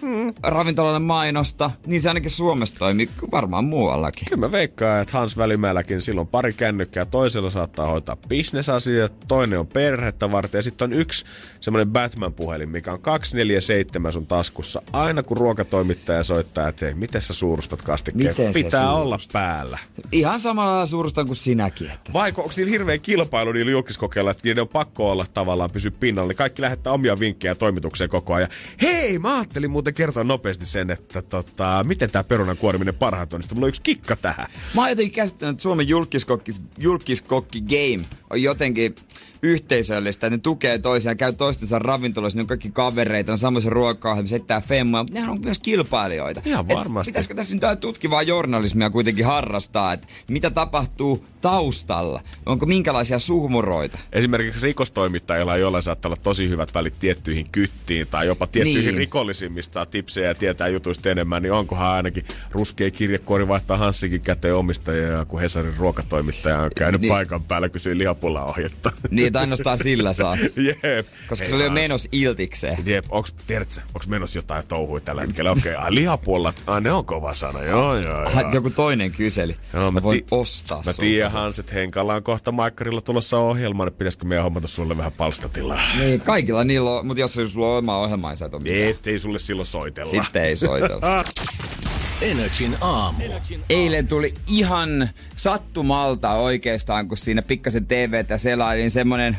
mm. 0.02 0.34
ravintolalle 0.42 0.98
mainosta, 0.98 1.70
niin 1.87 2.02
se 2.02 2.08
ainakin 2.08 2.30
Suomessa 2.30 2.78
toimii, 2.78 3.08
varmaan 3.30 3.64
muuallakin. 3.64 4.24
Kyllä 4.28 4.46
mä 4.46 4.52
veikkaan, 4.52 5.02
että 5.02 5.18
Hans 5.18 5.38
Välimäelläkin 5.38 6.00
silloin 6.00 6.28
pari 6.28 6.52
kännykkää. 6.52 7.04
Toisella 7.04 7.50
saattaa 7.50 7.87
hoitaa 7.87 8.16
bisnesasiat, 8.28 9.12
toinen 9.28 9.58
on 9.58 9.66
perhettä 9.66 10.32
varten 10.32 10.58
ja 10.58 10.62
sitten 10.62 10.84
on 10.84 10.98
yksi 10.98 11.24
semmoinen 11.61 11.92
Batman-puhelin, 11.92 12.68
mikä 12.68 12.92
on 12.92 13.00
247 13.00 14.12
sun 14.12 14.26
taskussa. 14.26 14.82
Aina 14.92 15.22
kun 15.22 15.37
ruokatoimittaja 15.37 16.22
soittaa, 16.22 16.68
että 16.68 16.84
hei, 16.84 16.94
miten 16.94 17.22
sä 17.22 17.34
suurustat 17.34 17.82
kastikkeet? 17.82 18.38
Miten 18.38 18.54
Pitää 18.54 18.80
suurustat? 18.80 19.02
olla 19.02 19.18
päällä. 19.32 19.78
Ihan 20.12 20.40
samalla 20.40 20.87
suurustan 20.87 21.26
kuin 21.26 21.37
sinäkin. 21.37 21.90
Että... 21.90 22.12
Vaiko 22.12 22.42
onko 22.42 22.54
niillä 22.56 22.70
hirveä 22.70 22.98
kilpailu 22.98 23.52
niillä 23.52 23.70
julkiskokeilla, 23.70 24.30
että 24.30 24.40
niiden 24.44 24.62
on 24.62 24.68
pakko 24.68 25.11
olla 25.11 25.26
tavallaan 25.34 25.70
pysy 25.70 25.90
pinnalla. 25.90 26.28
Niin 26.28 26.37
kaikki 26.37 26.62
lähettää 26.62 26.92
omia 26.92 27.18
vinkkejä 27.18 27.54
toimitukseen 27.54 28.11
koko 28.11 28.34
ajan. 28.34 28.48
Hei, 28.82 29.18
mä 29.18 29.37
ajattelin 29.37 29.70
muuten 29.70 29.88
kertoa 29.92 30.24
nopeasti 30.24 30.66
sen, 30.66 30.90
että 30.90 31.22
tota, 31.22 31.85
miten 31.87 32.11
tämä 32.11 32.24
perunan 32.24 32.57
kuoriminen 32.57 32.94
parhaat 32.94 33.33
on. 33.33 33.40
Mulla 33.55 33.64
on 33.64 33.68
yksi 33.68 33.83
kikka 33.83 34.16
tähän. 34.16 34.46
Mä 34.74 34.81
oon 34.81 34.90
jotenkin 34.90 35.14
käsittänyt, 35.14 35.55
että 35.55 35.62
Suomen 35.62 35.88
julkiskokki, 35.88 36.53
julkiskokki 36.79 37.61
game 37.61 38.05
on 38.31 38.42
jotenkin 38.42 38.94
yhteisöllistä, 39.42 40.31
ne 40.31 40.38
tukee 40.38 40.79
toisiaan, 40.79 41.16
käy 41.16 41.33
toistensa 41.33 41.79
ravintolassa, 41.79 42.38
ne 42.38 42.40
on 42.40 42.46
kaikki 42.46 42.70
kavereita, 42.70 43.33
on 43.33 43.38
samassa 43.38 43.70
ruokaa, 43.70 44.27
settää 44.27 44.61
femmaa, 44.61 45.03
mutta 45.03 45.14
nehän 45.14 45.31
on 45.31 45.40
myös 45.40 45.59
kilpailijoita. 45.59 46.42
Ihan 46.44 46.68
varmasti. 46.68 47.11
Et 47.11 47.12
pitäisikö 47.12 47.35
tässä 47.35 47.55
nyt 47.55 47.81
tutkivaa 47.81 48.22
journalismia 48.22 48.90
kuitenkin 48.90 49.24
harrastaa, 49.24 49.92
että 49.92 50.07
mitä 50.29 50.51
tapahtuu 50.51 51.24
taustalla? 51.40 52.22
Onko 52.46 52.66
minkälaisia 52.66 53.18
suhmuroita? 53.18 53.98
Esimerkiksi 54.12 54.62
rikostoimittajilla, 54.62 55.57
joilla 55.57 55.83
saattaa 55.83 56.09
olla 56.09 56.20
tosi 56.22 56.48
hyvät 56.48 56.74
välit 56.74 56.94
tiettyihin 57.01 57.46
kyttiin 57.53 58.07
tai 58.07 58.27
jopa 58.27 58.46
tiettyihin 58.46 58.85
niin. 58.85 58.98
rikollisiin, 58.98 59.53
mistä 59.53 59.74
saa 59.74 59.87
tipsejä 59.87 60.29
ja 60.29 60.35
tietää 60.35 60.68
jutuista 60.68 61.11
enemmän, 61.11 61.42
niin 61.42 61.53
onkohan 61.53 61.88
ainakin 61.88 62.24
ruskea 62.51 62.90
kirjekuori 62.90 63.48
vaihtaa 63.48 63.77
Hanssikin 63.77 64.20
käteen 64.20 64.55
omistajia, 64.55 65.24
kun 65.24 65.40
Hesarin 65.40 65.77
ruokatoimittaja 65.77 66.59
on 66.59 66.70
käynyt 66.77 67.01
niin. 67.01 67.12
paikan 67.12 67.42
päällä 67.42 67.68
kysyä 67.68 67.98
lihapulla 67.98 68.44
ohjetta. 68.44 68.90
Niin, 69.11 69.27
että 69.28 69.40
ainoastaan 69.40 69.78
sillä 69.78 70.12
saa. 70.12 70.36
Jep. 70.66 71.06
Koska 71.28 71.44
Hei, 71.44 71.48
se 71.48 71.54
oli 71.54 71.64
jo 71.64 71.70
menos 71.70 72.08
iltikseen. 72.12 72.78
Jep, 72.86 73.04
onks, 73.08 73.34
tiedätkö, 73.46 73.80
onks 73.94 74.08
menos 74.08 74.36
jotain 74.36 74.66
touhuja 74.66 75.00
tällä 75.00 75.20
hetkellä? 75.20 75.50
Okei, 75.50 75.74
okay, 75.74 75.94
lihapuolat, 75.94 76.62
ah, 76.66 76.82
ne 76.82 76.92
on 76.92 77.04
kova 77.04 77.34
sana, 77.34 77.62
joo, 77.62 77.96
joo, 77.96 78.22
joo. 78.22 78.50
Joku 78.52 78.70
toinen 78.70 79.12
kyseli. 79.12 79.56
Joo, 79.72 79.90
mä, 79.90 80.00
mä 80.00 80.02
voin 80.02 80.18
ti- 80.18 80.26
ostaa 80.30 80.82
Mä 80.86 80.92
tiedän 80.92 81.32
Hans, 81.32 81.58
että 81.58 81.74
Henkalla 81.74 82.14
on 82.14 82.22
kohta 82.22 82.52
Maikkarilla 82.52 83.00
tulossa 83.00 83.38
ohjelma, 83.38 83.84
niin 83.84 83.94
pitäisikö 83.94 84.24
meidän 84.24 84.44
hommata 84.44 84.68
sulle 84.68 84.96
vähän 84.96 85.12
palstatilaa? 85.12 85.80
Niin, 85.98 86.20
kaikilla 86.20 86.64
niillä 86.64 86.90
on, 86.90 87.06
mutta 87.06 87.20
jos 87.20 87.34
sulla 87.48 87.72
on 87.72 87.78
oma 87.78 87.98
ohjelma, 87.98 88.28
niin 88.28 88.36
sä 88.36 88.46
et 88.46 88.54
ole 88.54 88.62
mitään. 88.62 88.94
ei 89.06 89.18
sulle 89.18 89.38
silloin 89.38 89.66
soitella. 89.66 90.10
Sitten 90.10 90.42
ei 90.42 90.56
soitella. 90.56 91.24
Energin 92.22 92.76
aamu. 92.81 93.24
Eilen 93.70 94.09
tuli 94.09 94.35
ihan 94.46 95.09
sattumalta 95.37 96.33
oikeastaan, 96.33 97.09
kun 97.09 97.18
siinä 97.18 97.42
pikkasen 97.42 97.87
TVtä 97.87 98.38
selailin 98.38 98.90
semmonen 98.90 99.38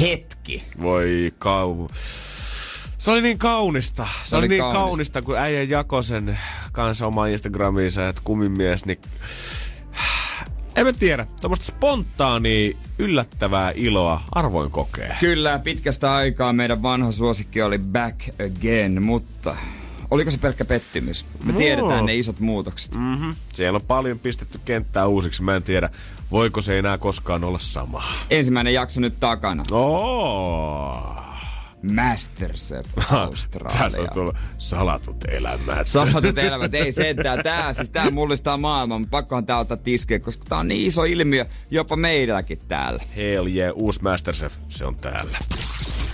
hetki. 0.00 0.64
Voi 0.80 1.32
kau... 1.38 1.88
Se 2.98 3.10
oli 3.10 3.22
niin 3.22 3.38
kaunista. 3.38 4.08
Se, 4.22 4.28
se 4.28 4.36
oli, 4.36 4.40
oli 4.40 4.48
niin 4.48 4.60
kaunista. 4.60 4.80
kaunista, 4.80 5.22
kun 5.22 5.38
äijä 5.38 5.62
jakoi 5.62 6.04
sen 6.04 6.38
kanssa 6.72 7.06
oma 7.06 7.26
Instagramiinsa, 7.26 8.08
että 8.08 8.22
kumimies, 8.24 8.84
niin 8.84 9.00
en 10.76 10.86
mä 10.86 10.92
tiedä. 10.92 11.26
Tuommoista 11.40 11.66
spontaania, 11.66 12.76
yllättävää 12.98 13.72
iloa 13.74 14.20
arvoin 14.32 14.70
kokee. 14.70 15.16
Kyllä, 15.20 15.58
pitkästä 15.58 16.14
aikaa 16.14 16.52
meidän 16.52 16.82
vanha 16.82 17.12
suosikki 17.12 17.62
oli 17.62 17.78
Back 17.78 18.20
Again, 18.28 19.02
mutta 19.02 19.56
oliko 20.10 20.30
se 20.30 20.38
pelkkä 20.38 20.64
pettymys? 20.64 21.26
Me 21.44 21.52
no. 21.52 21.58
tiedetään 21.58 22.06
ne 22.06 22.16
isot 22.16 22.40
muutokset. 22.40 22.94
Mm-hmm. 22.94 23.34
Siellä 23.54 23.76
on 23.76 23.86
paljon 23.86 24.18
pistetty 24.18 24.60
kenttää 24.64 25.06
uusiksi. 25.06 25.42
Mä 25.42 25.56
en 25.56 25.62
tiedä, 25.62 25.90
voiko 26.30 26.60
se 26.60 26.78
enää 26.78 26.98
koskaan 26.98 27.44
olla 27.44 27.58
sama. 27.58 28.02
Ensimmäinen 28.30 28.74
jakso 28.74 29.00
nyt 29.00 29.20
takana. 29.20 29.62
Oh. 29.70 31.25
Masterchef 31.92 32.86
Australia. 33.10 33.78
Tässä 33.78 34.02
on 34.02 34.08
tullut 34.14 34.36
salatut 34.58 35.24
elämät. 35.28 35.86
Salatut 35.86 36.38
elämät, 36.48 36.74
ei 36.74 36.92
sentään. 36.92 37.42
Tää, 37.42 37.72
siis 37.74 37.90
tää 37.90 38.10
mullistaa 38.10 38.56
maailman, 38.56 39.06
pakkohan 39.06 39.46
tää 39.46 39.58
ottaa 39.58 39.76
tiskeen, 39.76 40.20
koska 40.20 40.44
tää 40.48 40.58
on 40.58 40.68
niin 40.68 40.86
iso 40.86 41.04
ilmiö 41.04 41.46
jopa 41.70 41.96
meidälläkin 41.96 42.58
täällä. 42.68 43.02
Hell 43.16 43.46
yeah, 43.46 43.72
uusi 43.74 44.02
Masterchef, 44.02 44.54
se 44.68 44.84
on 44.84 44.96
täällä. 44.96 45.38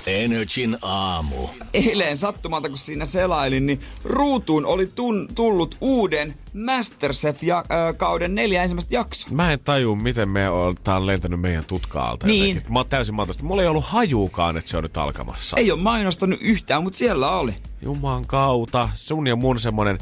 Energin 0.07 0.77
aamu. 0.83 1.49
Eilen 1.75 2.17
sattumalta, 2.17 2.69
kun 2.69 2.79
siinä 2.79 3.05
selailin, 3.05 3.67
niin 3.67 3.81
ruutuun 4.05 4.67
oli 4.67 4.87
tun, 4.87 5.29
tullut 5.35 5.77
uuden 5.81 6.35
Masterchef-kauden 6.55 8.31
ja, 8.31 8.35
neljä 8.35 8.63
ensimmäistä 8.63 8.95
jaksoa. 8.95 9.33
Mä 9.33 9.53
en 9.53 9.61
taju, 9.61 9.97
miten 9.97 10.29
me 10.29 10.51
on, 10.51 10.77
tää 10.85 10.97
on 10.97 11.07
lentänyt 11.07 11.41
meidän 11.41 11.65
tutkaalta. 11.65 12.27
Niin. 12.27 12.49
Jotenkin. 12.49 12.73
Mä 12.73 12.79
oon 12.79 12.89
täysin 12.89 13.15
matosta. 13.15 13.45
Mulla 13.45 13.63
ei 13.63 13.69
ollut 13.69 13.85
hajuukaan, 13.85 14.57
että 14.57 14.71
se 14.71 14.77
on 14.77 14.83
nyt 14.83 14.97
alkamassa. 14.97 15.57
Ei 15.57 15.73
ole 15.73 15.81
mainostanut 15.81 16.39
yhtään, 16.43 16.83
mutta 16.83 16.99
siellä 16.99 17.31
oli. 17.31 17.55
Juman 17.83 18.27
kautta. 18.27 18.89
Sun 18.95 19.27
ja 19.27 19.37
mun 19.37 19.59
semmonen 19.59 19.99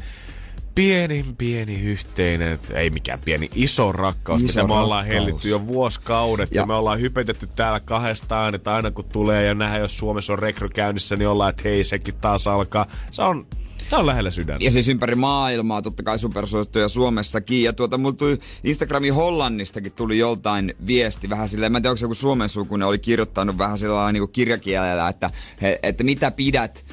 pieni, 0.75 1.25
pieni 1.37 1.81
yhteinen, 1.81 2.59
ei 2.73 2.89
mikään 2.89 3.19
pieni, 3.25 3.49
iso 3.55 3.91
rakkaus, 3.91 4.41
iso 4.41 4.59
mitä 4.59 4.67
me 4.67 4.79
ollaan 4.79 5.05
hellitty 5.05 5.49
jo 5.49 5.67
vuosikaudet. 5.67 6.51
Ja, 6.51 6.61
ja 6.61 6.65
me 6.65 6.73
ollaan 6.73 7.01
hypetetty 7.01 7.47
täällä 7.47 7.79
kahdestaan, 7.79 8.55
että 8.55 8.73
aina 8.73 8.91
kun 8.91 9.05
tulee 9.05 9.45
ja 9.45 9.53
nähdään, 9.53 9.81
jos 9.81 9.97
Suomessa 9.97 10.33
on 10.33 10.39
rekry 10.39 10.69
käynnissä, 10.69 11.15
niin 11.15 11.27
ollaan, 11.27 11.49
että 11.49 11.63
hei, 11.65 11.83
sekin 11.83 12.15
taas 12.15 12.47
alkaa. 12.47 12.85
Se 13.11 13.21
on 13.21 13.47
Tämä 13.89 13.99
on 13.99 14.05
lähellä 14.05 14.31
sydäntä. 14.31 14.65
Ja 14.65 14.71
siis 14.71 14.89
ympäri 14.89 15.15
maailmaa, 15.15 15.81
totta 15.81 16.03
kai 16.03 16.19
supersuosittuja 16.19 16.87
Suomessakin. 16.87 17.63
Ja 17.63 17.73
tuota, 17.73 17.97
mulla 17.97 18.15
tuli 18.15 18.37
Instagramin 18.63 19.13
Hollannistakin 19.13 19.91
tuli 19.91 20.17
joltain 20.17 20.73
viesti 20.87 21.29
vähän 21.29 21.49
silleen, 21.49 21.71
mä 21.71 21.77
en 21.77 21.81
tiedä, 21.81 21.91
onko 21.91 22.03
joku 22.03 22.13
Suomen 22.13 22.49
sukunen 22.49 22.87
oli 22.87 22.99
kirjoittanut 22.99 23.57
vähän 23.57 23.77
sillä 23.77 24.11
niin 24.11 24.29
kirjakielellä, 24.29 25.09
että, 25.09 25.29
he, 25.61 25.79
että 25.83 26.03
mitä 26.03 26.31
pidät 26.31 26.85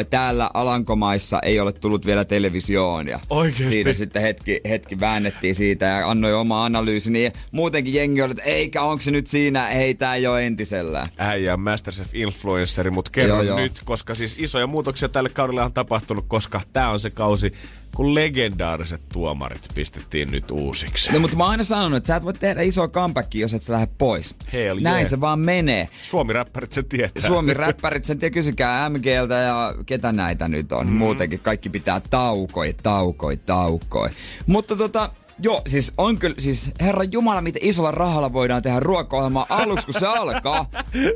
ö, 0.00 0.04
täällä 0.04 0.50
Alankomaissa 0.54 1.40
ei 1.40 1.60
ole 1.60 1.72
tullut 1.72 2.06
vielä 2.06 2.24
televisioon. 2.24 3.08
Ja 3.08 3.20
Oikeasti? 3.30 3.74
Siitä 3.74 3.92
sitten 3.92 4.22
hetki, 4.22 4.60
hetki 4.68 5.00
väännettiin 5.00 5.54
siitä 5.54 5.86
ja 5.86 6.10
annoi 6.10 6.34
oma 6.34 6.64
analyysi. 6.64 7.10
Niin 7.10 7.32
muutenkin 7.52 7.94
jengi 7.94 8.22
oli, 8.22 8.30
että 8.30 8.42
eikä 8.42 8.82
onko 8.82 9.02
se 9.02 9.10
nyt 9.10 9.26
siinä, 9.26 9.68
ei 9.68 9.94
tää 9.94 10.14
ei 10.14 10.26
ole 10.26 10.46
entisellään. 10.46 11.06
Äijä 11.18 11.56
Masterchef 11.56 12.14
influenceri, 12.14 12.90
mutta 12.90 13.10
kerro 13.10 13.42
joo, 13.42 13.58
nyt, 13.58 13.80
koska 13.84 14.14
siis 14.14 14.36
isoja 14.38 14.66
muutoksia 14.66 15.08
tälle 15.08 15.28
kaudelle 15.28 15.62
on 15.62 15.72
tapahtunut, 15.72 16.24
koska 16.36 16.60
tämä 16.72 16.90
on 16.90 17.00
se 17.00 17.10
kausi, 17.10 17.52
kun 17.94 18.14
legendaariset 18.14 19.02
tuomarit 19.12 19.68
pistettiin 19.74 20.30
nyt 20.30 20.50
uusiksi. 20.50 21.12
No, 21.12 21.18
mutta 21.18 21.36
mä 21.36 21.44
oon 21.44 21.50
aina 21.50 21.64
sanonut, 21.64 21.96
että 21.96 22.06
sä 22.06 22.16
et 22.16 22.24
voi 22.24 22.32
tehdä 22.32 22.62
isoa 22.62 22.88
comebackia, 22.88 23.40
jos 23.40 23.54
et 23.54 23.62
sä 23.62 23.72
lähde 23.72 23.88
pois. 23.98 24.34
Hell 24.52 24.78
Näin 24.80 24.96
yeah. 24.96 25.10
se 25.10 25.20
vaan 25.20 25.38
menee. 25.38 25.88
Suomi-räppärit 26.02 26.72
sen 26.72 26.84
tietää. 26.84 27.26
Suomi-räppärit 27.26 28.04
sen 28.04 28.18
tietää. 28.18 28.34
Kysykää 28.34 28.88
MGltä 28.88 29.34
ja 29.34 29.74
ketä 29.86 30.12
näitä 30.12 30.48
nyt 30.48 30.72
on. 30.72 30.86
Mm. 30.86 30.92
Muutenkin 30.92 31.40
kaikki 31.40 31.68
pitää 31.68 32.00
taukoi, 32.10 32.74
taukoi, 32.82 33.36
taukoi. 33.36 34.10
Mutta 34.46 34.76
tota, 34.76 35.10
Joo, 35.38 35.62
siis 35.66 35.92
on 35.98 36.18
kyllä, 36.18 36.36
siis 36.38 36.72
herra 36.80 37.04
Jumala, 37.04 37.40
miten 37.40 37.64
isolla 37.64 37.90
rahalla 37.90 38.32
voidaan 38.32 38.62
tehdä 38.62 38.80
ruokaohjelmaa 38.80 39.46
aluksi, 39.48 39.86
kun 39.86 40.00
se 40.00 40.06
alkaa. 40.06 40.70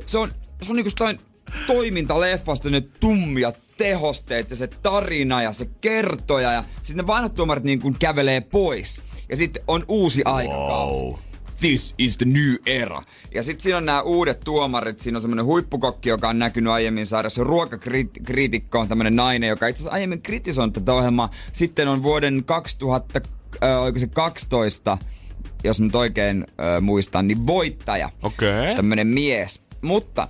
Se 0.06 0.18
on, 0.18 0.28
se 0.62 0.70
on 0.70 0.76
niinku 0.76 0.90
toimintaleffasta 1.66 2.70
ne 2.70 2.80
tummia 2.80 3.52
tehosteet 3.78 4.50
ja 4.50 4.56
se 4.56 4.66
tarina 4.66 5.42
ja 5.42 5.52
se 5.52 5.68
kertoja 5.80 6.52
ja 6.52 6.64
sitten 6.82 6.96
ne 6.96 7.06
vanhat 7.06 7.34
tuomarit 7.34 7.64
niin 7.64 7.80
kuin 7.80 7.96
kävelee 7.98 8.40
pois. 8.40 9.00
Ja 9.28 9.36
sitten 9.36 9.62
on 9.68 9.84
uusi 9.88 10.22
wow. 10.26 10.34
aikakausi. 10.34 11.20
This 11.60 11.94
is 11.98 12.16
the 12.16 12.26
new 12.26 12.54
era. 12.66 13.02
Ja 13.34 13.42
sitten 13.42 13.62
siinä 13.62 13.76
on 13.76 13.86
nämä 13.86 14.02
uudet 14.02 14.40
tuomarit. 14.40 14.98
Siinä 14.98 15.16
on 15.16 15.22
semmoinen 15.22 15.44
huippukokki, 15.44 16.08
joka 16.08 16.28
on 16.28 16.38
näkynyt 16.38 16.72
aiemmin 16.72 17.06
sarjassa. 17.06 17.44
Ruokakriitikko 17.44 18.78
on 18.78 18.88
tämmöinen 18.88 19.16
nainen, 19.16 19.48
joka 19.48 19.66
itse 19.66 19.80
asiassa 19.80 19.94
aiemmin 19.94 20.22
kritisoinut 20.22 20.74
tätä 20.74 20.94
ohjelmaa. 20.94 21.30
Sitten 21.52 21.88
on 21.88 22.02
vuoden 22.02 22.44
2000, 22.44 23.20
äh, 23.62 23.82
oliko 23.82 23.98
se 23.98 24.06
12 24.06 24.98
jos 25.64 25.80
nyt 25.80 25.94
oikein 25.94 26.46
ö, 26.76 26.80
muistan, 26.80 27.28
niin 27.28 27.46
voittaja. 27.46 28.10
Okei. 28.22 28.60
Okay. 28.60 28.76
Tämmönen 28.76 29.06
mies. 29.06 29.62
Mutta 29.82 30.28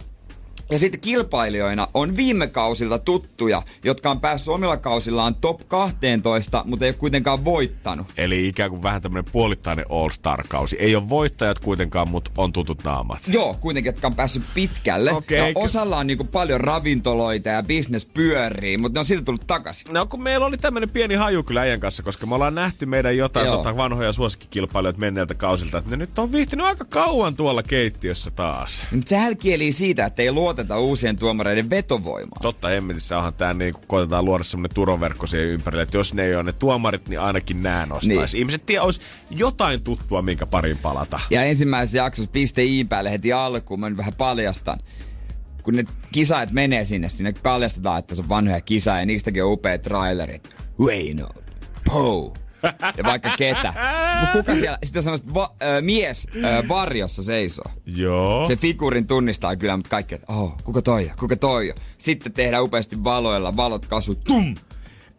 ja 0.70 0.78
sitten 0.78 1.00
kilpailijoina 1.00 1.88
on 1.94 2.16
viime 2.16 2.46
kausilta 2.46 2.98
tuttuja, 2.98 3.62
jotka 3.84 4.10
on 4.10 4.20
päässyt 4.20 4.48
omilla 4.48 4.76
kausillaan 4.76 5.34
top 5.34 5.60
12, 5.68 6.64
mutta 6.66 6.84
ei 6.84 6.88
ole 6.90 6.96
kuitenkaan 6.96 7.44
voittanut. 7.44 8.06
Eli 8.16 8.48
ikään 8.48 8.70
kuin 8.70 8.82
vähän 8.82 9.02
tämmönen 9.02 9.32
puolittainen 9.32 9.84
All-Star-kausi. 9.88 10.76
Ei 10.78 10.96
ole 10.96 11.08
voittajat 11.08 11.58
kuitenkaan, 11.58 12.08
mutta 12.08 12.30
on 12.36 12.52
tutut 12.52 12.84
naamat. 12.84 13.20
Joo, 13.28 13.56
kuitenkin, 13.60 13.88
jotka 13.90 14.06
on 14.06 14.14
päässyt 14.14 14.42
pitkälle. 14.54 15.12
Okei, 15.12 15.38
ja 15.38 15.46
eikö- 15.46 15.60
osalla 15.60 15.96
on 15.96 16.06
niinku 16.06 16.24
paljon 16.24 16.60
ravintoloita 16.60 17.48
ja 17.48 17.62
business 17.62 18.06
pyörii, 18.06 18.78
mutta 18.78 18.96
ne 18.96 19.00
on 19.00 19.04
siitä 19.04 19.24
tullut 19.24 19.46
takaisin. 19.46 19.94
No 19.94 20.06
kun 20.06 20.22
meillä 20.22 20.46
oli 20.46 20.58
tämmönen 20.58 20.90
pieni 20.90 21.14
haju 21.14 21.42
kyllä 21.42 21.60
äijän 21.60 21.80
kanssa, 21.80 22.02
koska 22.02 22.26
me 22.26 22.34
ollaan 22.34 22.54
nähty 22.54 22.86
meidän 22.86 23.16
jotain 23.16 23.46
Joo. 23.46 23.56
tota, 23.56 23.76
vanhoja 23.76 24.12
suosikkikilpailijoita 24.12 25.00
menneiltä 25.00 25.34
kausilta, 25.34 25.78
että 25.78 25.90
ne 25.90 25.96
nyt 25.96 26.18
on 26.18 26.32
viihtynyt 26.32 26.66
aika 26.66 26.84
kauan 26.84 27.36
tuolla 27.36 27.62
keittiössä 27.62 28.30
taas. 28.30 28.84
Nyt 28.90 29.08
sehän 29.08 29.36
kieli 29.36 29.72
siitä, 29.72 30.04
että 30.06 30.22
ei 30.22 30.30
luoteta 30.60 30.78
uusien 30.78 31.16
tuomareiden 31.16 31.70
vetovoimaan. 31.70 32.42
Totta 32.42 32.68
hemmetissä 32.68 33.16
onhan 33.16 33.34
tää 33.34 33.54
niin, 33.54 33.74
kun 33.74 33.82
koitetaan 33.86 34.24
luoda 34.24 34.44
semmonen 34.44 34.74
turvaverkko 34.74 35.26
siihen 35.26 35.48
ympärille, 35.48 35.82
että 35.82 35.98
jos 35.98 36.14
ne 36.14 36.24
ei 36.24 36.34
ole 36.34 36.42
ne 36.42 36.52
tuomarit, 36.52 37.08
niin 37.08 37.20
ainakin 37.20 37.62
nää 37.62 37.86
nostaisi. 37.86 38.36
Niin. 38.36 38.38
Ihmiset 38.38 38.66
tiedä, 38.66 38.82
olisi 38.82 39.00
jotain 39.30 39.82
tuttua, 39.82 40.22
minkä 40.22 40.46
parin 40.46 40.78
palata. 40.78 41.20
Ja 41.30 41.42
ensimmäisessä 41.42 41.98
jaksossa 41.98 42.30
piste 42.30 42.64
i 42.64 42.84
päälle 42.84 43.10
heti 43.10 43.32
alkuun, 43.32 43.80
mä 43.80 43.88
nyt 43.88 43.98
vähän 43.98 44.14
paljastan. 44.14 44.78
Kun 45.62 45.74
ne 45.74 45.84
kisaajat 46.12 46.52
menee 46.52 46.84
sinne, 46.84 47.08
sinne 47.08 47.34
paljastetaan, 47.42 47.98
että 47.98 48.14
se 48.14 48.22
on 48.22 48.28
vanhoja 48.28 48.60
kisaa 48.60 49.00
ja 49.00 49.06
niistäkin 49.06 49.44
on 49.44 49.52
upeat 49.52 49.82
trailerit. 49.82 50.54
Wayno, 50.80 51.28
Poe 51.84 52.32
ja 52.96 53.04
vaikka 53.04 53.34
ketä. 53.38 53.74
Mut 54.20 54.30
kuka 54.32 54.54
siellä, 54.56 54.78
sitten 54.84 55.02
on 55.08 55.18
va- 55.34 55.54
äh, 55.62 55.82
mies 55.82 56.28
äh, 56.44 56.68
varjossa 56.68 57.22
seisoo. 57.22 57.70
Joo. 57.86 58.44
Se 58.44 58.56
figuurin 58.56 59.06
tunnistaa 59.06 59.56
kyllä, 59.56 59.76
mutta 59.76 59.90
kaikki, 59.90 60.14
että 60.14 60.32
oh, 60.32 60.56
kuka 60.64 60.82
toi 60.82 61.04
on, 61.04 61.18
kuka 61.18 61.36
toi 61.36 61.70
on. 61.70 61.76
Sitten 61.98 62.32
tehdään 62.32 62.62
upeasti 62.62 63.04
valoilla, 63.04 63.56
valot 63.56 63.86
kasvu, 63.86 64.14
tum! 64.14 64.54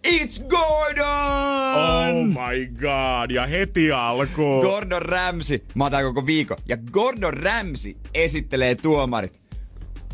It's 0.08 0.44
Gordon! 0.48 1.06
Oh 1.76 2.26
my 2.26 2.68
god, 2.68 3.32
ja 3.32 3.48
heti 3.48 3.92
alkuun. 3.92 4.66
Gordon 4.66 5.02
Ramsay, 5.02 5.60
mä 5.76 5.86
otan 5.86 6.04
koko 6.04 6.26
viikon. 6.26 6.58
Ja 6.68 6.78
Gordon 6.92 7.34
Ramsay 7.34 7.94
esittelee 8.14 8.76
tuomarit. 8.76 9.41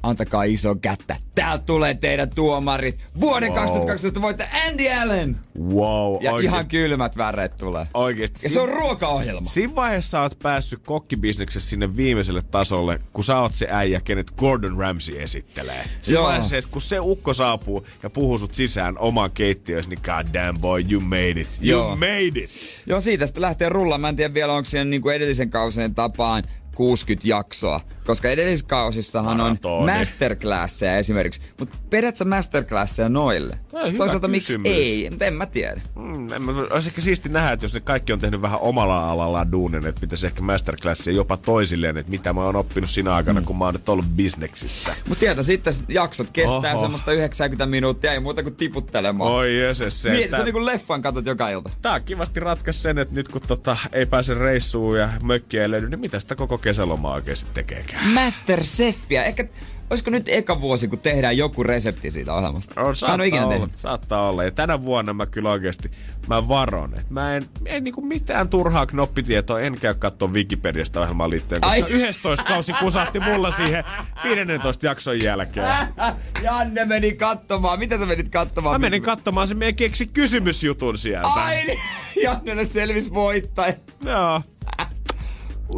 Antakaa 0.03 0.43
iso 0.43 0.75
kättä. 0.75 1.15
Täältä 1.35 1.63
tulee 1.65 1.93
teidän 1.93 2.29
tuomarit. 2.29 2.99
Vuoden 3.19 3.49
Wow. 3.51 3.57
2012 3.59 4.21
voittaja 4.21 4.49
Andy 4.67 4.89
Allen. 4.89 5.37
wow, 5.73 6.23
Ja 6.23 6.31
oikeesti. 6.31 6.45
ihan 6.45 6.67
kylmät 6.67 7.17
väreet 7.17 7.57
tulee. 7.57 7.87
Oikeesti. 7.93 8.39
Ja 8.43 8.49
se 8.49 8.61
on 8.61 8.69
ruokaohjelma. 8.69 9.45
Siinä 9.47 9.75
vaiheessa 9.75 10.21
oot 10.21 10.39
päässyt 10.43 10.79
kokkibisneksessä 10.85 11.69
sinne 11.69 11.97
viimeiselle 11.97 12.41
tasolle, 12.41 12.99
kun 13.13 13.23
sä 13.23 13.39
oot 13.39 13.53
se 13.55 13.67
äijä, 13.71 14.01
kenet 14.01 14.31
Gordon 14.31 14.77
Ramsay 14.77 15.21
esittelee. 15.21 15.83
Siinä 16.01 16.19
Joo. 16.19 16.27
vaiheessa, 16.27 16.69
kun 16.71 16.81
se 16.81 16.99
ukko 16.99 17.33
saapuu 17.33 17.87
ja 18.03 18.09
puhuu 18.09 18.37
sut 18.37 18.55
sisään 18.55 18.97
omaan 18.97 19.31
keittiöön, 19.31 19.83
niin 19.87 19.99
god 20.03 20.33
damn 20.33 20.61
boy, 20.61 20.83
you 20.91 21.01
made 21.01 21.29
it. 21.41 21.47
You 21.61 21.69
Joo. 21.81 21.95
made 21.95 22.39
it. 22.43 22.49
Joo, 22.85 23.01
siitä 23.01 23.25
sitten 23.25 23.41
lähtee 23.41 23.69
rullaan. 23.69 24.01
Mä 24.01 24.09
en 24.09 24.15
tiedä 24.15 24.33
vielä, 24.33 24.53
onko 24.53 24.65
siinä 24.65 24.83
niinku 24.85 25.09
edellisen 25.09 25.49
kausien 25.49 25.95
tapaan 25.95 26.43
60 26.75 27.27
jaksoa. 27.27 27.81
Koska 28.07 28.29
edelliskausissahan 28.29 29.31
on 29.31 29.37
Maratoni. 29.47 29.93
masterclasseja 29.93 30.97
esimerkiksi. 30.97 31.41
Mutta 31.59 31.77
periaatteessa 31.89 32.25
masterclasseja 32.25 33.09
noille. 33.09 33.59
Hyvä 33.87 33.97
Toisaalta 33.97 34.27
miksi 34.27 34.59
ei, 34.63 35.09
mutta 35.09 35.25
en 35.25 35.33
mä 35.33 35.45
tiedä. 35.45 35.81
Mm, 35.95 36.33
en 36.33 36.41
mä- 36.41 36.51
olisi 36.69 36.89
ehkä 36.89 37.01
siisti 37.01 37.29
nähdä, 37.29 37.51
että 37.51 37.63
jos 37.63 37.73
ne 37.73 37.79
kaikki 37.79 38.13
on 38.13 38.19
tehnyt 38.19 38.41
vähän 38.41 38.59
omalla 38.59 39.11
alallaan 39.11 39.51
duunin, 39.51 39.85
että 39.87 40.01
pitäisi 40.01 40.27
ehkä 40.27 40.41
masterclassia 40.41 41.13
jopa 41.13 41.37
toisilleen, 41.37 41.97
että 41.97 42.09
mitä 42.11 42.33
mä 42.33 42.41
oon 42.43 42.55
oppinut 42.55 42.89
siinä 42.89 43.15
aikana, 43.15 43.41
kun 43.41 43.57
mä 43.57 43.65
oon 43.65 43.73
nyt 43.73 43.89
ollut 43.89 44.05
bisneksissä. 44.15 44.95
Mutta 45.07 45.19
sieltä 45.19 45.43
sitten 45.43 45.73
jaksot 45.87 46.29
kestää 46.33 46.73
Oho. 46.73 46.81
semmoista 46.81 47.11
90 47.13 47.65
minuuttia, 47.65 48.11
ei 48.13 48.19
muuta 48.19 48.43
kuin 48.43 48.55
tiputtelemaan. 48.55 49.31
Oi 49.31 49.59
jöses 49.59 50.01
se. 50.01 50.09
Mieti, 50.09 50.23
että- 50.23 50.37
se 50.37 50.41
on 50.41 50.45
niin 50.45 50.53
kuin 50.53 50.65
leffan 50.65 51.01
katot 51.01 51.25
joka 51.25 51.49
ilta. 51.49 51.69
Tää 51.81 51.99
kivasti 51.99 52.39
ratkaisi 52.39 52.79
sen, 52.81 52.97
että 52.97 53.13
nyt 53.15 53.27
kun 53.27 53.41
tota, 53.47 53.77
ei 53.91 54.05
pääse 54.05 54.33
reissuun 54.33 54.99
ja 54.99 55.09
mökkiä 55.23 55.61
ei 55.61 55.71
löydy, 55.71 55.89
niin 55.89 55.99
mitä 55.99 56.19
sitä 56.19 56.35
koko 56.35 56.57
kesälomaa 56.57 57.13
oikeasti 57.13 57.49
tekeekään? 57.53 57.96
Masterchefia. 58.05 59.23
Ehkä, 59.23 59.47
olisiko 59.89 60.09
nyt 60.09 60.29
eka 60.29 60.61
vuosi, 60.61 60.87
kun 60.87 60.99
tehdään 60.99 61.37
joku 61.37 61.63
resepti 61.63 62.11
siitä 62.11 62.33
ohjelmasta? 62.33 62.81
On, 62.81 62.85
mä 62.85 62.89
en 62.89 62.95
saattaa, 62.95 63.25
ikinä 63.25 63.45
olla, 63.45 63.53
tehnyt. 63.53 63.77
saattaa 63.77 64.29
olla. 64.29 64.43
Ja 64.43 64.51
tänä 64.51 64.83
vuonna 64.83 65.13
mä 65.13 65.25
kyllä 65.25 65.51
oikeasti, 65.51 65.91
mä 66.27 66.47
varon, 66.47 66.93
että 66.93 67.13
mä 67.13 67.35
en, 67.35 67.43
en 67.65 67.83
niinku 67.83 68.01
mitään 68.01 68.49
turhaa 68.49 68.85
knoppitietoa, 68.85 69.59
en 69.59 69.77
käy 69.79 69.93
katsoa 69.93 70.27
Wikipediasta 70.27 71.01
ohjelmaan 71.01 71.29
liittyen, 71.29 71.61
koska 71.61 71.85
Ai. 71.85 71.85
11 71.89 72.45
kausi 72.45 72.73
kusahti 72.73 73.19
mulla 73.19 73.51
siihen 73.51 73.83
15 74.23 74.85
jakson 74.85 75.23
jälkeen. 75.23 75.67
Janne 76.43 76.85
meni 76.85 77.13
katsomaan. 77.13 77.79
Mitä 77.79 77.97
sä 77.97 78.05
menit 78.05 78.29
katsomaan? 78.29 78.75
Mä 78.75 78.79
menin 78.79 79.01
katsomaan 79.01 79.47
sen 79.47 79.57
meidän 79.57 79.75
keksi 79.75 80.07
kysymysjutun 80.07 80.97
sieltä. 80.97 81.27
Ai 81.27 81.65
niin. 81.65 81.79
Jannelle 82.23 82.65
selvisi 82.65 83.13
voittaja. 83.13 83.73
Joo. 84.05 84.41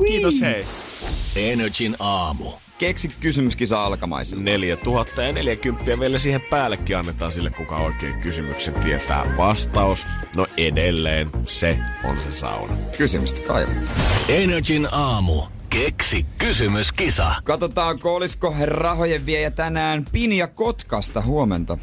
Kiitos 0.08 0.42
hei. 0.42 0.64
Energin 1.36 1.96
aamu. 2.00 2.52
Keksi 2.78 3.12
kysymyskisa 3.20 3.84
alkamaisille. 3.84 4.44
4000 4.44 5.24
ja 5.24 5.34
40 5.34 6.00
vielä 6.00 6.18
siihen 6.18 6.42
päällekin 6.50 6.98
annetaan 6.98 7.32
sille, 7.32 7.50
kuka 7.50 7.78
oikein 7.78 8.22
kysymyksen 8.22 8.74
tietää 8.74 9.26
vastaus. 9.38 10.08
No 10.36 10.48
edelleen, 10.58 11.30
se 11.44 11.80
on 12.04 12.18
se 12.18 12.32
sauna. 12.32 12.74
Kysymystä 12.98 13.48
kaiva. 13.48 13.72
Energin 14.30 14.88
aamu. 14.92 15.42
Keksi 15.70 16.26
kysymyskisa. 16.38 17.36
Katsotaanko, 17.44 18.16
olisiko 18.16 18.56
rahojen 18.62 19.26
viejä 19.26 19.52
tänään 19.52 20.06
Pinja 20.12 20.48
Kotkasta. 20.48 21.22
Huomenta. 21.22 21.78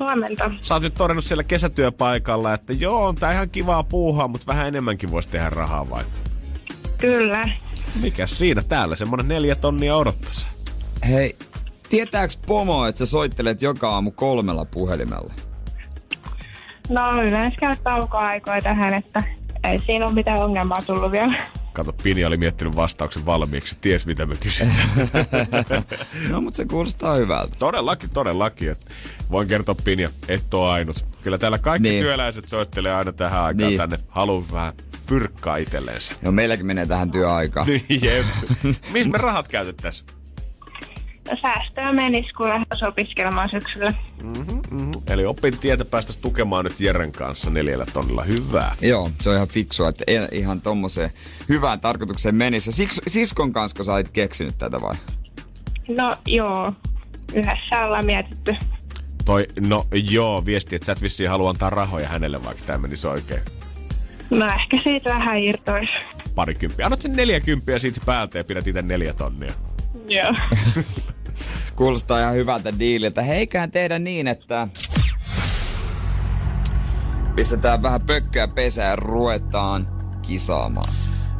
Huomenta. 0.00 0.50
Sä 0.62 0.74
oot 0.74 0.82
nyt 0.82 0.94
todennut 0.94 1.24
siellä 1.24 1.44
kesätyöpaikalla, 1.44 2.54
että 2.54 2.72
joo, 2.72 3.06
on 3.06 3.14
tää 3.14 3.32
ihan 3.32 3.50
kivaa 3.50 3.82
puuhaa, 3.82 4.28
mutta 4.28 4.46
vähän 4.46 4.66
enemmänkin 4.66 5.10
voisi 5.10 5.28
tehdä 5.28 5.50
rahaa 5.50 5.90
vai? 5.90 6.04
Kyllä. 6.98 7.48
Mikäs 8.00 8.38
siinä 8.38 8.62
täällä 8.62 8.96
semmonen 8.96 9.28
neljä 9.28 9.56
tonnia 9.56 9.96
odottaisi? 9.96 10.46
Hei, 11.08 11.36
tietääks 11.88 12.36
Pomo, 12.46 12.86
että 12.86 12.98
sä 12.98 13.06
soittelet 13.06 13.62
joka 13.62 13.90
aamu 13.90 14.10
kolmella 14.10 14.64
puhelimella? 14.64 15.32
No 16.88 17.22
yleensä 17.22 17.56
käy 17.60 17.76
taukoaikoja 17.84 18.62
tähän, 18.62 18.94
että 18.94 19.22
ei 19.64 19.78
siinä 19.78 20.04
ole 20.06 20.14
mitään 20.14 20.38
ongelmaa 20.42 20.82
tullut 20.82 21.12
vielä. 21.12 21.46
Kato, 21.72 21.92
Pini 21.92 22.24
oli 22.24 22.36
miettinyt 22.36 22.76
vastauksen 22.76 23.26
valmiiksi, 23.26 23.76
ties 23.80 24.06
mitä 24.06 24.26
me 24.26 24.36
kysytään. 24.36 24.76
No, 26.30 26.40
mutta 26.40 26.56
se 26.56 26.64
kuulostaa 26.64 27.14
hyvältä. 27.14 27.56
todellakin, 27.58 28.10
todellakin. 28.10 28.70
Että 28.70 28.90
voin 29.30 29.48
kertoa 29.48 29.74
Pinja, 29.84 30.10
et 30.28 30.54
oo 30.54 30.68
ainut. 30.68 31.06
Kyllä 31.22 31.38
täällä 31.38 31.58
kaikki 31.58 31.88
Niin. 31.88 32.02
työläiset 32.02 32.48
soittelee 32.48 32.94
aina 32.94 33.12
tähän 33.12 33.40
aikaan 33.42 33.68
Niin. 33.68 33.78
tänne. 33.78 33.98
Haluu 34.08 34.44
vähän 34.52 34.72
fyrkkaa 35.08 35.56
itselleensä. 35.56 36.14
Joo, 36.22 36.32
meilläkin 36.32 36.66
menee 36.66 36.86
tähän 36.86 37.10
työaikaan. 37.10 37.66
Niin, 37.88 38.02
jep. 38.02 38.26
Missä 38.92 39.10
me 39.10 39.18
rahat 39.18 39.48
käytettäis? 39.48 40.04
No 41.30 41.36
säästöä 41.42 41.92
menisi, 41.92 42.32
kun 42.32 42.48
lähtöisi 42.48 42.84
opiskelemaan 42.84 43.50
syksyllä. 43.50 43.92
Eli 45.06 45.26
opin 45.26 45.58
tietä 45.58 45.84
päästäis 45.84 46.16
tukemaan 46.16 46.64
nyt 46.64 46.80
Jeren 46.80 47.12
kanssa 47.12 47.50
neljällä 47.50 47.86
tonnilla. 47.92 48.24
Hyvää. 48.24 48.76
Joo, 48.80 49.10
se 49.20 49.30
on 49.30 49.36
ihan 49.36 49.48
fiksua, 49.48 49.88
että 49.88 50.04
ei 50.06 50.28
ihan 50.32 50.60
tommoseen 50.60 51.10
hyvään 51.48 51.80
tarkoitukseen 51.80 52.34
menisi. 52.34 52.72
Siks, 52.72 53.00
siskon 53.06 53.52
kanssa, 53.52 53.84
sä 53.84 53.92
olit 53.92 54.10
keksinyt 54.10 54.58
tätä 54.58 54.80
vai? 54.80 54.94
No 55.88 56.16
joo, 56.26 56.72
yhdessä 57.34 57.86
ollaan 57.86 58.06
mietitty. 58.06 58.56
Toi, 59.24 59.46
no 59.60 59.86
joo, 59.92 60.44
viesti, 60.44 60.76
että 60.76 60.86
sä 60.86 60.92
et 60.92 61.02
vissiin 61.02 61.30
halua 61.30 61.50
antaa 61.50 61.70
rahoja 61.70 62.08
hänelle, 62.08 62.44
vaikka 62.44 62.62
tämä 62.66 62.78
menisi 62.78 63.06
oikein. 63.06 63.42
No 64.30 64.46
ehkä 64.46 64.78
siitä 64.82 65.10
vähän 65.10 65.38
irtoisi. 65.38 65.92
Parikymppiä. 66.34 66.86
Annat 66.86 67.02
sen 67.02 67.12
neljäkymppiä 67.12 67.78
siitä 67.78 68.00
päältä 68.06 68.38
ja 68.38 68.44
pidät 68.44 68.66
itse 68.66 68.82
neljä 68.82 69.12
tonnia. 69.12 69.52
Joo. 70.08 70.34
Kuulostaa 71.76 72.20
ihan 72.20 72.34
hyvältä 72.34 72.78
diililtä. 72.78 73.22
Heikään 73.22 73.70
tehdä 73.70 73.98
niin, 73.98 74.28
että 74.28 74.68
pistetään 77.34 77.82
vähän 77.82 78.00
pökköä 78.00 78.48
pesään 78.48 78.90
ja 78.90 78.96
ruvetaan 78.96 79.88
kisaamaan. 80.22 80.92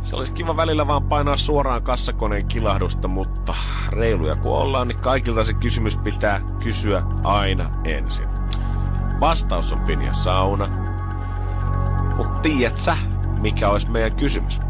Se 0.03 0.17
olisi 0.17 0.33
kiva 0.33 0.57
välillä 0.57 0.87
vaan 0.87 1.03
painaa 1.03 1.37
suoraan 1.37 1.83
kassakoneen 1.83 2.47
kilahdusta, 2.47 3.09
mutta 3.09 3.55
reiluja 3.91 4.37
kun 4.37 4.53
ollaan, 4.53 4.89
niin 4.89 4.99
kaikilta 4.99 5.45
se 5.45 5.55
kysymys 5.55 5.97
pitää 5.97 6.41
kysyä 6.63 7.03
aina 7.25 7.71
ensin. 7.85 8.29
Vastaus 9.21 9.73
on 9.73 9.81
Pinja 9.81 10.13
Sauna. 10.13 10.86
Mut 12.17 12.43
tiedät 12.43 12.79
sä, 12.79 12.97
mikä 13.41 13.69
olisi 13.69 13.91
meidän 13.91 14.17
kysymys? 14.17 14.61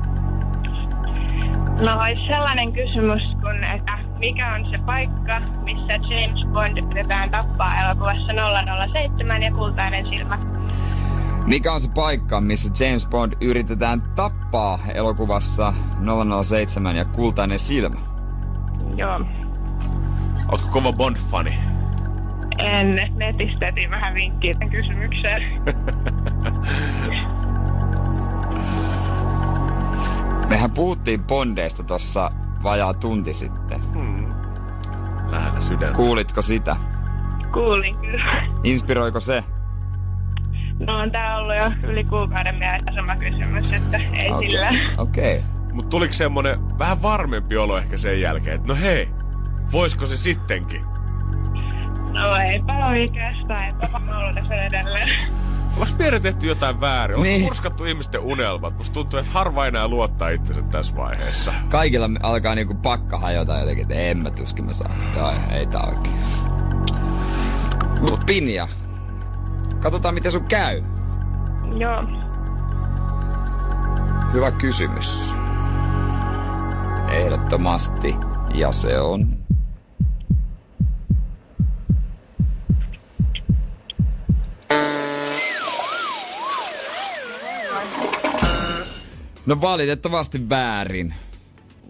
No 1.80 2.00
olisi 2.00 2.26
sellainen 2.26 2.72
kysymys 2.72 3.22
kun, 3.40 3.64
että 3.64 3.98
mikä 4.18 4.54
on 4.54 4.70
se 4.70 4.78
paikka, 4.86 5.40
missä 5.64 5.92
James 5.92 6.46
Bond 6.52 6.78
yritetään 6.78 7.30
tappaa 7.30 7.80
elokuvassa 7.80 8.32
007 8.92 9.42
ja 9.42 9.52
kultainen 9.52 10.06
silmä? 10.06 10.38
Mikä 11.46 11.72
on 11.72 11.80
se 11.80 11.88
paikka, 11.94 12.40
missä 12.40 12.84
James 12.84 13.06
Bond 13.06 13.32
yritetään 13.40 14.02
tappaa 14.02 14.78
elokuvassa 14.94 15.72
007 16.42 16.96
ja 16.96 17.04
Kultainen 17.04 17.58
silmä? 17.58 18.00
Joo. 18.96 19.20
Ootko 20.48 20.68
kova 20.70 20.92
Bond-fani? 20.92 21.54
En. 22.58 23.10
Netistä 23.16 23.66
etin 23.66 23.90
vähän 23.90 24.14
vinkkiä 24.14 24.54
tämän 24.54 24.70
kysymykseen. 24.70 25.42
Mehän 30.48 30.70
puhuttiin 30.70 31.24
Bondeista 31.24 31.82
tuossa 31.82 32.30
vajaa 32.62 32.94
tunti 32.94 33.32
sitten. 33.32 33.80
Lähellä 35.30 35.60
sydäntä. 35.60 35.96
Kuulitko 35.96 36.42
sitä? 36.42 36.76
Kuulin 37.52 37.98
kyllä. 37.98 38.46
Inspiroiko 38.64 39.20
se? 39.20 39.44
No 40.86 40.98
on 40.98 41.10
tää 41.12 41.38
ollut 41.38 41.56
jo 41.56 41.90
yli 41.90 42.04
kuukauden 42.04 42.54
mielessä 42.54 42.92
sama 42.94 43.16
kysymys, 43.16 43.72
että 43.72 43.96
ei 43.96 44.30
Okei. 44.32 44.50
sillä. 44.50 44.70
Okei. 44.98 45.42
Mut 45.72 45.88
tuliko 45.88 46.14
semmonen 46.14 46.78
vähän 46.78 47.02
varmempi 47.02 47.56
olo 47.56 47.78
ehkä 47.78 47.96
sen 47.96 48.20
jälkeen, 48.20 48.56
että 48.56 48.68
no 48.68 48.74
hei, 48.74 49.08
voisko 49.72 50.06
se 50.06 50.16
sittenkin? 50.16 50.84
No 52.12 52.36
eipä 52.36 52.86
oikeastaan, 52.86 53.64
eipä 53.64 53.88
varmaan 53.92 54.18
ollut 54.22 54.34
tässä 54.34 54.54
edelleen. 54.54 55.08
Onko 55.76 55.92
meidän 55.98 56.22
tehty 56.22 56.46
jotain 56.46 56.80
väärin? 56.80 57.14
Onko 57.16 57.22
Niin. 57.22 57.32
niin. 57.32 57.44
murskattu 57.44 57.84
ihmisten 57.84 58.20
unelmat? 58.20 58.78
Musta 58.78 58.94
tuntuu, 58.94 59.18
että 59.18 59.32
harva 59.32 59.66
enää 59.66 59.88
luottaa 59.88 60.28
itsensä 60.28 60.62
tässä 60.62 60.96
vaiheessa. 60.96 61.54
Kaikilla 61.68 62.10
alkaa 62.22 62.54
niinku 62.54 62.74
pakka 62.74 63.18
hajota 63.18 63.58
jotenkin, 63.58 63.82
että 63.82 63.94
en 63.94 64.18
mä 64.18 64.30
tuskin 64.30 64.64
mä 64.64 64.72
saan 64.72 65.00
sitä. 65.00 65.26
Ai, 65.26 65.34
ei 65.50 65.66
tää 65.66 65.82
oikein. 65.82 66.16
Mut 68.00 68.26
Pinja, 68.26 68.68
katsotaan 69.80 70.14
miten 70.14 70.32
sun 70.32 70.44
käy. 70.44 70.82
Joo. 71.76 72.04
Hyvä 74.32 74.50
kysymys. 74.50 75.34
Ehdottomasti. 77.10 78.16
Ja 78.54 78.72
se 78.72 79.00
on... 79.00 79.35
No 89.46 89.60
valitettavasti 89.60 90.48
väärin. 90.48 91.14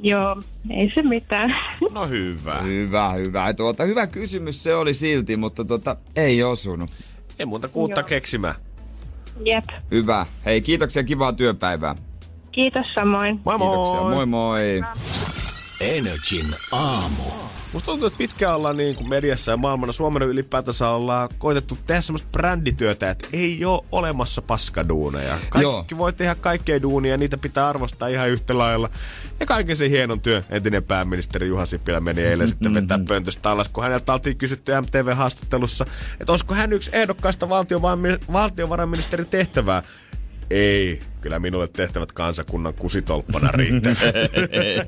Joo, 0.00 0.42
ei 0.70 0.92
se 0.94 1.02
mitään. 1.02 1.56
No 1.90 2.08
hyvä. 2.08 2.58
Hyvä, 2.62 3.12
hyvä. 3.12 3.54
Tuota, 3.54 3.84
hyvä 3.84 4.06
kysymys 4.06 4.62
se 4.62 4.74
oli 4.74 4.94
silti, 4.94 5.36
mutta 5.36 5.64
tota, 5.64 5.96
ei 6.16 6.42
osunut. 6.42 6.90
Ei 7.38 7.46
muuta 7.46 7.68
kuin 7.68 7.80
uutta 7.80 8.00
Joo. 8.00 8.08
keksimään. 8.08 8.54
Jep. 9.44 9.64
Hyvä. 9.90 10.26
Hei, 10.44 10.62
kiitoksia 10.62 11.04
kivaa 11.04 11.32
työpäivää. 11.32 11.94
Kiitos 12.52 12.94
samoin. 12.94 13.40
Moi 13.44 13.58
moi! 13.58 13.68
Kiitoksia. 13.68 14.00
Moi 14.00 14.26
moi. 14.26 14.82
Energin 15.80 16.46
aamu. 16.72 17.55
Musta 17.76 17.86
tuntuu, 17.86 18.06
että 18.06 18.18
pitkään 18.18 18.54
ollaan 18.54 18.76
niin 18.76 18.96
kuin 18.96 19.08
mediassa 19.08 19.50
ja 19.50 19.56
maailmana, 19.56 19.92
Suomena 19.92 20.26
ylipäätänsä 20.26 20.88
ollaan 20.88 21.28
koitettu 21.38 21.78
tehdä 21.86 22.00
semmoista 22.00 22.28
brändityötä, 22.32 23.10
että 23.10 23.28
ei 23.32 23.64
ole 23.64 23.84
olemassa 23.92 24.42
paskaduuneja. 24.42 25.38
Kaikki 25.48 25.62
Joo. 25.62 25.84
voi 25.96 26.12
tehdä 26.12 26.34
kaikkea 26.34 26.82
duunia 26.82 27.10
ja 27.10 27.18
niitä 27.18 27.38
pitää 27.38 27.68
arvostaa 27.68 28.08
ihan 28.08 28.30
yhtä 28.30 28.58
lailla. 28.58 28.90
Ja 29.40 29.46
kaiken 29.46 29.76
sen 29.76 29.90
hienon 29.90 30.20
työn 30.20 30.44
entinen 30.50 30.84
pääministeri 30.84 31.48
Juha 31.48 31.66
Sipilä 31.66 32.00
meni 32.00 32.22
eilen 32.22 32.48
sitten 32.48 32.74
vetää 32.74 32.98
pöntöstä 33.08 33.50
alas, 33.50 33.68
kun 33.68 33.84
häneltä 33.84 34.12
oltiin 34.12 34.36
kysytty 34.36 34.72
MTV-haastattelussa, 34.80 35.86
että 36.20 36.32
olisiko 36.32 36.54
hän 36.54 36.72
yksi 36.72 36.90
ehdokkaista 36.92 37.46
valtiovarainmi- 37.46 38.32
valtiovarainministerin 38.32 39.26
tehtävää. 39.26 39.82
Ei, 40.50 41.00
kyllä 41.20 41.38
minulle 41.38 41.68
tehtävät 41.68 42.12
kansakunnan 42.12 42.74
kusitolppana 42.74 43.50
riittävät. 43.52 43.96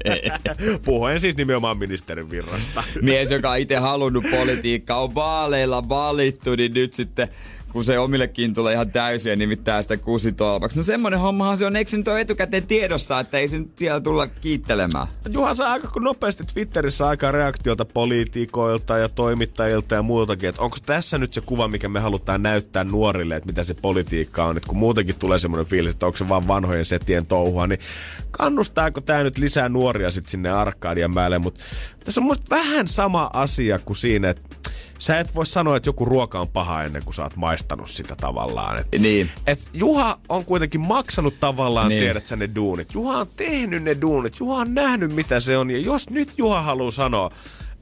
Puhuen 0.85 1.21
siis 1.21 1.37
nimenomaan 1.37 1.79
ministerin 1.79 2.31
virrasta. 2.31 2.85
Mies, 3.03 3.31
joka 3.31 3.51
on 3.51 3.59
itse 3.59 3.77
halunnut 3.77 4.25
politiikkaa, 4.31 5.03
on 5.03 5.15
vaaleilla 5.15 5.89
valittu, 5.89 6.57
niin 6.57 6.75
nyt 6.75 6.95
sitten 6.95 7.29
kun 7.73 7.85
se 7.85 7.99
omillekin 7.99 8.55
tulee 8.55 8.75
ihan 8.75 8.91
täysiä, 8.91 9.37
nimittäin 9.37 9.83
sitä 9.83 9.97
kusitolpaksi. 9.97 10.77
No 10.77 10.83
semmonen 10.83 11.21
hommahan 11.21 11.57
se 11.57 11.67
on, 11.67 11.77
eikö 11.77 11.91
se 11.91 11.97
nyt 11.97 12.09
ole 12.09 12.21
etukäteen 12.21 12.67
tiedossa, 12.67 13.21
että 13.21 13.39
ei 13.39 13.49
se 13.49 13.59
nyt 13.59 13.73
siellä 13.77 14.01
tulla 14.01 14.27
kiittelemään? 14.27 15.07
Juha 15.29 15.55
saa 15.55 15.73
aika 15.73 16.01
nopeasti 16.01 16.45
Twitterissä 16.45 17.09
aika 17.09 17.31
reaktiota 17.31 17.85
poliitikoilta 17.85 18.99
ja 18.99 19.09
toimittajilta 19.09 19.95
ja 19.95 20.03
muiltakin, 20.03 20.49
että 20.49 20.63
onko 20.63 20.77
tässä 20.87 21.19
nyt 21.19 21.33
se 21.33 21.41
kuva, 21.41 21.69
mikä 21.69 21.89
me 21.89 22.01
halutaan 22.01 22.43
näyttää 22.43 22.85
nuorille, 22.85 23.37
että 23.37 23.47
mitä 23.47 23.63
se 23.63 23.75
politiikka 23.75 24.45
on, 24.45 24.57
että 24.57 24.69
kun 24.69 24.79
muutenkin 24.79 25.15
tulee 25.19 25.39
semmoinen 25.39 25.67
fiilis, 25.67 25.93
että 25.93 26.07
onko 26.07 26.19
se 26.19 26.29
vaan 26.29 26.49
vanhojen 26.49 26.85
setien 26.85 27.27
touhua, 27.27 27.67
niin 27.67 27.81
kannustaako 28.31 29.01
tämä 29.01 29.23
nyt 29.23 29.39
lisää 29.39 29.69
nuoria 29.69 30.11
sitten 30.11 30.31
sinne 30.31 30.51
Arkadian 30.51 31.15
päälle, 31.15 31.39
mutta 31.39 31.61
tässä 32.09 32.21
on 32.21 32.25
mun 32.27 32.37
vähän 32.51 32.89
sama 32.89 33.31
asia 33.33 33.79
kuin 33.79 33.97
siinä, 33.97 34.31
että 34.31 34.43
sä 34.99 35.21
et 35.21 35.35
voi 35.35 35.47
sanoa, 35.47 35.77
että 35.77 35.89
joku 35.89 36.05
ruoka 36.05 36.41
on 36.41 36.49
paha 36.49 36.83
ennen 36.85 37.03
kuin 37.05 37.15
sä 37.15 37.23
oot 37.23 37.37
maistanut 37.37 37.91
sitä 37.91 38.17
tavallaan. 38.17 38.79
Et, 38.79 39.01
Niin. 39.01 39.31
et 39.47 39.69
Juha 39.73 40.19
on 40.29 40.45
kuitenkin 40.45 40.81
maksanut 40.81 41.41
tavallaan, 41.41 41.89
niin. 41.89 42.03
tiedät 42.03 42.27
sä 42.27 42.37
ne 42.37 42.49
duunit. 42.55 42.95
Juha 42.95 43.19
on 43.19 43.27
tehnyt 43.37 43.83
ne 43.83 43.97
duunit. 44.01 44.41
Juha 44.41 44.61
on 44.61 44.75
nähnyt, 44.75 45.15
mitä 45.15 45.41
se 45.41 45.59
on. 45.59 45.71
Ja 45.71 45.79
jos 45.79 46.11
nyt 46.11 46.33
Juha 46.39 46.63
haluaa 46.63 46.91
sanoa, 46.91 47.31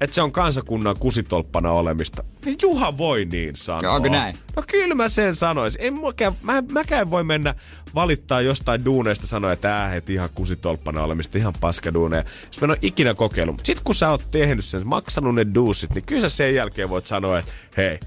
että 0.01 0.15
se 0.15 0.23
on 0.23 0.33
kansakunnan 0.33 0.97
kusitolppana 0.99 1.71
olemista, 1.71 2.25
niin 2.45 2.57
Juha 2.63 2.99
voi 2.99 3.25
niin 3.25 3.57
sanoa. 3.57 3.95
Onko 3.95 4.09
näin? 4.09 4.37
No 4.57 4.63
kyllä 4.67 4.95
mä 4.95 5.09
sen 5.09 5.35
sanoisin. 5.35 5.83
En 5.83 5.95
mäkään, 5.95 6.33
mä, 6.43 6.63
mäkään 6.73 7.11
voi 7.11 7.25
mennä 7.25 7.55
valittaa 7.95 8.41
jostain 8.41 8.85
duuneista 8.85 9.27
sanoa, 9.27 9.53
että 9.53 9.85
äh, 9.85 9.95
et 9.95 10.11
ihan 10.11 10.29
kusitolppana 10.35 11.03
olemista, 11.03 11.39
ihan 11.39 11.55
paskaduuneja. 11.61 12.25
Jos 12.47 12.61
mä 12.61 12.65
en 12.65 12.71
ole 12.71 12.79
ikinä 12.83 13.15
kokeillut. 13.15 13.61
Sit 13.63 13.81
kun 13.81 13.95
sä 13.95 14.11
oot 14.11 14.31
tehnyt 14.31 14.65
sen, 14.65 14.87
maksanut 14.87 15.35
ne 15.35 15.47
duusit, 15.55 15.95
niin 15.95 16.05
kyllä 16.05 16.21
sä 16.21 16.29
sen 16.29 16.55
jälkeen 16.55 16.89
voit 16.89 17.07
sanoa, 17.07 17.39
että 17.39 17.53
hei, 17.77 18.01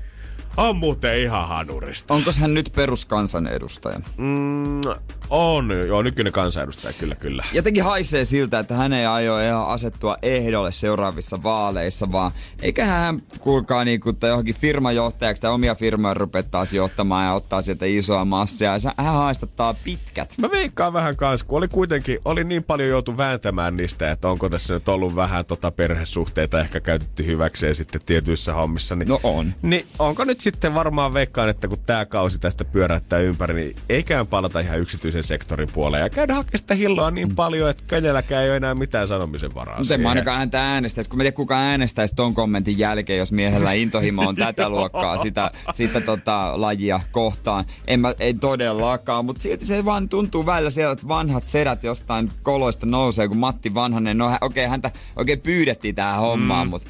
on 0.57 0.77
muuten 0.77 1.19
ihan 1.19 1.47
hanurista. 1.47 2.13
Onko 2.13 2.31
hän 2.39 2.53
nyt 2.53 2.71
peruskansanedustaja? 2.75 3.99
Mm, 4.17 4.81
on, 5.29 5.71
joo, 5.87 6.01
nykyinen 6.01 6.33
kansanedustaja, 6.33 6.93
kyllä, 6.93 7.15
kyllä. 7.15 7.43
Jotenkin 7.53 7.83
haisee 7.83 8.25
siltä, 8.25 8.59
että 8.59 8.75
hän 8.75 8.93
ei 8.93 9.05
aio 9.05 9.39
ihan 9.39 9.67
asettua 9.67 10.17
ehdolle 10.21 10.71
seuraavissa 10.71 11.43
vaaleissa, 11.43 12.11
vaan 12.11 12.31
eikä 12.61 12.85
hän 12.85 13.21
kuulkaa 13.39 13.85
niinku, 13.85 14.13
tai 14.13 14.29
johonkin 14.29 14.55
firmajohtajaksi 14.55 15.41
tai 15.41 15.51
omia 15.51 15.75
firmoja 15.75 16.13
rupea 16.13 16.43
taas 16.43 16.73
johtamaan 16.73 17.25
ja 17.25 17.33
ottaa 17.33 17.61
sieltä 17.61 17.85
isoa 17.85 18.25
massia. 18.25 18.71
Ja 18.71 18.79
se- 18.79 18.89
hän 18.97 19.13
haistattaa 19.13 19.75
pitkät. 19.83 20.33
Mä 20.41 20.51
veikkaan 20.51 20.93
vähän 20.93 21.15
kans, 21.15 21.43
kun 21.43 21.57
oli 21.57 21.67
kuitenkin, 21.67 22.19
oli 22.25 22.43
niin 22.43 22.63
paljon 22.63 22.89
joutu 22.89 23.17
vääntämään 23.17 23.77
niistä, 23.77 24.11
että 24.11 24.29
onko 24.29 24.49
tässä 24.49 24.73
nyt 24.73 24.89
ollut 24.89 25.15
vähän 25.15 25.45
tota 25.45 25.71
perhesuhteita 25.71 26.59
ehkä 26.59 26.79
käytetty 26.79 27.25
hyväkseen 27.25 27.75
sitten 27.75 28.01
tietyissä 28.05 28.53
hommissa. 28.53 28.95
Niin, 28.95 29.09
No 29.09 29.19
on. 29.23 29.53
Niin 29.61 29.85
onko 29.99 30.23
nyt 30.23 30.39
sitten 30.39 30.73
varmaan 30.73 31.13
veikkaan, 31.13 31.49
että 31.49 31.67
kun 31.67 31.79
tämä 31.85 32.05
kausi 32.05 32.39
tästä 32.39 32.65
pyörättää 32.65 33.19
ympäri, 33.19 33.53
niin 33.53 33.75
eikään 33.89 34.27
palata 34.27 34.59
ihan 34.59 34.79
yksityisen 34.79 35.18
sektorin 35.23 35.69
puoleen 35.73 36.03
ja 36.03 36.09
käydä 36.09 36.33
hakemaan 36.33 36.57
sitä 36.57 36.75
hilloa 36.75 37.11
niin 37.11 37.35
paljon, 37.35 37.69
että 37.69 37.83
kenelläkään 37.87 38.43
ei 38.43 38.49
ole 38.49 38.57
enää 38.57 38.75
mitään 38.75 39.07
sanomisen 39.07 39.55
varaa 39.55 39.77
Mutta 39.77 39.93
en 39.93 40.01
mä 40.01 40.09
ainakaan 40.09 40.39
häntä 40.39 40.71
äänestäisi, 40.71 41.09
kun 41.09 41.17
mä 41.17 41.23
en 41.23 41.25
tiedä 41.25 41.35
kuka 41.35 41.57
äänestäisi 41.57 42.15
ton 42.15 42.33
kommentin 42.33 42.77
jälkeen, 42.77 43.19
jos 43.19 43.31
miehellä 43.31 43.73
intohimo 43.73 44.27
on 44.27 44.35
tätä 44.35 44.69
luokkaa 44.69 45.17
sitä, 45.17 45.51
sitä 45.73 46.01
tota, 46.01 46.61
lajia 46.61 46.99
kohtaan. 47.11 47.65
En 47.87 47.99
mä, 47.99 48.13
ei 48.19 48.33
todellakaan, 48.33 49.25
mutta 49.25 49.41
silti 49.41 49.65
se 49.65 49.85
vaan 49.85 50.09
tuntuu 50.09 50.45
välillä 50.45 50.69
sieltä, 50.69 50.91
että 50.91 51.07
vanhat 51.07 51.47
sedät 51.47 51.83
jostain 51.83 52.31
koloista 52.43 52.85
nousee, 52.85 53.27
kun 53.27 53.37
Matti 53.37 53.73
Vanhanen, 53.73 54.17
no 54.17 54.27
okei 54.27 54.39
okay, 54.41 54.69
häntä 54.69 54.91
oikein 55.15 55.41
pyydettiin 55.41 55.95
tähän 55.95 56.19
hommaan, 56.19 56.67
mm. 56.67 56.69
mutta 56.69 56.89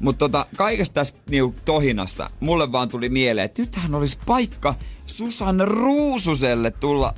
mutta 0.00 0.18
tota, 0.18 0.46
kaikesta 0.56 0.94
tässä 0.94 1.14
niinku, 1.30 1.54
tohinassa 1.64 2.30
mulle 2.40 2.72
vaan 2.72 2.88
tuli 2.88 3.08
mieleen, 3.08 3.44
että 3.44 3.62
nythän 3.62 3.94
olisi 3.94 4.18
paikka 4.26 4.74
Susanne 5.06 5.64
Ruususelle 5.64 6.70
tulla 6.70 7.14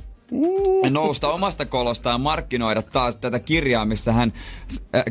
nousta 0.89 1.29
omasta 1.29 1.65
kolostaan 1.65 2.21
markkinoida 2.21 2.81
taas 2.81 3.15
tätä 3.15 3.39
kirjaa, 3.39 3.85
missä 3.85 4.13
hän 4.13 4.33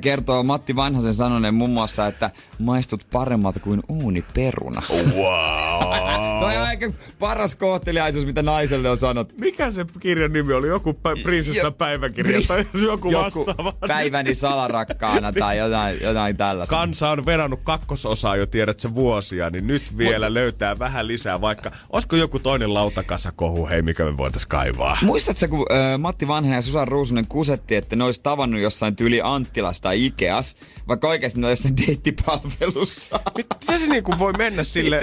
kertoo 0.01 0.43
Matti 0.43 0.77
Vanhasen 0.77 1.15
sanoneen 1.15 1.55
muun 1.55 1.71
muassa, 1.71 2.07
että 2.07 2.31
maistut 2.59 3.07
paremmalta 3.13 3.61
kuin 3.61 3.83
uuniperuna. 3.89 4.83
Wow. 4.91 6.41
Toi 6.41 6.57
on 6.57 6.63
aika 6.63 6.93
paras 7.19 7.55
kohteliaisuus, 7.55 8.27
mitä 8.27 8.43
naiselle 8.43 8.91
on 8.91 8.97
sanottu. 8.97 9.35
Mikä 9.39 9.71
se 9.71 9.87
kirjan 10.01 10.33
nimi 10.33 10.53
oli? 10.53 10.69
Joku 10.69 10.93
pä- 10.93 11.23
prinsessa 11.23 11.71
päiväkirja 11.71 12.41
tai 12.49 12.65
joku, 12.83 13.11
Joku 13.11 13.47
vastaava. 13.47 13.73
päiväni 13.89 14.35
salarakkaana 14.35 15.33
tai 15.33 15.59
jotain, 15.59 15.97
jotain 16.03 16.37
tällaista. 16.37 16.77
Kansa 16.77 17.11
on 17.11 17.27
verannut 17.27 17.61
kakkososaa 17.65 18.37
jo, 18.37 18.47
tiedät 18.47 18.81
se 18.81 18.95
vuosia, 18.95 19.51
niin 19.51 19.67
nyt 19.67 19.99
vielä 19.99 20.27
Mutta... 20.27 20.35
löytää 20.35 20.79
vähän 20.79 21.07
lisää, 21.07 21.41
vaikka 21.41 21.71
olisiko 21.91 22.17
joku 22.17 22.39
toinen 22.39 22.75
lautakasakohu, 22.75 23.67
hei, 23.67 23.83
mikä 23.83 24.05
me 24.05 24.17
voitais 24.17 24.47
kaivaa. 24.47 24.97
Muistatko, 25.13 25.49
kun 25.49 25.67
äh, 25.73 25.99
Matti 25.99 26.29
Vanhanen 26.29 26.57
ja 26.57 26.63
Susan 26.63 26.89
Ruusunen 26.89 27.27
kusetti, 27.27 27.75
että 27.75 27.97
ne 27.97 28.05
olisi 28.05 28.23
tavannut 28.23 28.61
jossain 28.61 28.97
tyyli 28.97 29.21
Anttilasta 29.25 29.83
tai 29.83 30.07
Ikeas, 30.07 30.57
vaikka 30.89 31.09
oikeasti 31.09 31.41
ne 31.41 31.47
olisi 31.47 31.69
jossain 31.69 31.87
deittipalvelussa? 31.87 33.21
Mitä 33.37 33.79
se 33.79 33.87
niinku 33.87 34.13
voi 34.19 34.33
mennä 34.33 34.63
sille? 34.63 35.01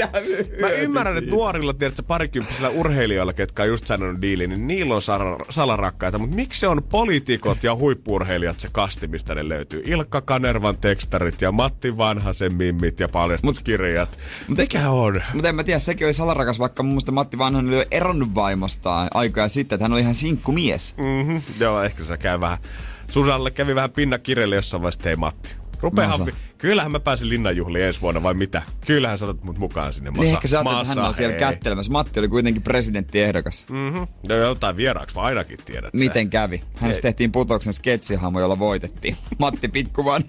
Mä, 0.61 0.67
Mä 0.67 0.69
ymmärrän, 0.69 1.17
että 1.17 1.29
nuorilla, 1.29 1.73
tiedätkö, 1.73 2.03
parikymppisillä 2.03 2.69
urheilijoilla, 2.69 3.33
ketkä 3.33 3.63
on 3.63 3.69
just 3.69 3.87
sanonut 3.87 4.21
diili, 4.21 4.47
niin 4.47 4.67
niillä 4.67 4.95
on 4.95 5.01
sala- 5.01 5.45
salarakkaita. 5.49 6.17
Mutta 6.17 6.35
miksi 6.35 6.59
se 6.59 6.67
on 6.67 6.83
poliitikot 6.83 7.63
ja 7.63 7.75
huippurheilijat 7.75 8.59
se 8.59 8.69
kasti, 8.71 9.07
mistä 9.07 9.35
ne 9.35 9.49
löytyy? 9.49 9.83
Ilkka 9.85 10.21
Kanervan 10.21 10.77
tekstarit 10.77 11.41
ja 11.41 11.51
Matti 11.51 11.97
Vanhasen 11.97 12.53
mimmit 12.53 12.99
ja 12.99 13.09
paljastuskirjat. 13.09 14.19
Mutta 14.47 14.61
mikä 14.61 14.89
on? 14.89 15.21
Mutta 15.33 15.49
en 15.49 15.55
mä 15.55 15.63
tiedä, 15.63 15.79
sekin 15.79 16.07
oli 16.07 16.13
salarakas, 16.13 16.59
vaikka 16.59 16.83
mun 16.83 16.91
mielestä 16.91 17.11
Matti 17.11 17.37
Vanhanen 17.37 17.73
oli 17.73 17.85
eronnut 17.91 18.35
vaimostaan 18.35 19.07
aikaa 19.13 19.49
sitten, 19.49 19.75
että 19.75 19.83
hän 19.83 19.93
oli 19.93 19.98
ihan 19.99 20.15
sinkkumies. 20.15 20.95
Mm-hmm. 20.97 21.41
Joo, 21.59 21.83
ehkä 21.83 22.03
se 22.03 22.17
käy 22.17 22.39
vähän. 22.39 22.57
Susalle 23.09 23.51
kävi 23.51 23.75
vähän 23.75 23.91
pinna 23.91 24.17
kirjalle 24.19 24.55
jossain 24.55 24.81
vaiheessa, 24.83 25.01
hei 25.05 25.15
Matti. 25.15 25.55
Rupeahan, 25.81 26.19
Masa. 26.19 26.31
kyllähän 26.57 26.91
mä 26.91 26.99
pääsin 26.99 27.29
linnanjuhliin 27.29 27.85
ensi 27.85 28.01
vuonna 28.01 28.23
vai 28.23 28.33
mitä? 28.33 28.61
Kyllähän 28.85 29.17
sä 29.17 29.25
otat 29.25 29.43
mut 29.43 29.57
mukaan 29.57 29.93
sinne 29.93 30.11
masa. 30.11 30.23
Niin 30.23 30.33
ehkä 30.35 30.47
sä 30.47 30.59
että 30.59 30.71
hän 30.87 30.97
on 31.07 31.13
siellä 31.13 31.31
hei. 31.33 31.39
kättelemässä. 31.39 31.91
Matti 31.91 32.19
oli 32.19 32.27
kuitenkin 32.27 32.63
presidenttiehdokas. 32.63 33.65
Mhm. 33.69 34.03
No 34.29 34.35
jotain 34.35 34.77
vieraaksi 34.77 35.15
mä 35.15 35.21
ainakin 35.21 35.57
tiedät. 35.65 35.91
sä. 35.91 35.97
Miten 35.97 36.29
kävi? 36.29 36.63
Hänestä 36.75 36.97
Ei. 36.97 37.01
tehtiin 37.01 37.31
putoksen 37.31 37.73
sketsihahmo, 37.73 38.39
jolla 38.39 38.59
voitettiin. 38.59 39.17
Matti 39.39 39.67
Pikkuvan. 39.67 40.23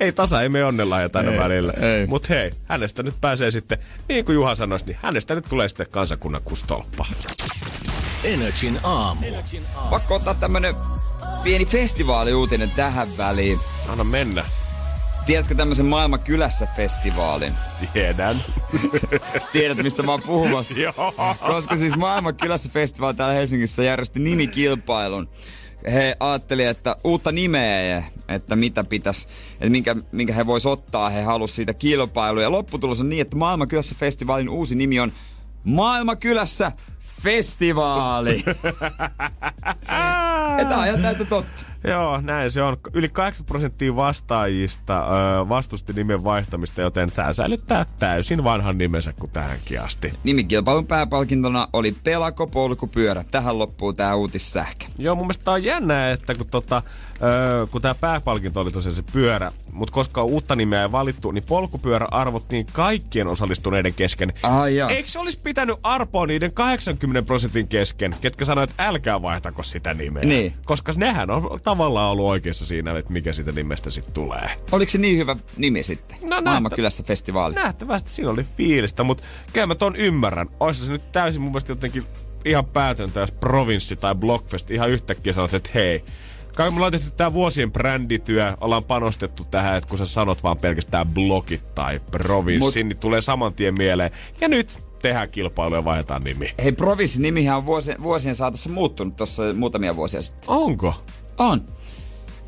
Ei 0.00 0.12
tasa, 0.12 0.42
ei 0.42 0.48
me 0.48 0.64
onnella 0.64 1.00
ja 1.00 1.08
tänne 1.08 1.32
Ei, 1.32 1.38
välillä. 1.38 1.72
ei. 1.72 2.06
Mut 2.06 2.28
hei, 2.28 2.52
hänestä 2.64 3.02
nyt 3.02 3.14
pääsee 3.20 3.50
sitten, 3.50 3.78
niin 4.08 4.24
kuin 4.24 4.34
Juha 4.34 4.54
sanoi, 4.54 4.78
niin 4.86 4.98
hänestä 5.02 5.34
nyt 5.34 5.44
tulee 5.48 5.68
sitten 5.68 5.86
kansakunnan 5.90 6.42
kustolppa. 6.44 7.06
Energin 8.24 8.78
aamu. 8.82 9.26
Pakko 9.90 10.14
ottaa 10.14 10.34
tämmönen 10.34 10.74
pieni 11.42 11.66
festivaaliuutinen 11.66 12.70
tähän 12.70 13.08
väliin. 13.18 13.58
Anna 13.88 14.04
mennä. 14.04 14.44
Tiedätkö 15.26 15.54
tämmöisen 15.54 15.86
Maailman 15.86 16.20
kylässä 16.20 16.68
festivaalin? 16.76 17.52
Tiedän. 17.92 18.36
Tiedät, 19.52 19.78
mistä 19.78 20.02
mä 20.02 20.10
oon 20.10 20.22
puhumassa. 20.22 20.74
Joo. 20.80 21.14
Koska 21.46 21.76
siis 21.76 21.96
Maailman 21.96 22.34
kylässä 22.36 22.70
festivaali 22.72 23.14
täällä 23.16 23.34
Helsingissä 23.34 23.82
järjesti 23.82 24.20
nimikilpailun. 24.20 25.28
He 25.92 26.16
ajatteli, 26.20 26.64
että 26.64 26.96
uutta 27.04 27.32
nimeä, 27.32 28.04
että 28.28 28.56
mitä 28.56 28.84
pitäisi, 28.84 29.28
että 29.52 29.70
minkä, 29.70 29.96
minkä 30.12 30.32
he 30.32 30.46
vois 30.46 30.66
ottaa. 30.66 31.10
He 31.10 31.22
halusivat 31.22 31.56
siitä 31.56 31.74
kilpailua. 31.74 32.42
Ja 32.42 32.50
lopputulos 32.50 33.00
on 33.00 33.08
niin, 33.08 33.22
että 33.22 33.36
Maailman 33.36 33.68
kylässä 33.68 33.94
festivaalin 33.98 34.48
uusi 34.48 34.74
nimi 34.74 35.00
on 35.00 35.12
Maailman 35.64 36.18
kylässä 36.18 36.72
festivaali. 37.22 38.44
tää 40.68 40.78
on 40.78 40.86
ihan 40.86 41.02
täyttä 41.02 41.24
totta. 41.24 41.71
Joo, 41.84 42.20
näin 42.20 42.50
se 42.50 42.62
on. 42.62 42.76
Yli 42.92 43.08
80 43.08 43.48
prosenttia 43.48 43.96
vastaajista 43.96 45.06
ö, 45.40 45.48
vastusti 45.48 45.92
nimen 45.92 46.24
vaihtamista, 46.24 46.80
joten 46.80 47.12
tämä 47.12 47.32
säilyttää 47.32 47.86
täysin 47.98 48.44
vanhan 48.44 48.78
nimensä 48.78 49.12
kuin 49.12 49.30
tähänkin 49.30 49.80
asti. 49.80 50.12
Nimikilpailun 50.24 50.86
pääpalkintona 50.86 51.68
oli 51.72 51.96
Pelako 52.04 52.46
polkupyörä. 52.46 53.24
Tähän 53.30 53.58
loppuu 53.58 53.92
tää 53.92 54.14
uutissähkä. 54.14 54.86
Joo, 54.98 55.14
mun 55.14 55.24
mielestä 55.24 55.44
tää 55.44 55.54
on 55.54 55.64
jännää, 55.64 56.10
että 56.10 56.34
kun, 56.34 56.46
tota, 56.46 56.82
ö, 57.22 57.66
kun 57.70 57.82
tää 57.82 57.94
pääpalkinto 57.94 58.60
oli 58.60 58.70
tosiaan 58.70 58.94
se 58.96 59.02
pyörä, 59.12 59.52
mutta 59.72 59.92
koska 59.94 60.22
uutta 60.22 60.56
nimeä 60.56 60.82
ei 60.82 60.92
valittu, 60.92 61.30
niin 61.30 61.44
polkupyörä 61.44 62.08
arvottiin 62.10 62.66
kaikkien 62.72 63.26
osallistuneiden 63.28 63.94
kesken. 63.94 64.32
Jaa. 64.74 64.88
Eikö 64.90 65.08
se 65.08 65.18
olisi 65.18 65.40
pitänyt 65.42 65.76
arpoa 65.82 66.26
niiden 66.26 66.52
80 66.52 67.26
prosentin 67.26 67.68
kesken, 67.68 68.16
ketkä 68.20 68.44
sanoivat, 68.44 68.70
että 68.70 68.88
älkää 68.88 69.22
vaihtako 69.22 69.62
sitä 69.62 69.94
nimeä? 69.94 70.24
Niin. 70.24 70.54
Koska 70.64 70.92
nehän 70.96 71.30
on 71.30 71.58
tavallaan 71.62 72.10
ollut 72.10 72.26
oikeassa 72.26 72.66
siinä, 72.66 72.98
että 72.98 73.12
mikä 73.12 73.32
siitä 73.32 73.52
nimestä 73.52 73.90
sitten 73.90 74.14
tulee. 74.14 74.50
Oliko 74.72 74.90
se 74.90 74.98
niin 74.98 75.18
hyvä 75.18 75.36
nimi 75.56 75.82
sitten? 75.82 76.16
No, 76.20 76.28
Maailman 76.28 76.62
nähtä- 76.62 76.76
kylässä 76.76 77.02
festivaali. 77.02 77.54
Nähtävästi 77.54 78.10
siinä 78.10 78.30
oli 78.30 78.42
fiilistä, 78.44 79.02
mutta 79.04 79.22
kyllä 79.52 79.66
mä 79.66 79.74
ton 79.74 79.96
ymmärrän. 79.96 80.48
Ois 80.60 80.86
se 80.86 80.92
nyt 80.92 81.12
täysin 81.12 81.42
mun 81.42 81.50
mielestä 81.50 81.72
jotenkin 81.72 82.04
ihan 82.44 82.66
päätöntä, 82.66 83.20
jos 83.20 83.32
provinssi 83.32 83.96
tai 83.96 84.14
Blockfest 84.14 84.70
ihan 84.70 84.90
yhtäkkiä 84.90 85.32
sanoisi, 85.32 85.56
että 85.56 85.70
hei, 85.74 86.04
kai 86.56 86.70
me 86.70 86.76
ollaan 86.76 86.92
tehty 86.92 87.10
tää 87.10 87.32
vuosien 87.32 87.72
brändityö, 87.72 88.56
ollaan 88.60 88.84
panostettu 88.84 89.44
tähän, 89.50 89.76
että 89.76 89.88
kun 89.88 89.98
sä 89.98 90.06
sanot 90.06 90.42
vaan 90.42 90.58
pelkästään 90.58 91.08
blogit 91.08 91.74
tai 91.74 92.00
provinssi, 92.10 92.82
Mut- 92.82 92.86
niin 92.86 92.98
tulee 92.98 93.20
saman 93.20 93.54
tien 93.54 93.74
mieleen. 93.78 94.10
Ja 94.40 94.48
nyt 94.48 94.78
tehdään 95.02 95.30
kilpailu 95.30 95.74
ja 95.74 95.84
vaihdetaan 95.84 96.22
nimi. 96.22 96.54
Hei, 96.62 96.72
provinssin 96.72 97.22
nimihän 97.22 97.56
on 97.56 97.66
vuosien, 97.66 98.02
vuosien 98.02 98.34
saatossa 98.34 98.70
muuttunut 98.70 99.16
tuossa 99.16 99.42
muutamia 99.54 99.96
vuosia 99.96 100.22
sitten. 100.22 100.44
Onko? 100.46 100.94
On. 101.38 101.62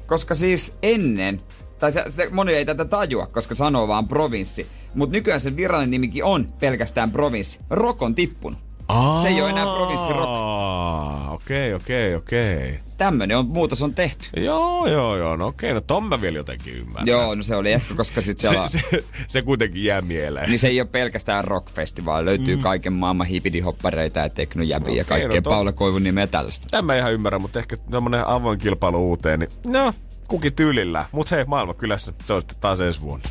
Koska 0.06 0.34
siis 0.34 0.78
ennen, 0.82 1.40
tai 1.78 1.92
se, 1.92 2.04
se, 2.08 2.28
moni 2.32 2.52
ei 2.52 2.64
tätä 2.64 2.84
tajua, 2.84 3.26
koska 3.26 3.54
sanoo 3.54 3.88
vaan 3.88 4.08
provinssi. 4.08 4.66
Mutta 4.94 5.12
nykyään 5.12 5.40
sen 5.40 5.56
virallinen 5.56 5.90
nimikin 5.90 6.24
on 6.24 6.52
pelkästään 6.60 7.10
provinssi. 7.10 7.60
Rock 7.70 8.02
on 8.02 8.14
tippunut. 8.14 8.58
Se 9.22 9.28
ei 9.28 9.42
ole 9.42 9.50
enää 9.50 9.64
provinssi 9.64 10.12
rock. 10.12 11.33
Okei, 11.44 11.74
okei, 11.74 12.14
okei. 12.14 12.80
Tämmönen 12.98 13.36
on, 13.36 13.46
muutos 13.46 13.82
on 13.82 13.94
tehty. 13.94 14.24
Joo, 14.36 14.86
joo, 14.86 15.16
joo. 15.16 15.36
No 15.36 15.46
okei, 15.46 15.74
no 15.74 15.80
ton 15.80 16.04
mä 16.04 16.20
vielä 16.20 16.38
jotenkin 16.38 16.74
ymmärrän. 16.74 17.06
Joo, 17.06 17.34
no 17.34 17.42
se 17.42 17.56
oli 17.56 17.72
ehkä, 17.72 17.94
koska 17.94 18.22
sit 18.22 18.40
siellä... 18.40 18.68
se, 18.68 18.80
se, 18.90 19.04
se 19.28 19.42
kuitenkin 19.42 19.84
jää 19.84 20.00
mieleen. 20.00 20.48
Niin 20.48 20.58
se 20.58 20.68
ei 20.68 20.80
ole 20.80 20.88
pelkästään 20.92 21.44
rockfestivaali. 21.44 22.24
Löytyy 22.24 22.56
mm. 22.56 22.62
kaiken 22.62 22.92
maailman 22.92 23.26
hipidihoppareita 23.26 24.20
ja 24.20 24.28
teknojäbiä 24.28 24.94
ja 24.94 25.02
Okei, 25.02 25.04
kaikkea 25.04 25.40
no 25.40 25.42
to- 25.42 25.50
Paula 25.50 25.72
Koivun 25.72 26.02
nimeä 26.02 26.26
tällaista. 26.26 26.66
Tämän 26.70 26.84
mä 26.84 26.96
ihan 26.96 27.12
ymmärrän, 27.12 27.42
mutta 27.42 27.58
ehkä 27.58 27.76
tämmönen 27.90 28.26
avoin 28.26 28.58
kilpailu 28.58 29.08
uuteen, 29.08 29.40
niin 29.40 29.50
no, 29.66 29.92
kukin 30.28 30.52
tyylillä. 30.52 31.04
Mut 31.12 31.30
hei, 31.30 31.44
maailma 31.44 31.74
kylässä, 31.74 32.12
se 32.26 32.32
on 32.32 32.40
sitten 32.40 32.58
taas 32.60 32.80
ensi 32.80 33.00
vuonna. 33.00 33.28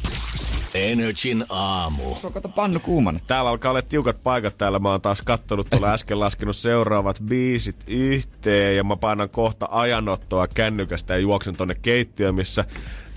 Energin 0.76 1.46
aamu. 1.50 2.16
Kato 2.34 2.50
pannu 2.50 2.80
kuumana. 2.80 3.20
Täällä 3.28 3.50
alkaa 3.50 3.70
olla 3.70 3.82
tiukat 3.82 4.24
paikat 4.24 4.58
täällä. 4.58 4.80
Mä 4.80 4.92
oon 4.92 5.02
taas 5.02 5.22
kattonut 5.22 5.68
tuolla 5.70 5.94
äsken 5.94 6.20
laskenut 6.20 6.56
seuraavat 6.56 7.20
biisit 7.26 7.76
yhteen 7.88 8.76
ja 8.76 8.84
mä 8.84 8.96
painan 8.96 9.30
kohta 9.30 9.68
ajanottoa 9.72 10.48
kännykästä 10.48 11.14
ja 11.14 11.20
juoksen 11.20 11.56
tonne 11.56 11.76
keittiöön, 11.76 12.36
missä 12.36 12.66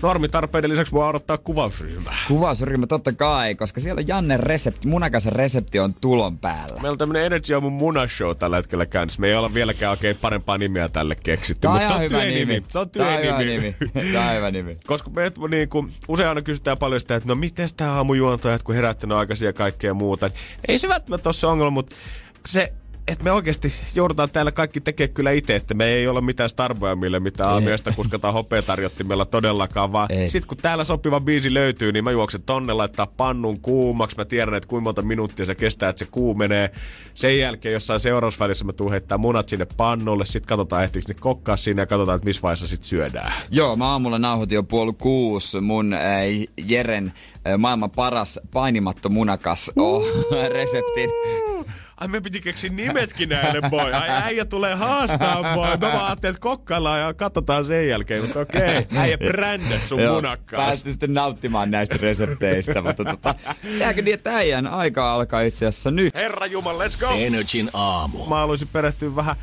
normitarpeiden 0.01 0.71
lisäksi 0.71 0.91
voi 0.91 1.07
odottaa 1.07 1.37
kuvausryhmää. 1.37 2.17
Kuvausryhmä 2.27 2.87
totta 2.87 3.13
kai, 3.13 3.55
koska 3.55 3.79
siellä 3.79 4.03
Janne 4.07 4.37
resepti, 4.37 4.87
munakasen 4.87 5.33
resepti 5.33 5.79
on 5.79 5.93
tulon 5.93 6.37
päällä. 6.37 6.75
Meillä 6.75 6.91
on 6.91 6.97
tämmönen 6.97 7.25
Energy 7.25 7.53
Aamun 7.53 7.73
munashow 7.73 8.35
tällä 8.35 8.55
hetkellä 8.55 8.85
käynnissä. 8.85 9.21
Me 9.21 9.27
ei 9.27 9.35
olla 9.35 9.53
vieläkään 9.53 9.91
oikein 9.91 10.17
parempaa 10.21 10.57
nimeä 10.57 10.89
tälle 10.89 11.15
keksitty, 11.15 11.67
on 11.67 11.73
mutta 11.73 11.87
ihan 11.87 12.01
hyvä 12.01 12.19
työnimi. 12.19 12.53
nimi. 12.53 12.65
Se 12.69 12.79
on 12.79 12.87
on 12.95 13.23
hyvä 13.23 13.37
työnimi. 13.37 13.75
nimi. 13.93 14.13
Tää 14.13 14.29
on 14.29 14.35
hyvä 14.35 14.51
nimi. 14.51 14.77
Koska 14.87 15.09
me 15.09 15.31
niin 15.49 15.69
kuin, 15.69 15.91
usein 16.07 16.29
aina 16.29 16.41
kysytään 16.41 16.77
paljon 16.77 17.01
sitä, 17.01 17.15
että 17.15 17.29
no 17.29 17.35
miten 17.35 17.69
tämä 17.77 17.93
aamujuontajat, 17.93 18.63
kun 18.63 18.75
herättänyt 18.75 19.17
aikaisin 19.17 19.45
ja 19.45 19.53
kaikkea 19.53 19.93
muuta. 19.93 20.27
Niin 20.27 20.37
ei 20.67 20.79
se 20.79 20.89
välttämättä 20.89 21.29
ole 21.29 21.33
se 21.33 21.47
ongelma, 21.47 21.71
mutta 21.71 21.95
se, 22.47 22.73
että 23.07 23.23
me 23.23 23.31
oikeasti 23.31 23.73
joudutaan 23.95 24.29
täällä 24.29 24.51
kaikki 24.51 24.81
tekemään 24.81 25.13
kyllä 25.13 25.31
itse, 25.31 25.55
että 25.55 25.73
me 25.73 25.85
ei 25.85 26.07
olla 26.07 26.21
mitään 26.21 26.49
starboja, 26.49 26.95
mille 26.95 27.19
mitään 27.19 27.49
aamiaista 27.49 27.91
kuskataan 27.91 28.33
hopeatarjottimella 28.33 29.25
todellakaan, 29.25 29.91
vaan 29.91 30.11
Ei. 30.11 30.29
sit 30.29 30.45
kun 30.45 30.57
täällä 30.57 30.83
sopiva 30.83 31.19
biisi 31.19 31.53
löytyy, 31.53 31.91
niin 31.91 32.03
mä 32.03 32.11
juoksen 32.11 32.43
tonne 32.43 32.73
laittaa 32.73 33.07
pannun 33.07 33.59
kuumaksi. 33.61 34.17
Mä 34.17 34.25
tiedän, 34.25 34.53
että 34.53 34.67
kuinka 34.67 34.83
monta 34.83 35.01
minuuttia 35.01 35.45
se 35.45 35.55
kestää, 35.55 35.89
että 35.89 35.99
se 35.99 36.07
kuumenee. 36.11 36.71
Sen 37.13 37.39
jälkeen 37.39 37.73
jossain 37.73 37.99
seuraavassa 37.99 38.43
välissä 38.43 38.65
mä 38.65 38.73
tuun 38.73 38.91
heittää 38.91 39.17
munat 39.17 39.49
sinne 39.49 39.67
pannulle, 39.77 40.25
sit 40.25 40.45
katsotaan 40.45 40.83
ehtiikö 40.83 41.13
ne 41.13 41.19
kokkaa 41.19 41.57
siinä 41.57 41.81
ja 41.81 41.85
katsotaan, 41.85 42.15
että 42.15 42.25
missä 42.25 42.41
vaiheessa 42.41 42.67
sit 42.67 42.83
syödään. 42.83 43.31
Joo, 43.51 43.75
mä 43.75 43.85
aamulla 43.91 44.19
nauhoitin 44.19 44.55
jo 44.55 44.63
puoli 44.63 44.93
kuusi 44.93 45.61
mun 45.61 45.93
äh, 45.93 46.01
Jeren 46.57 47.13
äh, 47.47 47.57
maailman 47.57 47.91
paras 47.91 48.39
painimatto 48.53 49.09
munakas 49.09 49.71
oh, 49.75 50.03
reseptin. 50.53 51.09
Ai 51.97 52.07
me 52.07 52.21
piti 52.21 52.41
keksiä 52.41 52.69
nimetkin 52.69 53.29
näille 53.29 53.69
boy. 53.69 53.93
Ai 53.93 54.09
äijä 54.09 54.45
tulee 54.45 54.75
haastaa 54.75 55.55
boy. 55.55 55.67
Mä 55.67 55.81
vaan 55.81 56.05
ajattelin, 56.05 56.35
että 56.35 56.41
kokkaillaan 56.41 56.99
ja 56.99 57.13
katsotaan 57.13 57.65
sen 57.65 57.87
jälkeen. 57.87 58.21
Mutta 58.23 58.39
okei, 58.39 58.87
äijä 58.95 59.17
brändäs 59.17 59.89
sun 59.89 60.01
Joo, 60.01 60.15
munakkaas. 60.15 60.65
Päästy 60.65 60.91
sitten 60.91 61.13
nauttimaan 61.13 61.71
näistä 61.71 61.95
resepteistä, 62.01 62.81
mutta 62.81 63.05
tota, 63.05 63.35
jääkö 63.79 64.01
niin, 64.01 64.13
että 64.13 64.35
äijän 64.35 64.67
aika 64.67 65.13
alkaa 65.13 65.41
itse 65.41 65.65
asiassa 65.65 65.91
nyt. 65.91 66.15
Herra 66.15 66.45
Jumala, 66.45 66.83
let's 66.83 66.99
go! 66.99 67.07
Energin 67.17 67.69
aamu. 67.73 68.25
Mä 68.25 68.35
haluaisin 68.35 68.67
perehtyä 68.73 69.15
vähän 69.15 69.35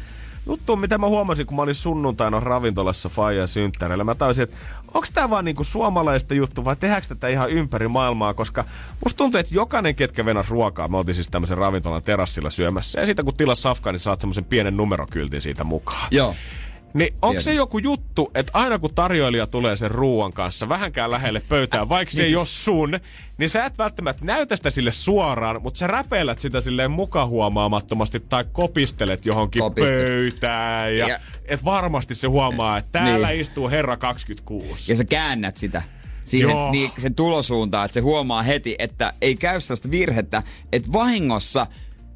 juttuun, 0.46 0.80
mitä 0.80 0.98
mä 0.98 1.06
huomasin, 1.06 1.46
kun 1.46 1.56
mä 1.56 1.62
olin 1.62 1.74
sunnuntaina 1.74 2.40
ravintolassa 2.40 3.08
Faija 3.08 3.46
synttäreillä. 3.46 4.04
Mä 4.04 4.14
taisin, 4.14 4.42
että 4.42 4.56
onko 4.94 5.06
tää 5.14 5.30
vaan 5.30 5.44
niinku 5.44 5.64
suomalaista 5.64 6.34
juttu 6.34 6.64
vai 6.64 6.76
tehdäänkö 6.76 7.08
tätä 7.08 7.28
ihan 7.28 7.50
ympäri 7.50 7.88
maailmaa, 7.88 8.34
koska 8.34 8.64
musta 9.04 9.18
tuntuu, 9.18 9.40
että 9.40 9.54
jokainen, 9.54 9.94
ketkä 9.94 10.24
venas 10.24 10.50
ruokaa, 10.50 10.88
mä 10.88 10.98
oltiin 10.98 11.14
siis 11.14 11.30
tämmöisen 11.30 11.58
ravintolan 11.58 12.02
terassilla 12.02 12.50
syömässä, 12.50 13.00
ja 13.00 13.06
siitä 13.06 13.22
kun 13.22 13.36
tilas 13.36 13.62
safkaa, 13.62 13.92
niin 13.92 14.00
saat 14.00 14.20
semmoisen 14.20 14.44
pienen 14.44 14.76
numerokyltin 14.76 15.40
siitä 15.40 15.64
mukaan. 15.64 16.08
Joo. 16.10 16.34
Niin 16.94 17.14
onko 17.22 17.40
se 17.40 17.54
joku 17.54 17.78
juttu, 17.78 18.30
että 18.34 18.52
aina 18.54 18.78
kun 18.78 18.94
tarjoilija 18.94 19.46
tulee 19.46 19.76
sen 19.76 19.90
ruuan 19.90 20.32
kanssa 20.32 20.68
vähänkään 20.68 21.10
lähelle 21.10 21.42
pöytään, 21.48 21.88
vaikka 21.88 22.14
se 22.14 22.22
ei 22.24 22.36
ole 22.36 22.46
sun, 22.46 23.00
niin 23.38 23.50
sä 23.50 23.64
et 23.64 23.78
välttämättä 23.78 24.24
näytä 24.24 24.56
sitä 24.56 24.70
sille 24.70 24.92
suoraan, 24.92 25.62
mutta 25.62 25.78
sä 25.78 25.86
räpeilät 25.86 26.40
sitä 26.40 26.60
silleen 26.60 26.90
mukahuomaamattomasti 26.90 28.20
tai 28.20 28.44
kopistelet 28.52 29.26
johonkin 29.26 29.62
Kopistet. 29.62 30.06
pöytään. 30.06 30.96
Ja, 30.96 31.08
Ja- 31.08 31.18
et 31.44 31.64
varmasti 31.64 32.14
se 32.14 32.26
huomaa, 32.26 32.78
että 32.78 32.90
täällä 32.92 33.28
Niin. 33.28 33.40
istuu 33.40 33.70
herra 33.70 33.96
26. 33.96 34.92
Ja 34.92 34.96
sä 34.96 35.04
käännät 35.04 35.56
sitä. 35.56 35.82
siihen 36.24 36.50
Joo. 36.50 36.70
niin, 36.70 36.90
sen 36.98 37.14
tulosuuntaan, 37.14 37.84
että 37.84 37.94
se 37.94 38.00
huomaa 38.00 38.42
heti, 38.42 38.76
että 38.78 39.12
ei 39.20 39.34
käy 39.34 39.60
sellaista 39.60 39.90
virhettä, 39.90 40.42
että 40.72 40.92
vahingossa 40.92 41.66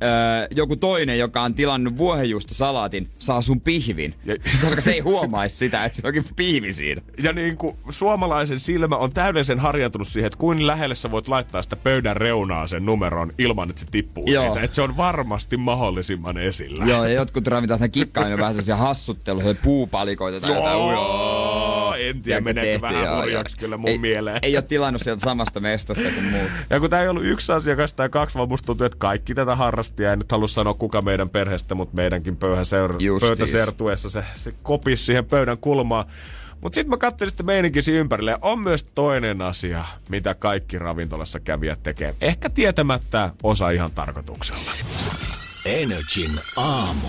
Öö, 0.03 0.49
joku 0.51 0.77
toinen, 0.77 1.19
joka 1.19 1.43
on 1.43 1.55
tilannut 1.55 1.97
vuohenjuustosalaatin, 1.97 3.09
saa 3.19 3.43
sun 3.43 3.61
pihvin. 3.61 4.15
Ja- 4.25 4.37
Koska 4.65 4.81
se 4.81 4.93
ei 4.93 5.01
huomaisi 5.01 5.57
sitä, 5.57 5.85
että 5.85 6.01
se 6.01 6.07
onkin 6.07 6.25
pihvi 6.37 6.73
siinä. 6.73 7.03
Ja 7.23 7.33
niin 7.33 7.57
kuin 7.57 7.77
suomalaisen 7.91 8.61
silmä 8.61 8.97
on 8.97 9.13
täydellisen 9.13 9.59
harjantunut 9.59 10.09
siihen, 10.09 10.27
että 10.27 10.39
kuin 10.39 10.67
lähelle 10.67 10.95
sä 10.95 11.11
voit 11.11 11.29
laittaa 11.29 11.63
sitä 11.63 11.77
pöydän 11.77 12.17
reunaa 12.17 12.67
sen 12.67 12.87
numeron 12.87 13.33
ilman, 13.39 13.71
että 13.71 13.81
se 13.81 13.87
tippuu 13.91 14.25
Joo. 14.27 14.45
siitä. 14.45 14.61
Että 14.65 14.75
se 14.75 14.83
on 14.83 14.97
varmasti 14.97 15.57
mahdollisimman 15.57 16.37
esillä. 16.39 16.85
Joo, 16.85 17.05
ja 17.05 17.13
jotkut 17.13 17.47
ravintolat 17.47 17.81
ne 17.81 17.89
kikkailun 17.89 18.39
vähän 18.39 18.55
sellaisia 18.55 18.77
hassutteluja, 18.77 19.55
puupalikoita 19.63 20.41
tai 20.41 20.55
jotain. 20.57 20.79
Joo, 20.79 21.95
en 21.99 22.23
tiedä, 22.23 22.41
meneekö 22.41 22.81
vähän 22.81 23.05
joo, 23.05 23.21
hurjaksi 23.21 23.57
joo. 23.57 23.61
kyllä 23.61 23.77
mun 23.77 23.91
ei, 23.91 23.99
mieleen. 23.99 24.39
Ei 24.43 24.57
ole 24.57 24.63
tilannut 24.63 25.03
sieltä 25.03 25.25
samasta 25.25 25.61
mestasta 25.61 26.11
kuin 26.15 26.25
muut. 26.25 26.51
Ja 26.71 26.81
kun 26.81 26.91
tää 26.91 27.03
ei 27.03 27.09
ollut 27.09 27.25
yksi 27.25 27.53
asiakas 27.53 27.93
tai 27.93 28.09
kaksi, 28.09 28.39
vaan 28.39 28.49
musta 28.49 28.67
tuntuu, 28.67 28.85
että 28.87 28.99
kaikki 28.99 29.35
tätä 29.35 29.57
harrasti. 29.57 29.88
Ja 29.99 30.13
en 30.13 30.19
nyt 30.19 30.33
halua 30.33 30.49
sanoa 30.49 30.75
kuka 30.75 31.03
meidän 31.03 31.29
perheestä, 31.29 31.75
mutta 31.75 31.97
meidänkin 31.97 32.37
pöyhäseur- 32.37 32.97
Justiis. 32.99 33.29
pöytäsertuessa 33.29 34.11
se, 34.11 34.25
se 34.35 34.55
kopisi 34.63 35.05
siihen 35.05 35.25
pöydän 35.25 35.59
kulmaan. 35.59 36.05
Mutta 36.61 36.75
sitten 36.75 36.91
mä 36.91 36.97
katselin 36.97 37.31
sitä 37.31 37.43
meininkin 37.43 37.83
siinä 37.83 38.01
ympärille. 38.01 38.31
Ja 38.31 38.39
on 38.43 38.59
myös 38.61 38.85
toinen 38.85 39.43
asia, 39.43 39.85
mitä 40.09 40.35
kaikki 40.35 40.79
ravintolassa 40.79 41.41
kävijät 41.41 41.83
tekee. 41.83 42.15
Ehkä 42.21 42.51
tietämättä 42.51 43.31
osa 43.43 43.71
ihan 43.71 43.91
tarkoituksella. 43.91 44.71
Energin 45.67 46.31
aamu. 46.57 47.09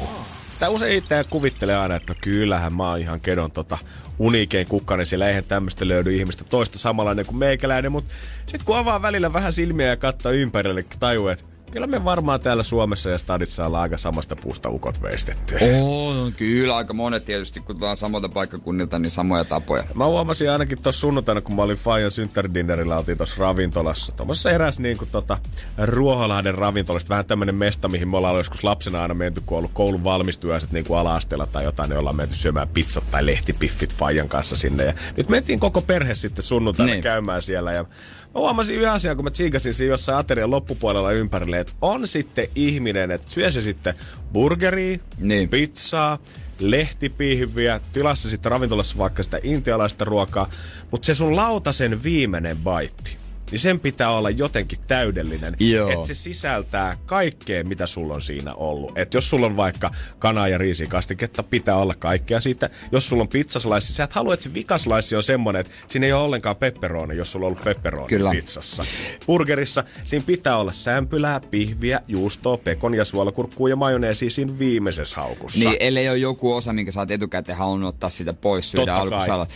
Sitä 0.49 0.69
usein 0.69 0.97
itse 0.97 1.25
kuvittelee 1.29 1.77
aina, 1.77 1.95
että 1.95 2.15
kyllähän 2.21 2.73
mä 2.73 2.89
oon 2.89 2.99
ihan 2.99 3.19
kedon 3.19 3.51
tota 3.51 3.77
uniikein 4.19 4.67
kukkanen, 4.67 5.05
siellä 5.05 5.27
eihän 5.27 5.43
tämmöistä 5.43 5.87
löydy 5.87 6.15
ihmistä 6.15 6.43
toista 6.43 6.79
samanlainen 6.79 7.25
kuin 7.25 7.37
meikäläinen, 7.37 7.91
mutta 7.91 8.13
sitten 8.39 8.65
kun 8.65 8.77
avaa 8.77 9.01
välillä 9.01 9.33
vähän 9.33 9.53
silmiä 9.53 9.87
ja 9.87 9.97
katsoo 9.97 10.31
ympärille, 10.31 10.81
niin 10.81 10.99
tajuu, 10.99 11.27
että 11.27 11.43
kyllä 11.71 11.87
me 11.87 12.05
varmaan 12.05 12.41
täällä 12.41 12.63
Suomessa 12.63 13.09
ja 13.09 13.17
stadissa 13.17 13.65
ollaan 13.65 13.81
aika 13.81 13.97
samasta 13.97 14.35
puusta 14.35 14.69
ukot 14.69 15.01
veistetty. 15.01 15.55
On, 15.81 16.33
kyllä 16.33 16.75
aika 16.75 16.93
monet 16.93 17.25
tietysti, 17.25 17.59
kun 17.59 17.75
tullaan 17.75 17.97
samalta 17.97 18.29
paikkakunnilta, 18.29 18.99
niin 18.99 19.11
samoja 19.11 19.43
tapoja. 19.45 19.83
Mä 19.93 20.05
huomasin 20.05 20.51
ainakin 20.51 20.81
tuossa 20.81 20.99
sunnuntaina, 20.99 21.41
kun 21.41 21.55
mä 21.55 21.61
olin 21.61 21.77
Fajan 21.77 22.11
synttäridinnerillä, 22.11 22.97
oltiin 22.97 23.17
tuossa 23.17 23.35
ravintolassa. 23.39 24.11
Tuommoisessa 24.11 24.51
eräs 24.51 24.79
niin 24.79 24.97
kuin 24.97 25.09
tota, 25.11 25.37
Ruoholahden 25.85 26.55
ravintolasta, 26.55 27.09
vähän 27.09 27.25
tämmönen 27.25 27.55
mesta, 27.55 27.87
mihin 27.87 28.07
me 28.07 28.17
ollaan 28.17 28.37
joskus 28.37 28.63
lapsena 28.63 29.01
aina 29.01 29.13
menty, 29.13 29.41
kun 29.45 29.55
on 29.55 29.59
ollut 29.59 29.71
koulun 29.73 30.03
valmistujaiset 30.03 30.71
niin 30.71 30.85
kuin 30.85 30.99
ala-asteella 30.99 31.45
tai 31.45 31.63
jotain, 31.63 31.89
niin 31.89 31.99
ollaan 31.99 32.15
menty 32.15 32.35
syömään 32.35 32.67
pizzat 32.67 33.11
tai 33.11 33.25
lehtipiffit 33.25 33.95
Fajan 33.95 34.29
kanssa 34.29 34.55
sinne. 34.55 34.83
Ja 34.85 34.93
nyt 35.17 35.29
mentiin 35.29 35.59
koko 35.59 35.81
perhe 35.81 36.15
sitten 36.15 36.43
sunnuntaina 36.43 36.91
Niin. 36.91 37.03
käymään 37.03 37.41
siellä 37.41 37.73
ja 37.73 37.85
Mä 38.33 38.39
huomasin 38.39 38.75
yhden 38.75 38.91
asian, 38.91 39.15
kun 39.15 39.25
mä 39.25 39.31
tsiikasin 39.31 39.73
siinä 39.73 39.93
jossain 39.93 40.17
aterian 40.17 40.51
loppupuolella 40.51 41.11
ympärille, 41.11 41.59
että 41.59 41.73
on 41.81 42.07
sitten 42.07 42.47
ihminen, 42.55 43.11
että 43.11 43.31
syö 43.31 43.51
se 43.51 43.61
sitten 43.61 43.93
burgeria, 44.33 44.97
Niin. 45.17 45.49
pizzaa, 45.49 46.19
lehtipihviä, 46.59 47.79
tilassa 47.93 48.29
sitten 48.29 48.51
ravintolassa 48.51 48.97
vaikka 48.97 49.23
sitä 49.23 49.39
intialaista 49.43 50.05
ruokaa, 50.05 50.49
mutta 50.91 51.05
se 51.05 51.15
sun 51.15 51.35
lautasen 51.35 52.03
viimeinen 52.03 52.57
baitti, 52.57 53.17
niin 53.51 53.59
sen 53.59 53.79
pitää 53.79 54.11
olla 54.11 54.29
jotenkin 54.29 54.79
täydellinen. 54.87 55.55
Että 55.93 56.07
se 56.07 56.13
sisältää 56.13 56.97
kaikkea, 57.05 57.63
mitä 57.63 57.87
sulla 57.87 58.13
on 58.13 58.21
siinä 58.21 58.53
ollut. 58.53 58.97
Että 58.97 59.17
jos 59.17 59.29
sulla 59.29 59.45
on 59.45 59.57
vaikka 59.57 59.91
kanaa 60.19 60.47
ja 60.47 60.57
riisikastiketta, 60.57 61.43
pitää 61.43 61.75
olla 61.75 61.95
kaikkea 61.95 62.39
siitä. 62.39 62.69
Jos 62.91 63.09
sulla 63.09 63.21
on 63.21 63.27
pizzaslaissi, 63.27 63.93
sä 63.93 64.03
et 64.03 64.13
halua, 64.13 64.33
että 64.33 64.43
se 64.43 64.53
vikaslaissi 64.53 65.15
on 65.15 65.23
semmonen, 65.23 65.59
että 65.59 65.73
siinä 65.87 66.05
ei 66.05 66.13
ole 66.13 66.23
ollenkaan 66.23 66.55
pepperoni, 66.55 67.17
jos 67.17 67.31
sulla 67.31 67.45
on 67.45 67.51
ollut 67.51 67.63
pepperoni 67.63 68.07
Kyllä. 68.07 68.31
pizzassa. 68.31 68.85
Burgerissa 69.25 69.83
siinä 70.03 70.25
pitää 70.27 70.57
olla 70.57 70.71
sämpylää, 70.71 71.39
pihviä, 71.39 72.01
juustoa, 72.07 72.57
pekon 72.57 72.93
ja 72.93 73.05
suolakurkkuu 73.05 73.67
ja 73.67 73.75
majoneesi 73.75 74.29
siinä 74.29 74.59
viimeisessä 74.59 75.15
haukussa. 75.15 75.59
Niin, 75.59 75.77
ellei 75.79 76.09
ole 76.09 76.17
joku 76.17 76.53
osa, 76.53 76.73
minkä 76.73 76.91
sä 76.91 76.99
oot 76.99 77.11
etukäteen 77.11 77.57
halunnut 77.57 77.89
ottaa 77.89 78.09
sitä 78.09 78.33
pois, 78.33 78.71
syödä. 78.71 78.93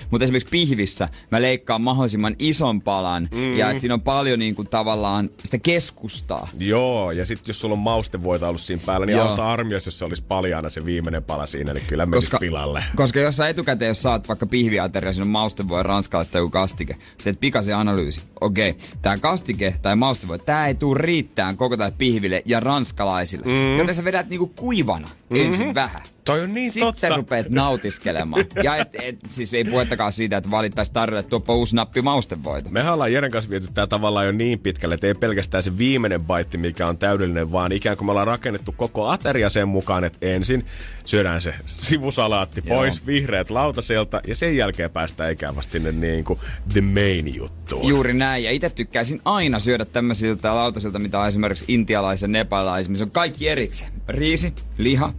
Mutta 0.10 0.24
esimerkiksi 0.24 0.50
pihvissä 0.50 1.10
mä 1.32 1.42
leikkaan 1.42 1.82
mahdollisimman 1.82 2.36
ison 2.40 2.82
palan 2.82 3.30
mm. 3.32 3.58
ja 3.58 3.80
siinä 3.84 3.94
on 3.94 4.02
paljon 4.02 4.40
niin 4.40 4.56
kuin, 4.56 4.68
tavallaan 4.68 5.30
sitä 5.44 5.58
keskustaa. 5.58 6.50
Joo, 6.60 7.12
ja 7.12 7.26
sitten 7.26 7.50
jos 7.50 7.60
sulla 7.60 7.74
on 7.74 7.80
maustevoita 7.80 8.48
ollut 8.48 8.62
siinä 8.62 8.82
päällä, 8.86 9.06
niin 9.06 9.18
Joo. 9.18 9.28
auta 9.28 9.52
armioissa, 9.52 9.88
jos 9.88 10.00
se 10.00 10.06
olisi 10.06 10.24
paljaana 10.28 10.70
se 10.70 10.86
viimeinen 10.86 11.24
pala 11.24 11.46
siinä, 11.46 11.74
niin 11.74 11.86
kyllä 11.88 12.06
menisi 12.06 12.30
pilalle. 12.40 12.84
koska 12.96 13.20
jos 13.20 13.38
sä 13.38 13.50
etukäteen, 13.50 13.88
jos 13.88 14.02
saat 14.02 14.28
vaikka 14.28 14.46
pihviateria, 14.46 15.14
siinä 15.14 15.24
on 15.24 15.30
maustevoi 15.30 15.84
ranskalaista 15.84 16.38
joku 16.38 16.50
kastike, 16.50 16.94
sä 16.94 17.24
teet 17.24 17.40
pikaisen 17.40 17.78
analyysi. 17.78 18.22
Okei, 18.42 18.76
tää 19.02 19.18
kastike 19.18 19.76
tai 19.82 19.96
maustevoi, 19.96 20.40
tää 20.40 20.68
ei 20.68 20.76
tuu 20.76 20.94
riittään 20.94 21.58
koko 21.58 21.78
tälle 21.78 21.94
pihville 21.98 22.44
ja 22.46 22.60
ranskalaisille. 22.60 23.46
Mm. 23.46 23.78
Joten 23.78 23.96
sä 23.96 24.04
vedät 24.04 24.30
niinku 24.30 24.48
kuivana 24.48 25.08
mm-hmm. 25.08 25.46
ensin 25.46 25.76
vähän. 25.76 26.02
Toi 26.26 26.42
on 26.42 26.54
niin 26.54 26.72
Sitten 26.72 26.88
totta. 26.88 27.00
sä 27.00 27.10
rupeat 27.16 27.50
nautiskelemaan. 27.50 28.46
ja 28.64 28.76
et, 28.76 28.90
et, 29.02 29.16
siis 29.32 29.54
ei 29.54 29.64
puhettakaan 29.64 30.12
siitä, 30.12 30.38
että 30.38 30.52
valittaisi 30.52 30.94
tarjolle 30.94 31.24
tuoppa 31.24 31.56
uusi 31.56 31.76
nappi 31.76 32.02
maustevoita. 32.02 32.70
Mehän 32.70 32.94
ollaan 32.94 33.14
Jeren 33.14 33.32
kanssa 33.32 33.52
viety 33.52 33.68
tää 33.74 33.88
tavallaan 33.88 34.26
jo 34.26 34.32
niin 34.32 34.60
pitkälle, 34.60 34.96
että 34.96 35.08
ei 35.08 35.14
pelkästään 35.14 35.64
se 35.64 35.78
viimeinen 35.78 36.22
baitti, 36.24 36.58
mikä 36.58 36.88
on 36.88 36.98
täydellinen, 36.98 37.52
vaan 37.52 37.72
ikään 37.72 37.98
kuin 37.98 38.06
me 38.06 38.12
ollaan 38.12 38.28
rakennettu 38.28 38.72
koko 38.78 39.08
ateria 39.08 39.50
sen 39.50 39.68
mukaan, 39.68 40.04
että 40.04 40.18
ensin 40.22 40.66
syödään 41.06 41.42
se 41.42 41.56
sivusalaatti 41.66 42.64
Joo. 42.66 42.78
pois, 42.78 43.06
vihreät 43.08 43.50
lautaselta, 43.50 44.22
ja 44.28 44.36
sen 44.36 44.58
jälkeen 44.58 44.92
päästään 44.92 45.32
ikään 45.32 45.56
vasta 45.56 45.72
sinne 45.72 45.92
niin 45.92 46.24
kuin 46.24 46.40
the 46.74 46.82
main 46.82 47.36
juttuun. 47.36 47.88
Juuri 47.88 48.14
näin. 48.14 48.44
Ja 48.44 48.52
itse 48.52 48.70
tykkäisin 48.70 49.22
aina 49.26 49.60
syödä 49.60 49.86
tämmöisiltä 49.86 50.56
lautasilta, 50.56 51.00
mitä 51.00 51.20
on 51.20 51.28
esimerkiksi 51.28 51.66
intialaisen, 51.68 52.32
nepalaisen, 52.32 52.92
missä 52.92 53.06
on 53.06 53.12
kaikki 53.12 53.48
erikseen. 53.48 53.92
Riisi, 54.08 54.54
liha, 54.78 55.14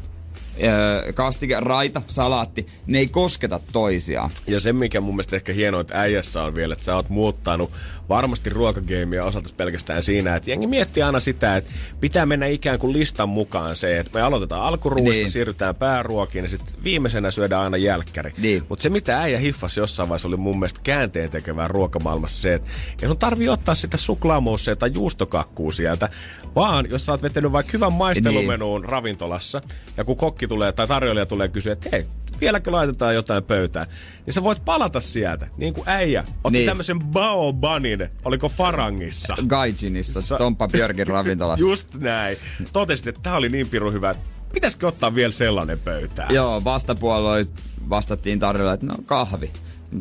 kastike, 1.14 1.60
raita, 1.60 2.02
salaatti. 2.06 2.66
Ne 2.86 2.98
ei 2.98 3.08
kosketa 3.08 3.60
toisiaan. 3.72 4.30
Ja 4.46 4.60
se, 4.60 4.72
mikä 4.72 5.00
mun 5.00 5.14
mielestä 5.14 5.36
ehkä 5.36 5.52
hienointa 5.52 5.94
äijässä 5.94 6.42
on 6.42 6.54
vielä, 6.54 6.72
että 6.72 6.84
sä 6.84 6.96
oot 6.96 7.08
muuttanut 7.08 7.70
varmasti 8.08 8.50
ruokageimia 8.50 9.24
osalta 9.24 9.50
pelkästään 9.56 10.02
siinä, 10.02 10.34
että 10.36 10.50
jengi 10.50 10.66
miettii 10.66 11.02
aina 11.02 11.20
sitä, 11.20 11.56
että 11.56 11.70
pitää 12.00 12.26
mennä 12.26 12.46
ikään 12.46 12.78
kuin 12.78 12.92
listan 12.92 13.28
mukaan 13.28 13.76
se, 13.76 13.98
että 13.98 14.18
me 14.18 14.22
aloitetaan 14.22 14.62
alkuruuista, 14.62 15.20
Niin. 15.20 15.30
siirrytään 15.30 15.74
pääruokiin 15.74 16.44
ja 16.44 16.50
sitten 16.50 16.74
viimeisenä 16.84 17.30
syödään 17.30 17.62
aina 17.62 17.76
jälkkäri. 17.76 18.32
Niin. 18.38 18.62
Mutta 18.68 18.82
se, 18.82 18.90
mitä 18.90 19.20
äijä 19.20 19.38
hiffasi 19.38 19.80
jossain 19.80 20.08
vaiheessa, 20.08 20.28
oli 20.28 20.36
mun 20.36 20.58
mielestä 20.58 20.80
käänteen 20.84 21.30
tekevää 21.30 21.68
ruokamaailmassa 21.68 22.42
se, 22.42 22.54
että 22.54 22.70
ei 23.02 23.08
sun 23.08 23.18
tarvii 23.18 23.48
ottaa 23.48 23.74
sitä 23.74 23.96
suklaamoussia 23.96 24.76
tai 24.76 24.90
juustokakkuu 24.94 25.72
sieltä, 25.72 26.08
vaan 26.54 26.86
jos 26.90 27.06
sä 27.06 27.12
oot 27.12 27.22
vetänyt 27.22 27.52
vaikka 27.52 27.70
hyvän 27.72 27.92
maistelumenuun 27.92 28.80
niin. 28.80 28.88
ravintolassa 28.88 29.60
ja 29.96 30.04
kun 30.04 30.16
kokki 30.16 30.48
tulee 30.48 30.72
tai 30.72 30.86
tarjoilija 30.86 31.26
tulee 31.26 31.48
kysyä, 31.48 31.72
että 31.72 31.88
hei, 31.92 32.06
vieläkö 32.44 32.72
laitetaan 32.72 33.14
jotain 33.14 33.44
pöytään, 33.44 33.86
niin 34.26 34.34
sä 34.34 34.42
voit 34.42 34.64
palata 34.64 35.00
sieltä, 35.00 35.46
niin 35.56 35.74
kuin 35.74 35.88
äijä 35.88 36.24
otti 36.44 36.58
Niin. 36.58 36.66
tämmöisen 36.66 37.00
baobanin, 37.00 38.08
oliko 38.24 38.48
Farangissa. 38.48 39.34
Gaijinissa, 39.46 40.22
Sa- 40.22 40.36
Tomppa 40.36 40.68
Björkin 40.68 41.06
ravintolassa. 41.06 41.66
Just 41.68 41.94
näin. 41.94 42.36
Totesit, 42.72 43.06
että 43.06 43.20
tää 43.22 43.36
oli 43.36 43.48
niin 43.48 43.68
pirun 43.68 43.92
hyvä, 43.92 44.10
että 44.10 44.22
pitäisikö 44.54 44.86
ottaa 44.86 45.14
vielä 45.14 45.32
sellainen 45.32 45.78
pöytään? 45.78 46.34
Joo, 46.34 46.64
vastapuolella 46.64 47.46
vastattiin 47.90 48.38
tarjolla, 48.38 48.72
että 48.72 48.86
no 48.86 48.94
kahvi. 49.06 49.50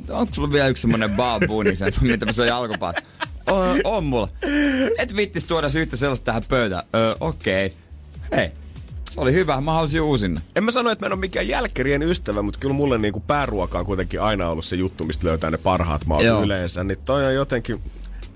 Onko 0.09 0.33
sulla 0.33 0.51
vielä 0.51 0.67
yksi 0.67 0.81
semmonen 0.81 1.11
baabuni, 1.15 1.75
sen, 1.75 1.93
mitä 2.01 2.25
mä 2.25 2.31
söin 2.31 2.53
alkupäin? 2.53 2.95
On, 3.47 3.79
on 3.83 4.03
mulla. 4.03 4.29
Et 4.97 5.15
vittis 5.15 5.43
tuoda 5.43 5.69
syyttä 5.69 5.95
sellaista 5.95 6.25
tähän 6.25 6.43
pöytään. 6.49 6.83
Öö, 6.95 7.15
okei. 7.19 7.65
Okay. 7.65 8.39
Hei, 8.39 8.51
se 9.13 9.21
oli 9.21 9.33
hyvä. 9.33 9.61
Mä 9.61 9.73
halusin 9.73 10.01
uusinna. 10.01 10.41
En 10.55 10.63
mä 10.63 10.71
sano, 10.71 10.89
että 10.91 11.03
mä 11.03 11.07
en 11.07 11.13
ole 11.13 11.19
mikään 11.19 11.47
jälkkärien 11.47 12.03
ystävä, 12.03 12.41
mutta 12.41 12.59
kyllä 12.59 12.73
mulle 12.73 12.97
niinku 12.97 13.19
pääruoka 13.19 13.79
on 13.79 13.85
kuitenkin 13.85 14.21
aina 14.21 14.49
ollut 14.49 14.65
se 14.65 14.75
juttu, 14.75 15.03
mistä 15.03 15.27
löytää 15.27 15.51
ne 15.51 15.57
parhaat 15.57 16.05
maut 16.05 16.23
Joo. 16.23 16.43
yleensä. 16.43 16.83
Niin 16.83 16.97
toi 17.05 17.25
on 17.25 17.33
jotenkin... 17.33 17.79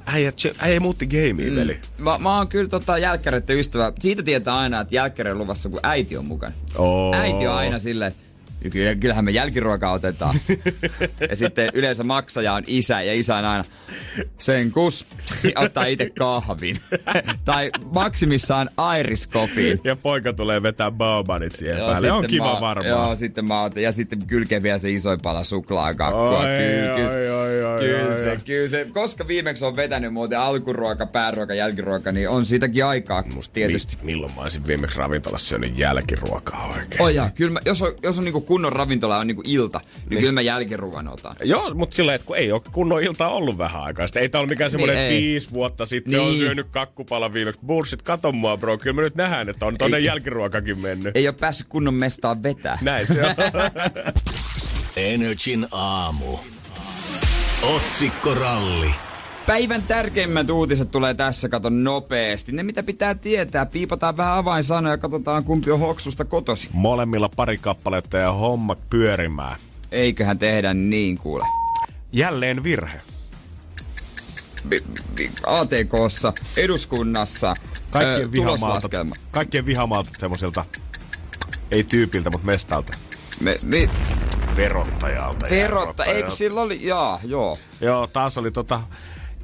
Äijä, 0.05 0.32
äijä 0.59 0.80
muutti 0.80 1.07
gamea, 1.07 1.49
mm. 1.51 1.55
veli. 1.55 1.80
Mä, 1.97 2.17
mä 2.17 2.38
oon 2.38 2.47
kyllä 2.47 2.69
tota 2.69 2.97
jälkkäreiden 2.97 3.59
ystävä. 3.59 3.93
Siitä 3.99 4.23
tietää 4.23 4.57
aina, 4.57 4.82
että 4.82 4.95
jälkkärien 4.95 5.38
luvassa, 5.38 5.69
kun 5.69 5.80
äiti 5.84 6.17
on 6.17 6.28
mukana. 6.28 6.53
Oo. 6.78 7.15
Äiti 7.15 7.47
on 7.47 7.55
aina 7.55 7.80
silleen, 7.80 8.11
"Ja 8.11 8.15
kyllä, 8.15 8.26
kyllähän 8.99 9.26
me 9.26 9.32
jälkiruokaa 9.32 9.91
otetaan. 9.91 10.36
ja 11.30 11.36
sitten 11.36 11.70
yleensä 11.74 12.03
maksaja 12.03 12.53
on 12.53 12.64
isä 12.68 13.01
ja 13.01 13.14
isä 13.14 13.36
on 13.36 13.45
aina 13.45 13.64
sen 14.38 14.72
kus 14.72 15.08
ottaa 15.55 15.86
itse 15.86 16.10
kahvin. 16.20 16.80
tai 17.45 17.72
maksimissaan 17.93 18.70
Iris 18.99 19.30
Coffeen. 19.30 19.82
Ja 19.84 19.95
poika 19.95 20.34
tulee 20.34 20.64
vetää 20.64 20.91
baobanit 20.91 21.55
siihen 21.55 21.78
Joo, 21.78 21.91
päälle. 21.91 22.12
On 22.12 22.28
kiva 22.28 22.53
mä, 22.53 22.62
varmaan. 22.62 22.89
Joo, 22.89 23.16
sitten 23.16 23.47
mä 23.47 23.64
otan, 23.64 23.84
ja 23.84 23.91
sitten 23.91 24.28
kylkeen 24.28 24.64
vielä 24.64 24.80
se 24.80 24.91
isoin 24.91 25.20
pala 25.24 25.43
suklaakakkua. 25.43 26.43
Kyllä, 27.80 28.16
se, 28.16 28.39
kyllä 28.45 28.68
se, 28.68 28.88
koska 28.93 29.28
viimeksi 29.28 29.66
on 29.66 29.76
vetänyt 29.76 30.14
muuten 30.14 30.39
alkuruoka, 30.39 31.05
pääruoka, 31.05 31.53
jälkiruoka, 31.53 32.12
niin 32.12 32.30
on 32.30 32.45
siitäkin 32.45 32.86
aikaa 32.86 33.24
tietysti. 33.53 33.95
Mist, 33.95 34.03
milloin 34.03 34.32
mä 34.36 34.41
olisin 34.41 34.68
viimeksi 34.68 34.99
ravintolassa 34.99 35.47
syönyt 35.47 35.78
jälkiruokaa 35.78 36.68
oikein? 36.68 37.01
Oh 37.01 37.10
ja, 37.10 37.30
kyllä 37.36 37.51
mä, 37.51 37.60
jos 37.66 37.82
on, 37.82 37.93
jos 38.03 38.18
on 38.18 38.26
niinku 38.26 38.41
kunnon 38.48 38.74
ravintola 38.74 39.18
on 39.18 39.28
niinku 39.28 39.41
ilta, 39.45 39.80
niin, 39.80 40.10
niin. 40.10 40.20
kyllä 40.20 40.32
mä 40.32 40.41
jälkiruuan 40.41 41.08
otan. 41.08 41.36
Joo, 41.43 41.74
mutta 41.74 41.95
sillä 41.95 42.14
että 42.14 42.28
kun 42.28 42.38
ei 42.38 42.52
ole 42.52 42.62
kunnon 42.72 43.04
iltaa 43.04 43.30
ollut 43.30 43.58
vähän 43.58 43.82
aikaa. 43.84 44.08
Sitten 44.08 44.22
ei 44.22 44.30
tää 44.30 44.41
ole 44.41 44.50
mikään 44.50 44.72
semmoinen, 44.72 44.95
Niin, 44.95 45.06
että 45.06 45.16
ei. 45.16 45.22
viisi 45.22 45.52
vuotta 45.52 45.86
sitten 45.86 46.12
Niin. 46.14 46.22
on 46.30 46.38
syönyt 46.38 46.68
kakkupalan 46.72 47.34
viimeksi. 47.34 47.62
Bullshit, 47.66 48.02
kato 48.02 48.32
mua 48.32 48.58
bro. 48.58 48.78
Kyllä 48.78 48.95
me 48.95 49.02
nyt 49.02 49.16
nähdään, 49.16 49.50
että 49.50 49.66
on 49.66 49.78
tonne 49.78 49.98
Ei. 49.98 50.04
jälkiruokakin 50.04 50.80
mennyt. 50.80 51.16
Ei 51.18 51.28
ole 51.28 51.36
päässyt 51.39 51.68
kunnon 51.68 51.93
mestaan 51.93 52.43
vetää. 52.43 52.78
Näin 52.82 53.08
se 53.08 53.22
on. 53.26 53.36
Energin 54.98 55.68
aamu. 55.72 56.38
Otsikkoralli. 57.76 58.91
Päivän 59.48 59.84
tärkeimmät 59.84 60.50
uutiset 60.50 60.91
tulee 60.91 61.14
tässä, 61.14 61.50
kato 61.50 61.70
nopeasti. 61.70 62.52
Ne 62.52 62.64
mitä 62.64 62.84
pitää 62.84 63.16
tietää, 63.16 63.66
piipataan 63.66 64.18
vähän 64.18 64.34
avainsanoja 64.34 64.93
ja 64.93 64.98
katsotaan 64.98 65.43
kumpi 65.43 65.72
on 65.72 65.80
hoksusta 65.80 66.26
kotosi. 66.26 66.70
Molemmilla 66.74 67.30
pari 67.36 67.58
kappaletta 67.58 68.18
ja 68.18 68.32
hommat 68.32 68.80
pyörimään. 68.89 69.60
Eiköhän 69.91 70.39
tehdä 70.39 70.74
niin 70.74 71.18
kuule. 71.18 71.45
Jälleen 72.12 72.64
virhe. 72.64 73.02
ATKssa, 75.45 76.34
eduskunnassa, 76.58 77.54
Kaikkien 77.91 78.32
vihamaalta, 78.32 79.06
kaikkien 79.32 79.66
vihamaalta 79.66 80.10
semmoiselta, 80.20 80.66
ei 81.72 81.84
tyypiltä, 81.84 82.30
mutta 82.30 82.45
mestalta. 82.45 82.98
Me, 83.39 83.56
me, 83.64 83.89
Verottajalta. 84.56 85.45
ja 85.45 85.52
verotta, 85.52 86.06
eikö 86.06 86.32
sillä 86.32 86.62
oli, 86.62 86.80
jaa, 86.88 87.20
joo. 87.24 87.58
Joo, 87.82 88.08
taas 88.08 88.38
oli 88.38 88.52
tota, 88.52 88.82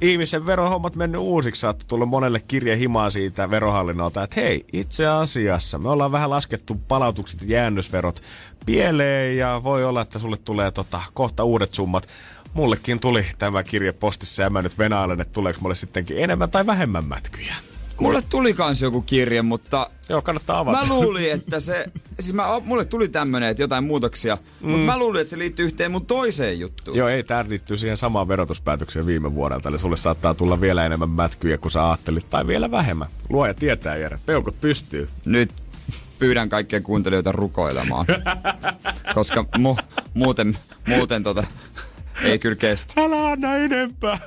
ihmisen 0.00 0.46
verohommat 0.46 0.96
mennyt 0.96 1.20
uusiksi. 1.20 1.60
Saattoi 1.60 1.88
tulla 1.88 2.06
monelle 2.06 2.40
kirje 2.48 2.78
himaa 2.78 3.10
siitä 3.10 3.50
verohallinnolta, 3.50 4.22
että 4.22 4.40
hei, 4.40 4.64
itse 4.72 5.06
asiassa 5.06 5.78
me 5.78 5.88
ollaan 5.88 6.12
vähän 6.12 6.30
laskettu 6.30 6.80
palautukset 6.88 7.42
ja 7.42 7.48
jäännösverot 7.48 8.22
pieleen 8.66 9.36
ja 9.36 9.60
voi 9.64 9.84
olla, 9.84 10.00
että 10.00 10.18
sulle 10.18 10.36
tulee 10.36 10.70
tota, 10.70 11.00
kohta 11.14 11.44
uudet 11.44 11.74
summat. 11.74 12.08
Mullekin 12.54 13.00
tuli 13.00 13.26
tämä 13.38 13.62
kirje 13.62 13.92
postissa 13.92 14.42
ja 14.42 14.50
mä 14.50 14.62
nyt 14.62 14.78
venailen, 14.78 15.20
että 15.20 15.32
tuleeko 15.32 15.60
mulle 15.62 15.74
sittenkin 15.74 16.18
enemmän 16.18 16.50
tai 16.50 16.66
vähemmän 16.66 17.08
mätkyjä. 17.08 17.54
Mulle 18.00 18.22
tuli 18.22 18.54
kans 18.54 18.82
joku 18.82 19.02
kirje, 19.02 19.42
mutta 19.42 19.90
Joo, 20.08 20.22
kannattaa 20.22 20.58
avata. 20.58 20.78
mä 20.78 20.94
luulin, 20.94 21.32
että 21.32 21.60
se, 21.60 21.86
siis 22.20 22.34
mä, 22.34 22.60
mulle 22.64 22.84
tuli 22.84 23.08
tämmönen, 23.08 23.48
että 23.48 23.62
jotain 23.62 23.84
muutoksia, 23.84 24.38
mm. 24.60 24.70
mutta 24.70 24.86
mä 24.86 24.98
luulin, 24.98 25.20
että 25.20 25.30
se 25.30 25.38
liittyy 25.38 25.64
yhteen 25.66 25.90
mun 25.90 26.06
toiseen 26.06 26.60
juttuun. 26.60 26.96
Joo, 26.96 27.08
ei, 27.08 27.22
tää 27.22 27.44
liittyy 27.48 27.76
siihen 27.76 27.96
samaan 27.96 28.28
verotuspäätökseen 28.28 29.06
viime 29.06 29.34
vuodelta. 29.34 29.68
Eli 29.68 29.78
sulle 29.78 29.96
saattaa 29.96 30.34
tulla 30.34 30.60
vielä 30.60 30.86
enemmän 30.86 31.10
mätkyjä 31.10 31.58
kuin 31.58 31.72
sä 31.72 31.86
ajattelit, 31.88 32.30
tai 32.30 32.46
vielä 32.46 32.70
vähemmän. 32.70 33.08
Luoja 33.28 33.54
tietää, 33.54 33.96
Jere. 33.96 34.18
Peukut 34.26 34.60
pystyy. 34.60 35.08
Nyt 35.24 35.50
pyydän 36.18 36.48
kaikkia 36.48 36.80
kuuntelijoita 36.80 37.32
rukoilemaan. 37.32 38.06
Koska 39.14 39.44
mu, 39.58 39.76
muuten, 40.14 40.58
muuten 40.88 41.22
tota, 41.22 41.44
ei 42.22 42.38
kyllä 42.38 42.56
kestä. 42.56 42.92
Älä 43.02 43.30
anna 43.30 43.54
enempää. 43.54 44.18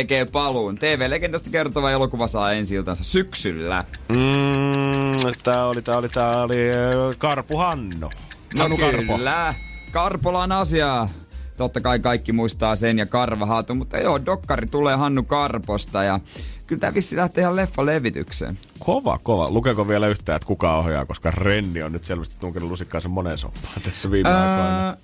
Tekee 0.00 0.24
paluun. 0.24 0.78
TV-legendasta 0.78 1.50
kertova 1.50 1.90
elokuva 1.90 2.26
saa 2.26 2.52
ensi 2.52 2.74
syksyllä. 2.94 3.84
Mm, 4.08 5.32
tää 5.44 5.66
oli, 5.66 5.82
tää 5.82 5.96
oli, 5.96 6.08
tää 6.08 6.42
oli 6.42 6.70
äh, 6.70 7.18
Karpu 7.18 7.56
Hanno. 7.56 8.10
Hannu 8.58 8.76
Karpo. 8.76 9.16
Kyllä. 9.16 9.54
Karpolan 9.92 10.52
asiaa. 10.52 11.08
Totta 11.56 11.80
kai 11.80 11.98
kaikki 11.98 12.32
muistaa 12.32 12.76
sen 12.76 12.98
ja 12.98 13.06
Karvahaatu, 13.06 13.74
mutta 13.74 13.98
joo, 13.98 14.26
dokkari 14.26 14.66
tulee 14.66 14.96
Hannu 14.96 15.22
Karposta 15.22 16.02
ja 16.02 16.20
kyllä 16.66 16.80
tää 16.80 16.94
vissi 16.94 17.16
lähtee 17.16 17.42
ihan 17.42 17.56
leffa-levitykseen. 17.56 18.58
Kova, 18.78 19.18
kova. 19.18 19.50
Lukeeko 19.50 19.88
vielä 19.88 20.08
yhtään, 20.08 20.36
että 20.36 20.46
kuka 20.46 20.76
ohjaa, 20.76 21.06
koska 21.06 21.30
Renni 21.30 21.82
on 21.82 21.92
nyt 21.92 22.04
selvästi 22.04 22.36
tunkenut 22.40 22.70
lusikkaansa 22.70 23.08
moneen 23.08 23.38
soppaan 23.38 23.82
tässä 23.82 24.10
viime 24.10 24.28
aikoina. 24.28 24.96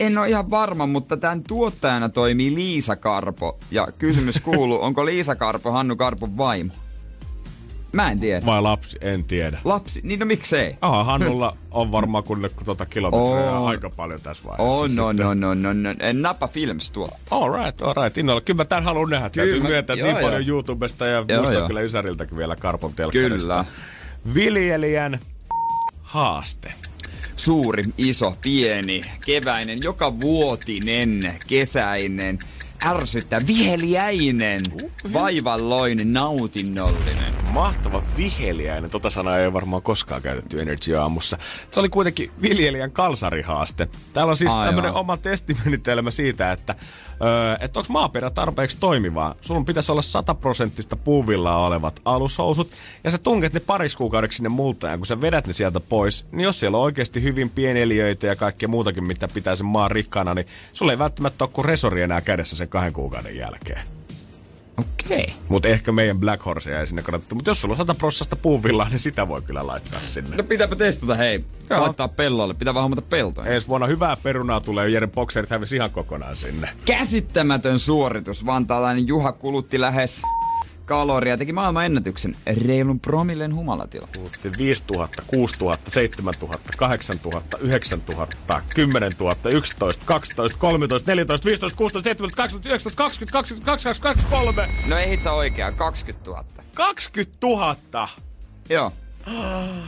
En 0.00 0.18
ole 0.18 0.28
ihan 0.28 0.50
varma, 0.50 0.86
mutta 0.86 1.16
tämän 1.16 1.42
tuottajana 1.42 2.08
toimii 2.08 2.54
Liisa 2.54 2.96
Karpo. 2.96 3.58
Ja 3.70 3.88
kysymys 3.98 4.40
kuuluu, 4.40 4.82
onko 4.84 5.04
Liisa 5.06 5.36
Karpo 5.36 5.72
Hannu 5.72 5.96
Karpon 5.96 6.36
vaimo? 6.36 6.72
Mä 7.92 8.10
en 8.10 8.20
tiedä. 8.20 8.46
Vai 8.46 8.62
lapsi, 8.62 8.98
en 9.00 9.24
tiedä. 9.24 9.58
Lapsi, 9.64 10.00
niin 10.04 10.20
no 10.20 10.26
miksei? 10.26 10.76
Aha, 10.80 11.04
Hannulla 11.04 11.56
on 11.70 11.92
varmaan 11.92 12.24
kuunnellut 12.24 12.64
tuota 12.64 12.86
kilometrejä 12.86 13.50
On. 13.50 13.68
aika 13.68 13.90
paljon 13.90 14.20
tässä 14.20 14.44
vaiheessa. 14.44 14.72
On, 14.74 14.88
sitten. 14.90 15.26
on, 15.26 15.44
on, 15.44 15.66
on, 15.66 15.86
on. 15.86 16.22
Napa 16.22 16.48
Films 16.48 16.90
tuo. 16.90 17.08
All 17.30 17.52
right, 17.52 17.82
all 17.82 17.94
right. 18.02 18.18
Innolla. 18.18 18.40
Kyllä 18.40 18.56
mä 18.56 18.64
tämän 18.64 18.84
haluan 18.84 19.10
nähdä. 19.10 19.30
Kyllä 19.30 19.46
Täytyy 19.46 19.62
myöntää, 19.68 19.94
että 19.94 20.06
joo, 20.06 20.12
niin 20.14 20.24
paljon. 20.24 20.48
YouTubesta 20.48 21.06
ja 21.06 21.24
Joo, 21.28 21.38
muistan 21.38 21.54
joo. 21.58 21.66
kyllä 21.66 21.80
Ysäriltäkin 21.80 22.36
vielä 22.36 22.56
Karpon 22.56 22.92
telkkarista. 22.94 23.64
Kyllä. 23.64 24.34
Viljelijän 24.34 25.18
haaste. 26.02 26.72
Suuri, 27.40 27.82
iso, 27.98 28.36
pieni, 28.42 29.00
keväinen, 29.26 29.78
joka 29.82 30.20
vuotinen, 30.20 31.20
kesäinen, 31.46 32.38
ärsyttävä, 32.84 33.46
viheliäinen, 33.46 34.60
vaivalloinen, 35.12 36.12
nautinnollinen. 36.12 37.34
Mahtava 37.50 38.02
viheliäinen. 38.16 38.90
Tota 38.90 39.10
sanaa 39.10 39.38
ei 39.38 39.52
varmaan 39.52 39.82
koskaan 39.82 40.22
käytetty 40.22 40.62
Energy 40.62 40.96
Aamussa. 40.96 41.38
Se 41.72 41.80
oli 41.80 41.88
kuitenkin 41.88 42.30
viljelijän 42.42 42.92
kalsarihaaste. 42.92 43.88
Täällä 44.12 44.30
on 44.30 44.36
siis 44.36 44.52
tämmöinen 44.52 44.92
oma 44.92 45.16
testimenetelmä 45.16 46.10
siitä, 46.10 46.52
että, 46.52 46.74
öö, 47.22 47.56
että 47.60 47.80
onko 47.80 47.92
maaperä 47.92 48.30
tarpeeksi 48.30 48.76
toimivaa. 48.80 49.34
Sulla 49.40 49.64
pitäisi 49.64 49.92
olla 49.92 50.02
sataprosenttista 50.02 50.96
puuvillaa 50.96 51.66
olevat 51.66 52.00
alushousut, 52.04 52.70
ja 53.04 53.10
sä 53.10 53.18
tunket 53.18 53.52
ne 53.52 53.60
pariksi 53.60 53.96
kuukaudeksi 53.96 54.36
sinne 54.36 54.48
multaan, 54.48 54.98
kun 54.98 55.06
sä 55.06 55.20
vedät 55.20 55.46
ne 55.46 55.52
sieltä 55.52 55.80
pois, 55.80 56.26
niin 56.32 56.44
jos 56.44 56.60
siellä 56.60 56.78
on 56.78 56.84
oikeasti 56.84 57.22
hyvin 57.22 57.50
pieneliöitä 57.50 58.26
ja 58.26 58.36
kaikkea 58.36 58.68
muutakin, 58.68 59.06
mitä 59.06 59.28
pitää 59.28 59.56
sen 59.56 59.66
maan 59.66 59.90
rikkaana, 59.90 60.34
niin 60.34 60.46
sulla 60.72 60.92
ei 60.92 60.98
välttämättä 60.98 61.44
ole 61.44 61.50
kuin 61.52 61.64
resori 61.64 62.02
enää 62.02 62.20
kädessä 62.20 62.56
sen 62.56 62.68
kahden 62.68 62.92
kuukauden 62.92 63.36
jälkeen. 63.36 63.99
Okei. 64.76 65.22
Okay. 65.22 65.34
Mutta 65.48 65.68
ehkä 65.68 65.92
meidän 65.92 66.20
Black 66.20 66.44
Horse 66.44 66.80
ei 66.80 66.86
sinne 66.86 67.02
kannattaa. 67.02 67.34
Mutta 67.34 67.50
jos 67.50 67.60
sulla 67.60 67.72
on 67.72 67.76
100 67.76 67.94
prossasta 67.94 68.36
puuvillaa, 68.36 68.88
niin 68.88 68.98
sitä 68.98 69.28
voi 69.28 69.42
kyllä 69.42 69.66
laittaa 69.66 70.00
sinne. 70.00 70.36
No 70.36 70.42
pitääpä 70.42 70.76
testata, 70.76 71.14
hei. 71.14 71.44
Joo. 71.70 71.80
Laittaa 71.80 72.08
pellolle. 72.08 72.54
Pitää 72.54 72.74
vaan 72.74 72.82
hommata 72.82 73.02
peltoja. 73.02 73.50
Ensi 73.50 73.68
vuonna 73.68 73.86
hyvää 73.86 74.16
perunaa 74.16 74.60
tulee, 74.60 74.88
Jeren 74.88 75.10
bokserit 75.10 75.50
hävisi 75.50 75.76
ihan 75.76 75.90
kokonaan 75.90 76.36
sinne. 76.36 76.68
Käsittämätön 76.84 77.78
suoritus. 77.78 78.46
Vantaalainen 78.46 79.06
Juha 79.06 79.32
kulutti 79.32 79.80
lähes 79.80 80.22
kaloria. 80.90 81.36
Teki 81.36 81.52
maailman 81.52 81.84
ennätyksen 81.84 82.36
reilun 82.66 83.00
promillen 83.00 83.54
humalatila. 83.54 84.08
Puhuttiin 84.16 84.54
5000, 84.58 85.22
6000, 85.26 85.90
7000, 85.90 86.58
8000, 86.78 87.58
9000, 87.60 88.62
10 88.74 89.12
000, 89.20 89.34
11, 89.52 90.04
12, 90.06 90.58
13, 90.58 91.10
14, 91.10 91.46
15, 91.48 91.76
16, 91.76 92.08
17, 92.08 92.36
18, 92.36 92.68
19, 92.68 92.96
20, 92.96 93.32
22, 93.32 93.54
22, 93.64 94.02
23. 94.02 94.68
No 94.86 94.96
ei 94.96 95.08
hitsa 95.08 95.32
oikea, 95.32 95.72
20 95.72 96.30
000. 96.30 96.44
20 96.74 97.36
000! 97.42 98.08
Joo. 98.68 98.92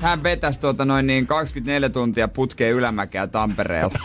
Hän 0.00 0.22
vetäisi 0.22 0.60
tuota 0.60 0.84
noin 0.84 1.06
niin 1.06 1.26
24 1.26 1.88
tuntia 1.88 2.28
putkeen 2.28 2.74
ylämäkeä 2.74 3.26
Tampereella. 3.26 3.98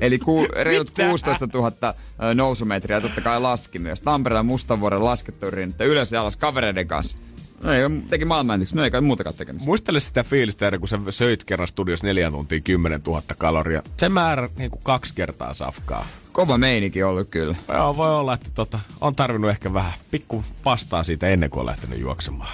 Eli 0.00 0.18
ku, 0.18 0.46
reilut 0.52 0.88
Mitä? 0.88 1.08
16 1.08 1.48
000 1.54 1.94
ö, 2.22 2.34
nousumetriä 2.34 3.00
totta 3.00 3.20
kai 3.20 3.40
laski 3.40 3.78
myös. 3.78 4.00
Tampereella 4.00 4.42
Mustavuoren 4.42 5.04
laskettu 5.04 5.50
rinnettä 5.50 5.84
ylös 5.84 6.12
ja 6.12 6.20
alas 6.20 6.36
kavereiden 6.36 6.88
kanssa. 6.88 7.18
No 7.62 7.72
ei, 7.72 7.82
teki 8.08 8.24
maailmanennätyksen, 8.24 8.76
no 8.76 8.84
ei 8.84 8.90
kai 8.90 9.00
muutakaan 9.00 9.36
tekemistä. 9.36 9.66
Muistele 9.66 10.00
sitä 10.00 10.24
fiilistä, 10.24 10.64
Jere, 10.64 10.78
kun 10.78 10.88
sä 10.88 10.98
söit 11.10 11.44
kerran 11.44 11.68
studios 11.68 12.02
neljän 12.02 12.32
tuntia 12.32 12.60
10 12.60 13.00
000 13.06 13.22
kaloria. 13.38 13.82
Se 13.96 14.08
määrä 14.08 14.48
niin 14.58 14.70
kuin 14.70 14.82
kaksi 14.82 15.14
kertaa 15.14 15.54
safkaa. 15.54 16.06
Kova 16.32 16.58
meininki 16.58 17.02
ollut 17.02 17.28
kyllä. 17.30 17.56
Joo, 17.68 17.96
voi 17.96 18.10
olla, 18.10 18.34
että 18.34 18.48
tota, 18.54 18.80
on 19.00 19.14
tarvinnut 19.14 19.50
ehkä 19.50 19.72
vähän 19.74 19.92
pikku 20.10 20.44
pastaa 20.64 21.02
siitä 21.02 21.28
ennen 21.28 21.50
kuin 21.50 21.60
on 21.60 21.66
lähtenyt 21.66 21.98
juoksemaan. 22.00 22.50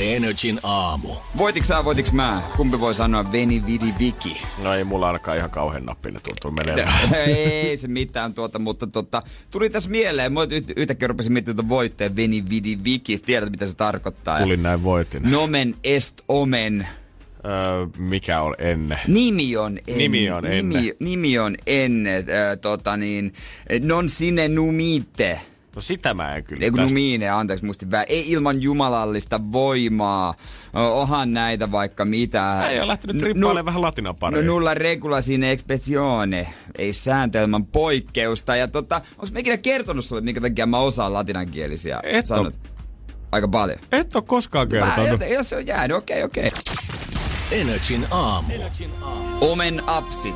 Energin 0.00 0.60
aamu. 0.62 1.08
Voitiks 1.36 1.68
sä, 1.68 1.84
voitiks 1.84 2.12
mä? 2.12 2.42
Kumpi 2.56 2.80
voi 2.80 2.94
sanoa 2.94 3.32
Veni 3.32 3.66
Vidi 3.66 3.94
Viki? 3.98 4.42
No 4.62 4.74
ei 4.74 4.84
mulla 4.84 5.08
alkaa 5.08 5.34
ihan 5.34 5.50
kauhean 5.50 5.84
nappinen 5.86 6.22
tuntuu 6.22 6.50
menemään. 6.50 7.14
ei 7.26 7.76
se 7.76 7.88
mitään 7.88 8.34
tuota, 8.34 8.58
mutta 8.58 8.86
tota, 8.86 9.22
tuli 9.50 9.70
tässä 9.70 9.90
mieleen, 9.90 10.32
mä 10.32 10.40
y- 10.50 10.74
yhtäkkiä 10.76 11.08
rupesin 11.08 11.32
miettimään 11.32 11.56
tuota 11.56 11.68
voitteen 11.68 12.16
Veni 12.16 12.44
Vidi 12.50 12.78
Viki, 12.84 13.18
tiedät 13.18 13.50
mitä 13.50 13.66
se 13.66 13.74
tarkoittaa. 13.76 14.38
Tulin 14.40 14.62
näin 14.62 14.84
voitin. 14.84 15.30
Nomen 15.30 15.74
est 15.84 16.20
omen. 16.28 16.88
Öö, 17.44 17.86
mikä 17.98 18.40
on 18.42 18.54
ennen? 18.58 18.98
Nimi 19.06 19.56
on 19.56 19.78
enne. 19.86 19.96
Nimi 20.02 20.30
on 20.30 20.42
Nimi, 20.42 20.58
ennen. 20.58 20.94
nimi 21.00 21.38
on 21.38 21.56
enne. 21.66 22.16
Äh, 22.16 22.24
tota 22.60 22.96
niin, 22.96 23.32
non 23.82 24.10
sine 24.10 24.48
numite. 24.48 25.40
No 25.76 25.82
sitä 25.82 26.14
mä 26.14 26.34
en 26.36 26.44
kyllä 26.44 26.64
Ei 26.64 26.70
kun 26.70 26.78
tästä- 26.78 26.88
numine, 26.90 27.28
anteeksi 27.30 27.64
muistin 27.64 27.90
väärin. 27.90 28.12
Ei 28.16 28.30
ilman 28.30 28.62
jumalallista 28.62 29.40
voimaa. 29.52 30.34
Ohan 30.74 31.32
näitä 31.32 31.72
vaikka 31.72 32.04
mitä. 32.04 32.66
Ei 32.68 32.78
ole 32.78 32.86
lähtenyt 32.88 33.18
trippailemaan 33.18 33.64
vähän 33.64 33.82
latinan 33.82 34.10
No 34.10 34.14
pariin. 34.14 34.46
nulla 34.46 34.74
regula 34.74 35.20
sine 35.20 35.52
expressione. 35.52 36.46
Ei 36.78 36.92
sääntelmän 36.92 37.66
poikkeusta. 37.66 38.56
Ja 38.56 38.68
tota, 38.68 39.00
onks 39.18 39.32
mä 39.32 39.38
ikinä 39.38 39.56
kertonut 39.56 40.04
sulle, 40.04 40.22
minkä 40.22 40.40
takia 40.40 40.66
mä 40.66 40.78
osaan 40.78 41.12
latinankielisiä 41.12 42.00
Et 42.02 42.30
oo. 42.30 42.36
sanat? 42.36 42.54
Aika 43.32 43.48
paljon. 43.48 43.78
Et 43.92 44.16
ole 44.16 44.24
koskaan 44.26 44.68
kertonut. 44.68 45.18
Mä, 45.20 45.26
jos 45.26 45.48
se 45.48 45.56
on 45.56 45.66
jäänyt, 45.66 45.96
okei, 45.96 46.22
okei. 46.22 46.50
Energin 47.52 48.06
aamu. 48.10 48.54
Omen 49.40 49.82
apsit. 49.86 50.34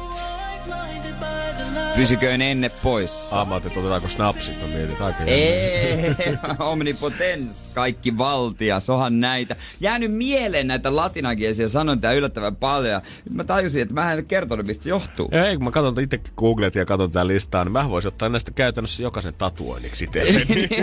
Pysyköön 1.97 2.43
enne 2.43 2.69
pois. 2.69 3.33
Aamat, 3.33 3.67
että 3.67 3.81
otetaanko 3.81 4.09
snapsit, 4.09 4.61
mä 4.61 4.67
mietin 4.67 5.03
aika 5.03 5.25
Ei, 5.25 6.15
omnipotens, 6.59 7.71
kaikki 7.75 8.19
valtia, 8.19 8.81
sohan 8.81 9.21
näitä. 9.21 9.57
Jäänyt 9.81 10.13
mieleen 10.13 10.67
näitä 10.67 10.97
latinankielisiä 10.97 11.69
sanontoja 11.69 12.13
yllättävän 12.13 12.57
paljon. 12.57 13.03
Nyt 13.25 13.35
mä 13.35 13.45
tajusin, 13.45 13.83
että 13.83 13.95
mä 13.95 14.13
en 14.13 14.27
kertonut, 14.27 14.67
mistä 14.67 14.85
se 14.85 14.91
johtuu. 14.91 15.29
Ei, 15.33 15.57
kun 15.57 15.65
mä 15.65 15.71
katson 15.71 16.05
itsekin 16.05 16.33
googlet 16.37 16.75
ja 16.75 16.87
katson 16.87 17.11
tää 17.11 17.27
listaa, 17.27 17.65
niin 17.65 17.73
mä 17.73 17.91
voisin 17.91 18.09
ottaa 18.09 18.29
näistä 18.29 18.51
käytännössä 18.51 19.03
jokaisen 19.03 19.35
tatuoinniksi 19.35 20.11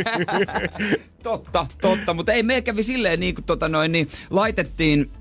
totta, 1.23 1.67
totta, 1.82 2.13
mutta 2.13 2.34
ei, 2.34 2.43
me 2.43 2.61
kävi 2.61 2.84
silleen 2.84 3.19
niin 3.19 3.36
kuin 3.36 3.45
tota 3.45 3.69
noin, 3.69 3.91
niin 3.91 4.09
laitettiin 4.29 5.11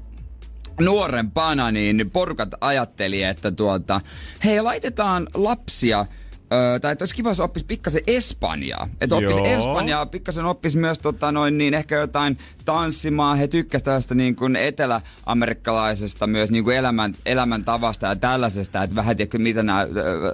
nuorempana, 0.81 1.71
niin 1.71 2.11
porukat 2.13 2.49
ajatteli, 2.61 3.23
että 3.23 3.51
tuota, 3.51 4.01
hei 4.45 4.61
laitetaan 4.61 5.29
lapsia 5.35 6.07
Öö, 6.53 6.79
tai 6.79 6.93
että 6.93 7.03
olisi 7.03 7.15
kiva, 7.15 7.31
jos 7.31 7.41
oppisi 7.41 7.67
pikkasen 7.67 8.03
Espanjaa. 8.07 8.89
Että 9.01 9.17
oppisi 9.17 9.39
Joo. 9.39 9.47
Espanjaa, 9.47 10.07
pikkasen 10.07 10.45
oppisi 10.45 10.79
myös 10.79 10.99
tota, 10.99 11.33
noin, 11.33 11.59
niin 11.59 11.75
ehkä 11.75 11.95
jotain 11.95 12.39
tanssimaan. 12.65 13.39
He 13.39 13.49
tykkäsivät 13.49 13.85
tästä 13.85 14.15
niin 14.15 14.37
kuin 14.37 14.57
eteläamerikkalaisesta 14.57 16.27
myös 16.27 16.51
niin 16.51 16.65
kuin 16.65 16.77
elämän, 16.77 17.15
elämäntavasta 17.27 18.07
ja 18.07 18.17
tällaisesta. 18.17 18.83
Että 18.83 18.97
vähän 18.97 19.17
tiedätkö, 19.17 19.39
mitä 19.39 19.63
nämä 19.63 19.87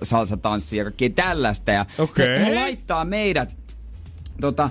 salsa 0.03 0.37
tanssii 0.37 0.79
ja 0.79 0.85
kaikkea 0.85 1.11
tällaista. 1.11 1.71
Ja 1.71 1.87
Okei. 1.99 2.41
he, 2.41 2.45
he 2.45 2.55
laittaa 2.55 3.05
meidät 3.05 3.57
tota, 4.41 4.71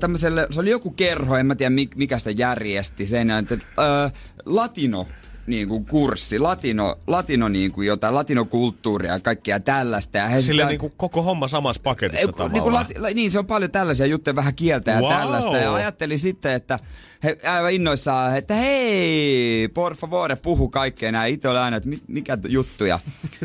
tämmöiselle, 0.00 0.46
se 0.50 0.60
oli 0.60 0.70
joku 0.70 0.90
kerho, 0.90 1.36
en 1.36 1.46
mä 1.46 1.54
tiedä 1.54 1.74
mik- 1.76 1.96
mikä 1.96 2.18
sitä 2.18 2.30
järjesti 2.30 3.06
sen, 3.06 3.30
että 3.30 3.54
ö, 3.54 4.10
latino 4.46 5.06
niin 5.46 5.68
kuin 5.68 5.84
kurssi, 5.86 6.38
latino, 6.38 6.96
latino 7.06 7.48
niin 7.48 7.72
kuin 7.72 7.86
jotain, 7.86 8.14
latinokulttuuria 8.14 9.12
ja 9.12 9.20
kaikkea 9.20 9.60
tällaista. 9.60 10.18
Ja 10.18 10.28
he 10.28 10.40
Sille 10.40 10.62
sitä- 10.62 10.68
niinku 10.70 10.92
koko 10.96 11.22
homma 11.22 11.48
samassa 11.48 11.82
paketissa 11.84 12.26
tavallaan. 12.26 12.52
niin, 12.52 12.62
kuin 12.62 12.74
lati, 12.74 12.94
la- 12.98 13.08
niin, 13.10 13.30
se 13.30 13.38
on 13.38 13.46
paljon 13.46 13.70
tällaisia 13.70 14.06
juttuja, 14.06 14.36
vähän 14.36 14.54
kieltä 14.54 14.90
ja 14.90 15.00
Wow. 15.00 15.12
tällaista. 15.12 15.56
Ja 15.56 15.74
ajattelin 15.74 16.18
sitten, 16.18 16.52
että 16.52 16.78
he 17.24 17.36
aivan 17.48 17.72
innoissaan, 17.72 18.36
että 18.36 18.54
hei, 18.54 19.68
por 19.74 19.96
favore, 19.96 20.36
puhu 20.36 20.68
kaikkea 20.68 21.12
nää. 21.12 21.26
Itse 21.26 21.48
oli 21.48 21.58
aina, 21.58 21.76
että 21.76 21.88
mikä 22.08 22.38
juttu. 22.48 22.84
Ja 22.84 22.98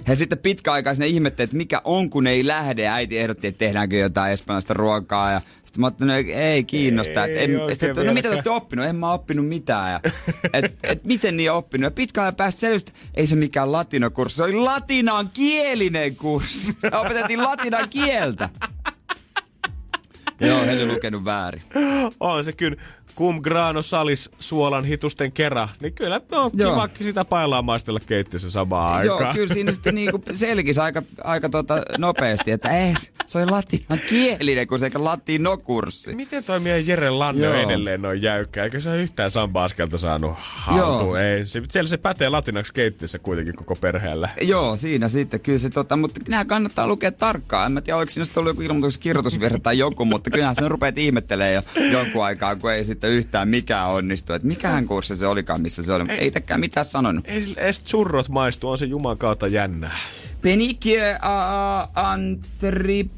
he 0.07 0.15
sitten 0.15 0.37
pitkäaikaisena 0.37 1.05
ihmetteli, 1.05 1.43
että 1.43 1.57
mikä 1.57 1.81
on, 1.83 2.09
kun 2.09 2.27
ei 2.27 2.47
lähde. 2.47 2.87
Äiti 2.87 3.17
ehdotti, 3.17 3.47
että 3.47 3.59
tehdäänkö 3.59 3.95
jotain 3.95 4.31
espanjalaista 4.33 4.73
ruokaa. 4.73 5.31
Ja 5.31 5.41
sitten 5.67 5.81
mä 5.81 5.87
ajattelin, 5.87 6.13
että 6.13 6.33
ei 6.33 6.63
kiinnosta. 6.63 7.25
Ei 7.25 7.43
en, 7.43 7.61
oikein 7.61 7.79
sitten, 7.79 8.05
no 8.05 8.13
mitä 8.13 8.29
te 8.29 8.33
olette 8.33 8.49
oppinut? 8.49 8.85
En 8.85 8.95
mä 8.95 9.11
oppinut 9.11 9.47
mitään. 9.47 9.91
Ja, 9.91 9.99
et, 10.53 10.65
et, 10.83 11.03
miten 11.03 11.37
niin 11.37 11.51
on 11.51 11.57
oppinut? 11.57 11.83
Ja 11.83 11.91
pitkään 11.91 12.25
ajan 12.25 12.35
päästä 12.35 12.59
selvisi, 12.59 12.85
että 12.87 12.99
ei 13.13 13.27
se 13.27 13.35
mikään 13.35 13.71
latinokurssi. 13.71 14.37
Se 14.37 14.43
oli 14.43 14.53
latinan 14.53 15.29
kielinen 15.33 16.15
kurssi. 16.15 16.77
Se 16.81 16.91
opetettiin 16.97 17.43
latinan 17.43 17.89
kieltä. 17.89 18.49
Joo, 20.39 20.65
he 20.65 20.71
oli 20.71 20.93
lukenut 20.93 21.25
väärin. 21.25 21.61
On 22.19 22.43
se 22.43 22.53
kyllä 22.53 22.77
cum 23.17 23.41
grano 23.41 23.81
salis 23.81 24.29
suolan 24.39 24.85
hitusten 24.85 25.31
kera, 25.31 25.69
niin 25.81 25.93
kyllä 25.93 26.21
on 26.31 26.51
Joo. 26.53 26.71
kiva 26.71 26.89
sitä 27.01 27.25
pailaa 27.25 27.61
maistella 27.61 27.99
keittiössä 28.05 28.51
samaan 28.51 29.05
Joo, 29.05 29.17
aikaan. 29.17 29.35
kyllä 29.35 29.53
siinä 29.53 29.71
sitten 29.71 29.95
niinku 29.95 30.23
selkisi 30.35 30.79
aika, 30.79 31.03
aika 31.23 31.49
tota 31.49 31.81
nopeasti, 31.97 32.51
että 32.51 32.69
ei, 32.69 32.93
se 33.25 33.37
on 33.37 33.51
latinan 33.51 33.99
kielinen, 34.09 34.67
kun 34.67 34.79
se 34.79 34.85
eikä 34.85 35.03
latinokurssi. 35.03 36.15
Miten 36.15 36.43
toi 36.43 36.59
meidän 36.59 36.87
Jere 36.87 37.09
Lanne 37.09 37.45
Joo. 37.45 37.53
edelleen 37.53 38.01
noin 38.01 38.21
jäykkä? 38.21 38.63
Eikä 38.63 38.79
se 38.79 38.89
ole 38.89 39.01
yhtään 39.01 39.31
samba-askelta 39.31 39.97
saanut 39.97 40.33
haltuun? 40.39 40.99
Joo. 40.99 41.15
Ei. 41.17 41.45
Se, 41.45 41.61
siellä 41.69 41.87
se 41.87 41.97
pätee 41.97 42.29
latinaksi 42.29 42.73
keittiössä 42.73 43.19
kuitenkin 43.19 43.55
koko 43.55 43.75
perheellä. 43.75 44.29
Joo, 44.41 44.77
siinä 44.77 45.09
sitten 45.09 45.39
kyllä 45.39 45.59
se 45.59 45.69
tota, 45.69 45.97
mutta 45.97 46.19
nämä 46.27 46.45
kannattaa 46.45 46.87
lukea 46.87 47.11
tarkkaan. 47.11 47.65
En 47.65 47.71
mä 47.71 47.81
tiedä, 47.81 47.97
oliko 47.97 48.09
siinä 48.09 48.25
sitten 48.25 48.41
ollut 48.41 48.51
joku 48.51 48.61
ilmoitus 48.61 48.97
kirjoitusvirhe 48.97 49.59
tai 49.59 49.77
joku, 49.77 50.05
mutta 50.05 50.29
kyllähän 50.29 50.55
sen 50.55 50.71
rupeat 50.71 50.97
ihmettelemään 50.97 51.53
jo 51.53 51.61
jonkun 51.91 52.23
aikaa, 52.23 52.55
kun 52.55 52.71
ei 52.71 52.85
sitten 52.85 53.06
yhtään 53.07 53.47
mikään 53.47 53.89
onnistu. 53.89 54.33
Että 54.33 54.47
mikähän 54.47 54.85
kurssi 54.85 55.15
se 55.15 55.27
olikaan, 55.27 55.61
missä 55.61 55.83
se 55.83 55.93
oli, 55.93 56.03
mutta 56.03 56.19
ei 56.19 56.31
tekään 56.31 56.59
mitään 56.59 56.85
sanonut. 56.85 57.25
Ei 57.27 57.53
edes 57.57 57.83
churrot 57.83 58.29
maistu, 58.29 58.69
on 58.69 58.77
se 58.77 58.85
juman 58.85 59.17
kautta 59.17 59.47
jännää. 59.47 59.97
Penikie 60.41 61.17
antri 61.95 63.09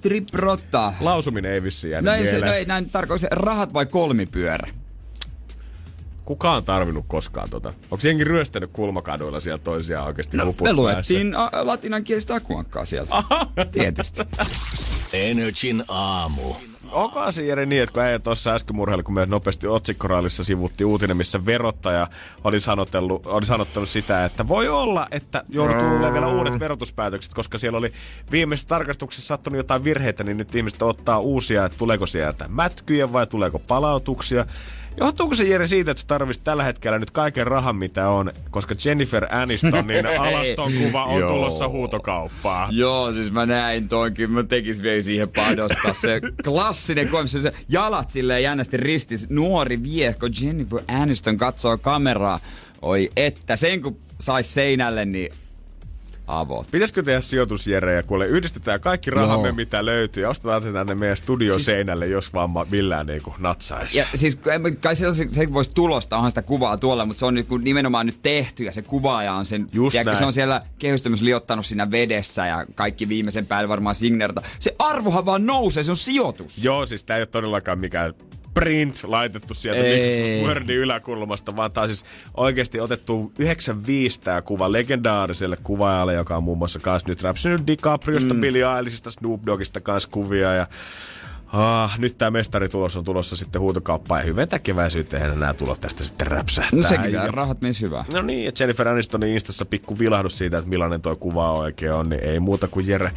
triprotta. 0.00 0.92
Lausuminen 1.00 1.52
ei 1.52 1.62
vissiin 1.62 1.90
jäänyt 1.90 2.12
No 2.12 2.16
ei, 2.16 2.26
se, 2.26 2.38
no 2.38 2.52
ei 2.52 2.64
näin 2.64 2.90
tarkoita 2.90 3.20
se 3.20 3.28
rahat 3.30 3.72
vai 3.72 3.86
kolmipyörä? 3.86 4.68
Kuka 6.24 6.52
on 6.52 6.64
tarvinnut 6.64 7.04
koskaan 7.08 7.50
tota? 7.50 7.68
Onko 7.90 8.06
jengi 8.06 8.24
ryöstänyt 8.24 8.70
kulmakaduilla 8.72 9.40
siellä 9.40 9.58
toisiaan 9.58 10.06
oikeasti 10.06 10.36
no, 10.36 10.54
Me 10.62 10.72
luettiin 10.72 11.34
a, 11.34 11.50
latinankielistä 11.52 12.34
akuankkaa 12.34 12.84
sieltä. 12.84 13.14
Tietysti. 13.72 14.22
Energin 15.12 15.84
aamu. 15.88 16.54
Onko 16.94 17.20
asia 17.20 17.46
Jere 17.46 17.66
niin, 17.66 17.82
että 17.82 17.92
kun 17.92 18.02
äijä 18.02 18.18
tuossa 18.18 18.54
äsken 18.54 18.76
murheili, 18.76 19.02
kun 19.02 19.14
me 19.14 19.26
nopeasti 19.26 19.66
otsikkoraalissa 19.66 20.44
sivuttiin 20.44 20.86
uutinen, 20.86 21.16
missä 21.16 21.46
verottaja 21.46 22.06
oli 22.44 22.60
sanotellut, 22.60 23.26
oli 23.26 23.46
sanottanut 23.46 23.88
sitä, 23.88 24.24
että 24.24 24.48
voi 24.48 24.68
olla, 24.68 25.08
että 25.10 25.44
joudutaan 25.48 25.96
tulee 25.96 26.12
vielä 26.12 26.28
uudet 26.28 26.60
verotuspäätökset, 26.60 27.34
koska 27.34 27.58
siellä 27.58 27.78
oli 27.78 27.92
viimeisessä 28.30 28.68
tarkastuksessa 28.68 29.26
sattunut 29.26 29.56
jotain 29.56 29.84
virheitä, 29.84 30.24
niin 30.24 30.36
nyt 30.36 30.54
ihmiset 30.54 30.82
ottaa 30.82 31.18
uusia, 31.18 31.64
että 31.64 31.78
tuleeko 31.78 32.06
sieltä 32.06 32.48
mätkyjä 32.48 33.12
vai 33.12 33.26
tuleeko 33.26 33.58
palautuksia. 33.58 34.46
Johtuuko 34.96 35.34
se 35.34 35.44
Jere 35.44 35.66
siitä, 35.66 35.90
että 35.90 36.00
sä 36.00 36.06
tarvitset 36.06 36.44
tällä 36.44 36.64
hetkellä 36.64 36.98
nyt 36.98 37.10
kaiken 37.10 37.46
rahan, 37.46 37.76
mitä 37.76 38.08
on, 38.08 38.32
koska 38.50 38.74
Jennifer 38.84 39.26
Anistonin 39.30 40.06
alaston 40.18 40.72
kuva 40.72 41.04
on 41.04 41.20
Joo. 41.20 41.28
tulossa 41.28 41.68
huutokauppaan? 41.68 42.76
Joo, 42.76 43.12
siis 43.12 43.32
mä 43.32 43.46
näin 43.46 43.88
toinkin. 43.88 44.30
Mä 44.30 44.42
tekis 44.42 44.82
vielä 44.82 45.02
siihen 45.02 45.28
panostaa. 45.28 45.94
Se 45.94 46.20
klassinen 46.44 47.08
koe, 47.08 47.22
missä 47.22 47.42
se 47.42 47.52
jalat 47.68 48.10
silleen 48.10 48.42
jännästi 48.42 48.76
ristis. 48.76 49.30
Nuori 49.30 49.82
viehko 49.82 50.26
Jennifer 50.42 50.82
Aniston 50.88 51.36
katsoo 51.36 51.78
kameraa. 51.78 52.40
Oi 52.82 53.10
että, 53.16 53.56
sen 53.56 53.82
kun 53.82 53.96
sais 54.20 54.54
seinälle, 54.54 55.04
niin 55.04 55.32
avot. 56.26 56.70
Pitäisikö 56.70 57.02
tehdä 57.02 57.20
sijoitus, 57.20 57.66
Jere, 57.66 57.94
ja 57.94 58.02
kuule, 58.02 58.26
yhdistetään 58.26 58.80
kaikki 58.80 59.10
rahamme, 59.10 59.48
Joo. 59.48 59.54
mitä 59.56 59.84
löytyy, 59.84 60.22
ja 60.22 60.30
ostetaan 60.30 60.62
se 60.62 60.72
tänne 60.72 60.94
meidän 60.94 61.16
studioseinälle, 61.16 62.06
jos 62.06 62.32
vaan 62.32 62.50
ma- 62.50 62.66
millään 62.70 63.06
niinku 63.06 63.34
natsaisi. 63.38 63.98
Ja 63.98 64.06
siis 64.14 64.38
kai 64.80 64.96
se, 64.96 65.06
se, 65.30 65.52
voisi 65.52 65.70
tulosta, 65.74 66.16
onhan 66.16 66.30
sitä 66.30 66.42
kuvaa 66.42 66.76
tuolla, 66.76 67.06
mutta 67.06 67.18
se 67.18 67.26
on 67.26 67.44
kun 67.48 67.64
nimenomaan 67.64 68.06
nyt 68.06 68.18
tehty 68.22 68.64
ja 68.64 68.72
se 68.72 68.82
kuvaaja 68.82 69.32
on 69.32 69.44
sen, 69.46 69.66
Just 69.72 69.96
näin. 70.04 70.16
se 70.18 70.24
on 70.24 70.32
siellä 70.32 70.62
kehystämässä 70.78 71.24
liottanut 71.24 71.66
siinä 71.66 71.90
vedessä 71.90 72.46
ja 72.46 72.66
kaikki 72.74 73.08
viimeisen 73.08 73.46
päälle 73.46 73.68
varmaan 73.68 73.94
signerta. 73.94 74.42
Se 74.58 74.76
arvohan 74.78 75.26
vaan 75.26 75.46
nousee, 75.46 75.82
se 75.82 75.90
on 75.90 75.96
sijoitus. 75.96 76.64
Joo, 76.64 76.86
siis 76.86 77.04
tää 77.04 77.16
ei 77.16 77.20
ole 77.20 77.26
todellakaan 77.26 77.78
mikään 77.78 78.14
print 78.54 79.04
laitettu 79.04 79.54
sieltä 79.54 79.80
Wordin 80.46 80.76
yläkulmasta, 80.76 81.56
vaan 81.56 81.72
tää 81.72 81.86
siis 81.86 82.04
oikeasti 82.36 82.80
otettu 82.80 83.32
95 83.38 84.20
tää 84.20 84.42
kuva 84.42 84.72
legendaariselle 84.72 85.56
kuvaajalle, 85.62 86.14
joka 86.14 86.36
on 86.36 86.44
muun 86.44 86.58
muassa 86.58 86.78
kans 86.78 87.06
nyt 87.06 87.22
räpsynyt 87.22 87.66
DiCapriosta, 87.66 88.34
mm. 88.34 88.40
Billie 88.40 88.76
Eilishista, 88.76 89.10
Snoop 89.10 89.40
Doggista 89.46 89.80
kans 89.80 90.06
kuvia 90.06 90.54
ja 90.54 90.66
Ah, 91.56 91.98
nyt 91.98 92.18
tämä 92.18 92.30
mestaritulos 92.30 92.96
on 92.96 93.04
tulossa 93.04 93.36
sitten 93.36 93.60
huutokauppaan 93.60 94.20
ja 94.20 94.26
hyvintä 94.26 94.58
keväisyyteen 94.58 95.40
nämä 95.40 95.54
tulot 95.54 95.80
tästä 95.80 96.04
sitten 96.04 96.26
räpsähtää. 96.26 96.80
No 96.80 96.88
sekin, 96.88 97.12
ja... 97.12 97.26
rahat 97.26 97.60
menis 97.60 97.80
hyvää. 97.80 98.04
No 98.12 98.22
niin, 98.22 98.48
että 98.48 98.62
Jennifer 98.62 98.88
Anistonin 98.88 99.34
instassa 99.34 99.64
pikku 99.64 99.98
vilahdus 99.98 100.38
siitä, 100.38 100.58
että 100.58 100.70
millainen 100.70 101.00
toi 101.00 101.16
kuva 101.16 101.52
oikein 101.52 101.92
on, 101.92 102.08
niin 102.08 102.24
ei 102.24 102.40
muuta 102.40 102.68
kuin 102.68 102.86
Jere. 102.86 103.10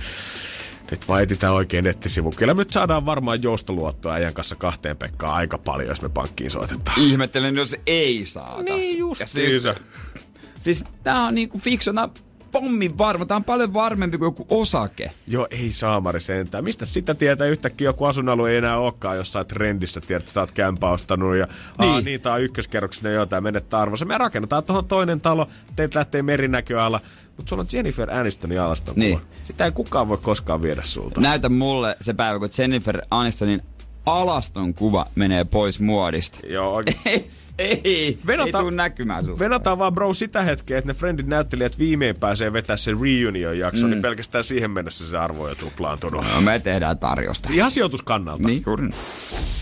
Nyt 0.91 1.07
vaan 1.07 1.23
etsitään 1.23 1.53
oikein 1.53 1.83
nettisivu. 1.83 2.31
Kyllä 2.31 2.53
nyt 2.53 2.69
saadaan 2.69 3.05
varmaan 3.05 3.43
joustoluottoa 3.43 4.13
äijän 4.13 4.33
kanssa 4.33 4.55
kahteen 4.55 4.97
Pekkaan 4.97 5.35
aika 5.35 5.57
paljon, 5.57 5.89
jos 5.89 6.01
me 6.01 6.09
pankkiin 6.09 6.51
soitetaan. 6.51 7.01
Ihmettelen, 7.01 7.55
jos 7.55 7.75
ei 7.87 8.25
saata. 8.25 8.63
Niin 8.63 8.97
just 8.99 9.19
Ja 9.21 9.27
siis, 9.27 9.63
siis. 10.59 10.83
tää 11.03 11.23
on 11.23 11.35
niinku 11.35 11.59
fiksuna 11.59 12.09
pommin 12.51 12.97
varma. 12.97 13.25
Tää 13.25 13.37
on 13.37 13.43
paljon 13.43 13.73
varmempi 13.73 14.17
kuin 14.17 14.27
joku 14.27 14.45
osake. 14.49 15.11
Joo, 15.27 15.47
ei 15.51 15.71
saamari 15.73 16.21
sentään. 16.21 16.63
Mistä 16.63 16.85
sitä 16.85 17.13
tietää 17.15 17.47
yhtäkkiä 17.47 17.85
joku 17.89 18.05
asuinalue 18.05 18.51
ei 18.51 18.57
enää 18.57 18.77
olekaan 18.79 19.17
jossain 19.17 19.45
trendissä, 19.47 20.01
tiedät, 20.01 20.21
että 20.23 20.33
sä 20.33 20.39
oot 20.39 20.51
kämpää 20.51 20.89
ostanut 20.89 21.35
ja 21.35 21.47
niin. 21.79 21.91
Aa, 21.91 22.01
Niin. 22.01 22.21
tää 22.21 22.33
on 22.33 22.41
ykköskerroksinen 22.43 23.13
jotain, 23.13 23.43
menettää 23.43 23.79
arvossa. 23.79 24.05
Me 24.05 24.17
rakennetaan 24.17 24.63
tuohon 24.63 24.85
toinen 24.87 25.21
talo, 25.21 25.47
teet 25.75 25.95
lähtee 25.95 26.21
merinäköala, 26.21 26.99
mutta 27.37 27.49
sulla 27.49 27.61
on 27.61 27.67
Jennifer 27.73 28.11
Anistonin 28.11 28.61
alaston 28.61 28.93
Niin. 28.97 29.19
Sitä 29.43 29.65
ei 29.65 29.71
kukaan 29.71 30.07
voi 30.07 30.17
koskaan 30.17 30.61
viedä 30.61 30.81
sulta. 30.83 31.21
Näytä 31.21 31.49
mulle 31.49 31.97
se 32.01 32.13
päivä, 32.13 32.39
kun 32.39 32.49
Jennifer 32.57 33.01
Anistonin 33.11 33.61
alaston 34.05 34.73
kuva 34.73 35.05
menee 35.15 35.43
pois 35.43 35.79
muodista. 35.79 36.39
Joo, 36.49 36.73
oikein. 36.73 36.97
Ei, 37.57 37.81
Ei, 37.83 38.19
Venota- 38.27 38.45
ei 38.45 38.51
tuu 38.51 38.69
näkymään 38.69 39.25
susta. 39.25 39.43
Venataan 39.43 39.77
vaan 39.77 39.93
bro 39.93 40.13
sitä 40.13 40.41
hetkeä, 40.43 40.77
että 40.77 40.87
ne 40.87 40.93
Friendit 40.93 41.27
näyttelijät 41.27 41.79
viimein 41.79 42.15
pääsee 42.15 42.53
vetää 42.53 42.77
sen 42.77 42.97
reunion 43.01 43.59
jakso, 43.59 43.85
mm. 43.87 43.89
niin 43.91 44.01
pelkästään 44.01 44.43
siihen 44.43 44.71
mennessä 44.71 45.09
se 45.09 45.17
arvo 45.17 45.43
on 45.43 45.49
jo 45.49 45.55
tuplaantunut. 45.55 46.25
No, 46.33 46.41
me 46.41 46.59
tehdään 46.59 46.97
tarjosta. 46.97 47.49
Ihan 47.51 47.71
sijoituskannalta. 47.71 48.47
Niin, 48.47 48.63
juuri. 48.65 48.89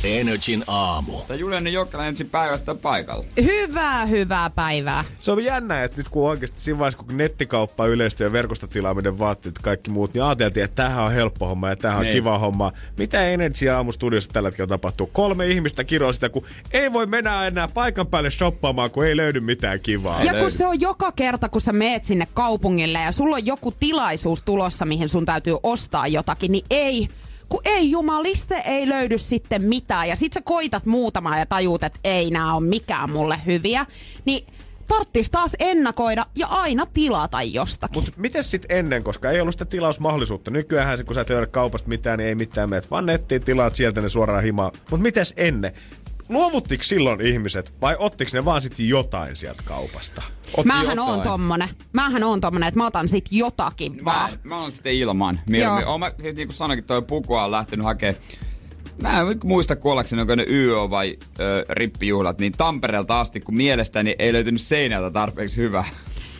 Energin 0.03 0.63
aamu. 0.67 1.21
Tämä 1.27 1.37
Julianne 1.37 1.69
Jokkala 1.69 2.05
ensin 2.05 2.29
päivästä 2.29 2.75
paikalla. 2.75 3.25
Hyvää, 3.43 4.05
hyvää 4.05 4.49
päivää. 4.49 5.03
Se 5.19 5.31
on 5.31 5.43
jännä, 5.43 5.83
että 5.83 5.97
nyt 5.97 6.09
kun 6.09 6.29
oikeasti 6.29 6.59
siinä 6.61 6.79
vaiheessa, 6.79 7.03
kun 7.03 7.17
nettikauppa 7.17 7.85
yleistyy 7.85 8.27
ja 8.27 8.31
verkostotilaaminen 8.31 9.19
vaatteet 9.19 9.55
ja 9.55 9.63
kaikki 9.63 9.91
muut, 9.91 10.13
niin 10.13 10.23
ajateltiin, 10.23 10.63
että 10.63 10.75
tämähän 10.83 11.03
on 11.05 11.11
helppo 11.11 11.47
homma 11.47 11.69
ja 11.69 11.75
tämähän 11.75 11.99
on 11.99 12.05
Niin. 12.05 12.13
kiva 12.15 12.37
homma. 12.39 12.71
Mitä 12.97 13.27
Energy 13.29 13.69
aamustudiossa 13.69 14.29
tällä 14.33 14.47
hetkellä 14.49 14.67
tapahtuu? 14.67 15.07
Kolme 15.07 15.47
ihmistä 15.47 15.83
kiroo 15.83 16.13
sitä, 16.13 16.29
kun 16.29 16.45
ei 16.71 16.93
voi 16.93 17.05
mennä 17.05 17.47
enää 17.47 17.67
paikan 17.85 18.07
päälle 18.07 18.31
shoppaamaan, 18.31 18.91
kun 18.91 19.05
ei 19.05 19.17
löydy 19.17 19.39
mitään 19.39 19.79
kivaa. 19.79 20.23
Ja 20.23 20.33
kun 20.33 20.51
se 20.51 20.67
on 20.67 20.81
joka 20.81 21.11
kerta, 21.11 21.49
kun 21.49 21.61
sä 21.61 21.73
meet 21.73 22.05
sinne 22.05 22.27
kaupungille 22.33 22.99
ja 22.99 23.11
sulla 23.11 23.35
on 23.35 23.45
joku 23.45 23.71
tilaisuus 23.71 24.43
tulossa, 24.43 24.85
mihin 24.85 25.09
sun 25.09 25.25
täytyy 25.25 25.57
ostaa 25.63 26.07
jotakin, 26.07 26.51
niin 26.51 26.65
ei, 26.69 27.07
kun 27.49 27.59
ei 27.65 27.91
jumaliste, 27.91 28.55
ei 28.65 28.89
löydy 28.89 29.17
sitten 29.17 29.61
mitään. 29.61 30.09
Ja 30.09 30.15
sit 30.15 30.33
sä 30.33 30.41
koitat 30.43 30.85
muutamaa 30.85 31.39
ja 31.39 31.45
tajuut, 31.45 31.83
että 31.83 31.99
ei 32.03 32.31
nää 32.31 32.53
on 32.53 32.63
mikään 32.63 33.09
mulle 33.09 33.39
hyviä. 33.45 33.85
Niin 34.25 34.47
tarttis 34.87 35.31
taas 35.31 35.55
ennakoida 35.59 36.25
ja 36.35 36.47
aina 36.47 36.85
tilata 36.93 37.41
jostakin. 37.41 37.97
Mutta 37.97 38.11
miten 38.17 38.43
sitten 38.43 38.77
ennen, 38.77 39.03
koska 39.03 39.31
ei 39.31 39.41
ollut 39.41 39.53
sitä 39.53 39.65
tilausmahdollisuutta. 39.65 40.51
Nykyään 40.51 40.97
se, 40.97 41.03
kun 41.03 41.15
sä 41.15 41.21
et 41.21 41.29
löydä 41.29 41.47
kaupasta 41.47 41.89
mitään, 41.89 42.17
niin 42.17 42.27
ei 42.27 42.35
mitään 42.35 42.69
meet, 42.69 42.91
vaan 42.91 43.05
nettiin 43.05 43.43
tilaat 43.43 43.75
sieltä 43.75 44.01
ne 44.01 44.09
suoraan 44.09 44.43
himaa. 44.43 44.71
Mutta 44.89 45.03
mites 45.03 45.33
ennen? 45.37 45.73
Luovuttiko 46.29 46.83
silloin 46.83 47.21
ihmiset 47.21 47.73
vai 47.81 47.95
ottiko 47.99 48.31
ne 48.33 48.45
vaan 48.45 48.61
sitten 48.61 48.89
jotain 48.89 49.35
sieltä 49.35 49.63
kaupasta? 49.65 50.21
Otti 50.53 50.67
Mähän 50.67 50.85
jotain. 50.97 50.99
on 51.09 51.21
tommonen. 51.21 51.69
Mähän 51.93 52.23
on 52.23 52.41
tommonen, 52.41 52.67
että 52.67 52.79
mä 52.79 52.85
otan 52.87 53.07
sit 53.07 53.25
jotakin 53.31 53.95
Mä, 53.95 54.05
vaan. 54.05 54.31
mä 54.43 54.61
oon 54.61 54.71
sitten 54.71 54.93
ilman. 54.93 55.39
Mieluummin. 55.49 55.81
Joo. 55.81 55.91
Oon 55.91 55.99
mä, 55.99 56.11
siis 56.19 56.35
niin 56.35 56.47
kuin 56.47 56.55
sanoinkin, 56.55 56.85
toi 56.85 57.01
pukua 57.01 57.43
on 57.43 57.51
lähtenyt 57.51 57.83
hakemaan 57.85 58.23
Mä 59.01 59.21
en 59.21 59.27
muista 59.43 59.75
kuollakseni, 59.75 60.21
onko 60.21 60.35
ne 60.35 60.45
YO 60.49 60.89
vai 60.89 61.17
ö, 61.39 61.65
rippijuhlat, 61.69 62.39
niin 62.39 62.51
Tampereelta 62.51 63.19
asti, 63.19 63.39
kun 63.39 63.55
mielestäni 63.57 64.15
ei 64.19 64.33
löytynyt 64.33 64.61
seinältä 64.61 65.11
tarpeeksi 65.11 65.57
hyvää. 65.61 65.85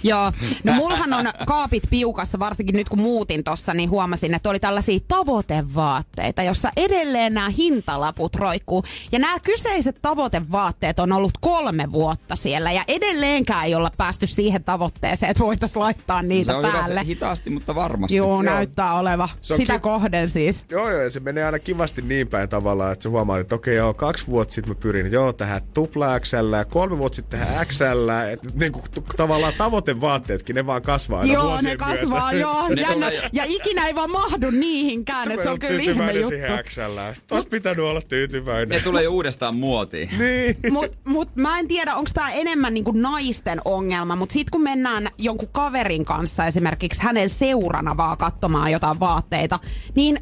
Joo. 0.05 0.31
No 0.63 0.73
mulhan 0.73 1.13
on 1.13 1.25
kaapit 1.45 1.83
piukassa, 1.89 2.39
varsinkin 2.39 2.75
nyt 2.75 2.89
kun 2.89 3.01
muutin 3.01 3.43
tossa, 3.43 3.73
niin 3.73 3.89
huomasin, 3.89 4.33
että 4.33 4.49
oli 4.49 4.59
tällaisia 4.59 4.99
tavoitevaatteita, 5.07 6.43
jossa 6.43 6.71
edelleen 6.77 7.33
nämä 7.33 7.49
hintalaput 7.49 8.35
roikkuu. 8.35 8.83
Ja 9.11 9.19
nämä 9.19 9.39
kyseiset 9.43 9.97
tavoitevaatteet 10.01 10.99
on 10.99 11.11
ollut 11.11 11.31
kolme 11.41 11.91
vuotta 11.91 12.35
siellä 12.35 12.71
ja 12.71 12.83
edelleenkään 12.87 13.65
ei 13.65 13.75
olla 13.75 13.91
päästy 13.97 14.27
siihen 14.27 14.63
tavoitteeseen, 14.63 15.29
että 15.31 15.43
voitaisiin 15.43 15.79
laittaa 15.81 16.21
niitä 16.21 16.51
se 16.51 16.57
on 16.57 16.63
hyvä 16.67 16.77
päälle. 16.77 16.99
se 17.01 17.05
hitaasti, 17.07 17.49
mutta 17.49 17.75
varmasti. 17.75 18.15
Joo, 18.15 18.41
näyttää 18.41 18.93
oleva. 18.93 19.29
Se 19.41 19.55
Sitä 19.55 19.73
ki- 19.73 19.79
kohden 19.79 20.29
siis. 20.29 20.65
Joo, 20.71 20.89
joo, 20.89 21.01
ja 21.01 21.09
se 21.09 21.19
menee 21.19 21.43
aina 21.45 21.59
kivasti 21.59 22.01
niin 22.01 22.27
päin 22.27 22.49
tavallaan, 22.49 22.91
että 22.93 23.03
sä 23.03 23.09
huomaat, 23.09 23.39
että 23.39 23.55
okei, 23.55 23.75
joo, 23.75 23.93
kaksi 23.93 24.27
vuotta 24.27 24.53
sitten 24.53 24.71
mä 24.71 24.79
pyrin 24.79 25.11
joo, 25.11 25.33
tähän 25.33 25.61
tupla 25.73 26.19
XL, 26.19 26.53
ja 26.57 26.65
kolme 26.65 26.97
vuotta 26.97 27.15
sitten 27.15 27.39
tähän 27.39 27.67
XL, 27.67 28.09
että 28.31 28.47
niin 28.53 28.71
kuin, 28.71 28.83
t- 28.83 29.15
tavallaan 29.17 29.53
tavoitevaatteetkin, 29.99 30.55
ne 30.55 30.65
vaan 30.65 30.81
kasvaa 30.81 31.19
aina 31.19 31.33
Joo, 31.33 31.61
ne 31.61 31.77
kasvaa, 31.77 32.31
myötä. 32.31 32.37
joo. 32.41 32.67
Ne 32.75 32.81
Jännä. 32.81 33.11
Ja 33.33 33.43
ikinä 33.47 33.87
ei 33.87 33.95
vaan 33.95 34.11
mahdu 34.11 34.51
niihinkään, 34.51 35.31
että 35.31 35.43
se 35.43 35.49
on 35.49 35.59
kyllä 35.59 35.81
ihme 35.81 35.83
tyytyväinen 35.85 36.15
juttu. 36.15 36.29
siihen 36.29 36.63
XL. 36.63 36.99
Olisi 37.35 37.47
pitänyt 37.47 37.85
olla 37.85 38.01
tyytyväinen. 38.01 38.69
Ne 38.69 38.79
tulee 38.79 39.03
jo 39.03 39.11
uudestaan 39.11 39.55
muotiin. 39.55 40.09
Niin. 40.25 40.55
Mut, 40.73 40.91
mut 41.07 41.35
mä 41.35 41.59
en 41.59 41.67
tiedä, 41.67 41.95
onko 41.95 42.09
tämä 42.13 42.31
enemmän 42.31 42.73
niinku 42.73 42.91
naisten 42.91 43.61
ongelma, 43.65 44.15
mutta 44.15 44.33
sitten 44.33 44.51
kun 44.51 44.63
mennään 44.63 45.09
jonkun 45.17 45.49
kaverin 45.51 46.05
kanssa 46.05 46.45
esimerkiksi 46.45 47.01
hänen 47.01 47.29
seurana 47.29 47.97
vaan 47.97 48.17
katsomaan 48.17 48.71
jotain 48.71 48.99
vaatteita, 48.99 49.59
niin 49.95 50.19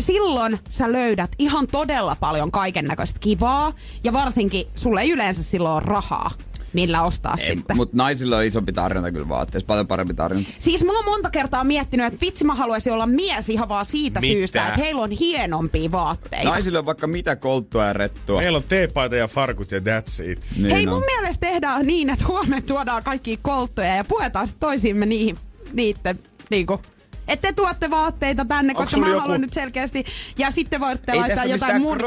silloin 0.00 0.58
sä 0.68 0.92
löydät 0.92 1.30
ihan 1.38 1.66
todella 1.66 2.16
paljon 2.20 2.50
kaiken 2.50 2.84
näköistä 2.84 3.18
kivaa 3.20 3.72
ja 4.04 4.12
varsinkin 4.12 4.66
sulle 4.74 5.00
ei 5.00 5.10
yleensä 5.10 5.42
silloin 5.42 5.72
ole 5.74 5.82
rahaa, 5.84 6.30
millä 6.72 7.02
ostaa 7.02 7.36
sitten. 7.36 7.76
Mutta 7.76 7.96
naisilla 7.96 8.36
on 8.36 8.44
isompi 8.44 8.72
tarjonta 8.72 9.12
kyllä 9.12 9.28
vaatteessa, 9.28 9.66
paljon 9.66 9.86
parempi 9.86 10.14
tarjonta. 10.14 10.50
Siis 10.58 10.84
mä 10.84 10.92
oon 10.92 11.04
monta 11.04 11.30
kertaa 11.30 11.64
miettinyt, 11.64 12.06
että 12.06 12.20
vitsi 12.20 12.44
mä 12.44 12.54
haluaisin 12.54 12.92
olla 12.92 13.06
mies 13.06 13.48
ihan 13.48 13.68
vaan 13.68 13.86
siitä 13.86 14.20
Mitä? 14.20 14.32
syystä, 14.32 14.68
että 14.68 14.80
heillä 14.80 15.02
on 15.02 15.10
hienompia 15.10 15.92
vaatteita. 15.92 16.48
Naisilla 16.50 16.78
on 16.78 16.86
vaikka 16.86 17.06
mitä 17.06 17.36
kolttua 17.36 17.84
ja 17.84 17.92
rettua. 17.92 18.40
Meillä 18.40 18.56
on 18.56 18.64
teepaita 18.68 19.16
ja 19.16 19.28
farkut 19.28 19.72
ja 19.72 19.78
that's 19.78 20.30
it. 20.30 20.46
Niin 20.56 20.70
Hei, 20.74 20.86
on. 20.86 20.92
mun 20.94 21.02
mielestä 21.06 21.46
tehdään 21.46 21.86
niin, 21.86 22.10
että 22.10 22.26
huomenna 22.26 22.60
tuodaan 22.66 23.04
kaikki 23.04 23.38
kolttoja 23.42 23.94
ja 23.96 24.04
puetaan 24.04 24.46
sitten 24.46 24.60
toisiimme 24.60 25.06
niihin, 25.06 25.38
niitten, 25.72 26.18
niinku, 26.50 26.80
että 27.28 27.48
te 27.48 27.52
tuotte 27.52 27.90
vaatteita 27.90 28.44
tänne, 28.44 28.70
Onks 28.76 28.80
koska 28.84 29.00
mä 29.00 29.08
joku- 29.08 29.20
haluan 29.20 29.40
nyt 29.40 29.52
selkeästi. 29.52 30.04
Ja 30.38 30.50
sitten 30.50 30.80
voitte 30.80 31.12
Ei 31.12 31.18
laittaa 31.18 31.44
jotain 31.44 31.82
mun 31.82 31.98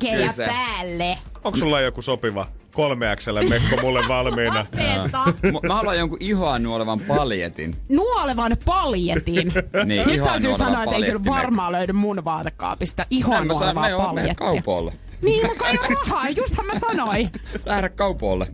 kesä 0.00 0.46
päälle. 0.46 1.18
Onko 1.44 1.58
sulla 1.58 1.80
joku 1.80 2.02
sopiva 2.02 2.46
3 2.76 3.16
XL 3.16 3.38
mekko 3.48 3.76
mulle 3.82 4.00
valmiina? 4.08 4.66
Mä- 5.12 5.60
Mä 5.68 5.74
haluan 5.74 5.98
jonkun 5.98 6.18
ihoa 6.20 6.58
nuolevan 6.58 7.00
paljetin. 7.00 7.76
Nuolevan 7.88 8.56
paljetin. 8.64 9.52
Niin, 9.84 10.06
Nyt 10.06 10.24
täytyy 10.24 10.54
sanoa, 10.56 10.82
että 10.84 10.96
ei 10.96 11.02
kyllä 11.02 11.24
varmaan 11.24 11.72
löydy 11.72 11.92
mun 11.92 12.24
vaatekaapista 12.24 13.06
sanon, 13.22 13.48
nuolevaa 13.48 13.90
paljettia. 14.06 14.34
kaupoille. 14.34 14.92
Niin, 15.22 15.46
mutta 15.46 15.68
ei 15.68 15.78
ole 15.78 15.88
rahaa, 15.94 16.28
justhan 16.28 16.66
mä 16.66 16.72
sanoin. 16.78 17.30
Lähdä 17.66 17.88
kaupoille. 17.88 18.46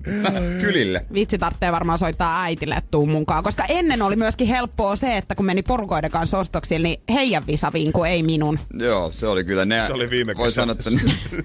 Kylille. 0.61 1.07
Vitsi 1.15 1.39
tarvitsee 1.39 1.73
varmaan 1.73 1.99
soittaa 1.99 2.43
äitille, 2.43 2.75
että 2.75 2.91
tuu 2.91 3.07
mukaan. 3.07 3.45
Koska 3.45 3.65
ennen 3.69 4.03
oli 4.03 4.17
myöskin 4.17 4.47
helppoa 4.47 4.97
se, 4.97 5.17
että 5.17 5.35
kun 5.35 5.47
meni 5.47 5.63
porukoiden 5.63 6.11
kanssa 6.11 6.39
ostoksille, 6.39 6.89
niin 6.89 7.01
heidän 7.15 7.47
visaviinku, 7.47 8.05
ei 8.05 8.23
minun. 8.23 8.59
Joo, 8.81 9.13
se 9.13 9.27
oli 9.27 9.45
kyllä 9.45 9.65
ne. 9.65 9.85
Se 9.87 9.93
oli 9.93 10.11
viime 10.11 10.35
Voi 10.37 10.47
kesänä. 10.47 10.75
sanoa, 10.75 10.97
että 10.97 11.07
ne- 11.37 11.45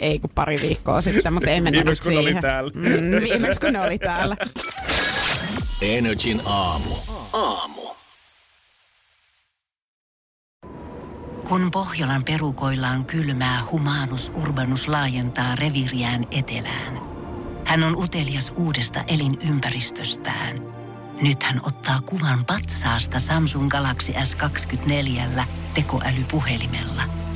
Ei 0.00 0.18
kun 0.18 0.30
pari 0.34 0.60
viikkoa 0.60 1.02
sitten, 1.02 1.32
mutta 1.32 1.50
ei 1.50 1.60
mennä 1.60 1.76
Viimeksi 1.76 2.02
kun 2.02 2.12
ne 2.12 2.18
oli 2.18 2.26
siihen. 2.28 2.42
täällä. 2.42 2.70
Mm, 2.74 3.20
viimeksi 3.22 3.60
kun 3.60 3.72
ne 3.72 3.80
oli 3.80 3.98
täällä. 3.98 4.36
Energin 5.82 6.42
aamu. 6.44 6.94
Aamu. 7.32 7.80
Kun 11.48 11.70
Pohjolan 11.70 12.24
perukoillaan 12.24 13.04
kylmää, 13.04 13.62
humanus 13.70 14.30
urbanus 14.34 14.88
laajentaa 14.88 15.54
reviriään 15.54 16.26
etelään. 16.30 17.00
Hän 17.66 17.82
on 17.82 17.96
utelias 17.96 18.52
uudesta 18.56 19.04
elinympäristöstään. 19.08 20.56
Nyt 21.20 21.42
hän 21.42 21.60
ottaa 21.62 22.00
kuvan 22.06 22.44
patsaasta 22.44 23.20
Samsung 23.20 23.68
Galaxy 23.68 24.12
S24 24.12 25.42
tekoälypuhelimella. 25.74 27.02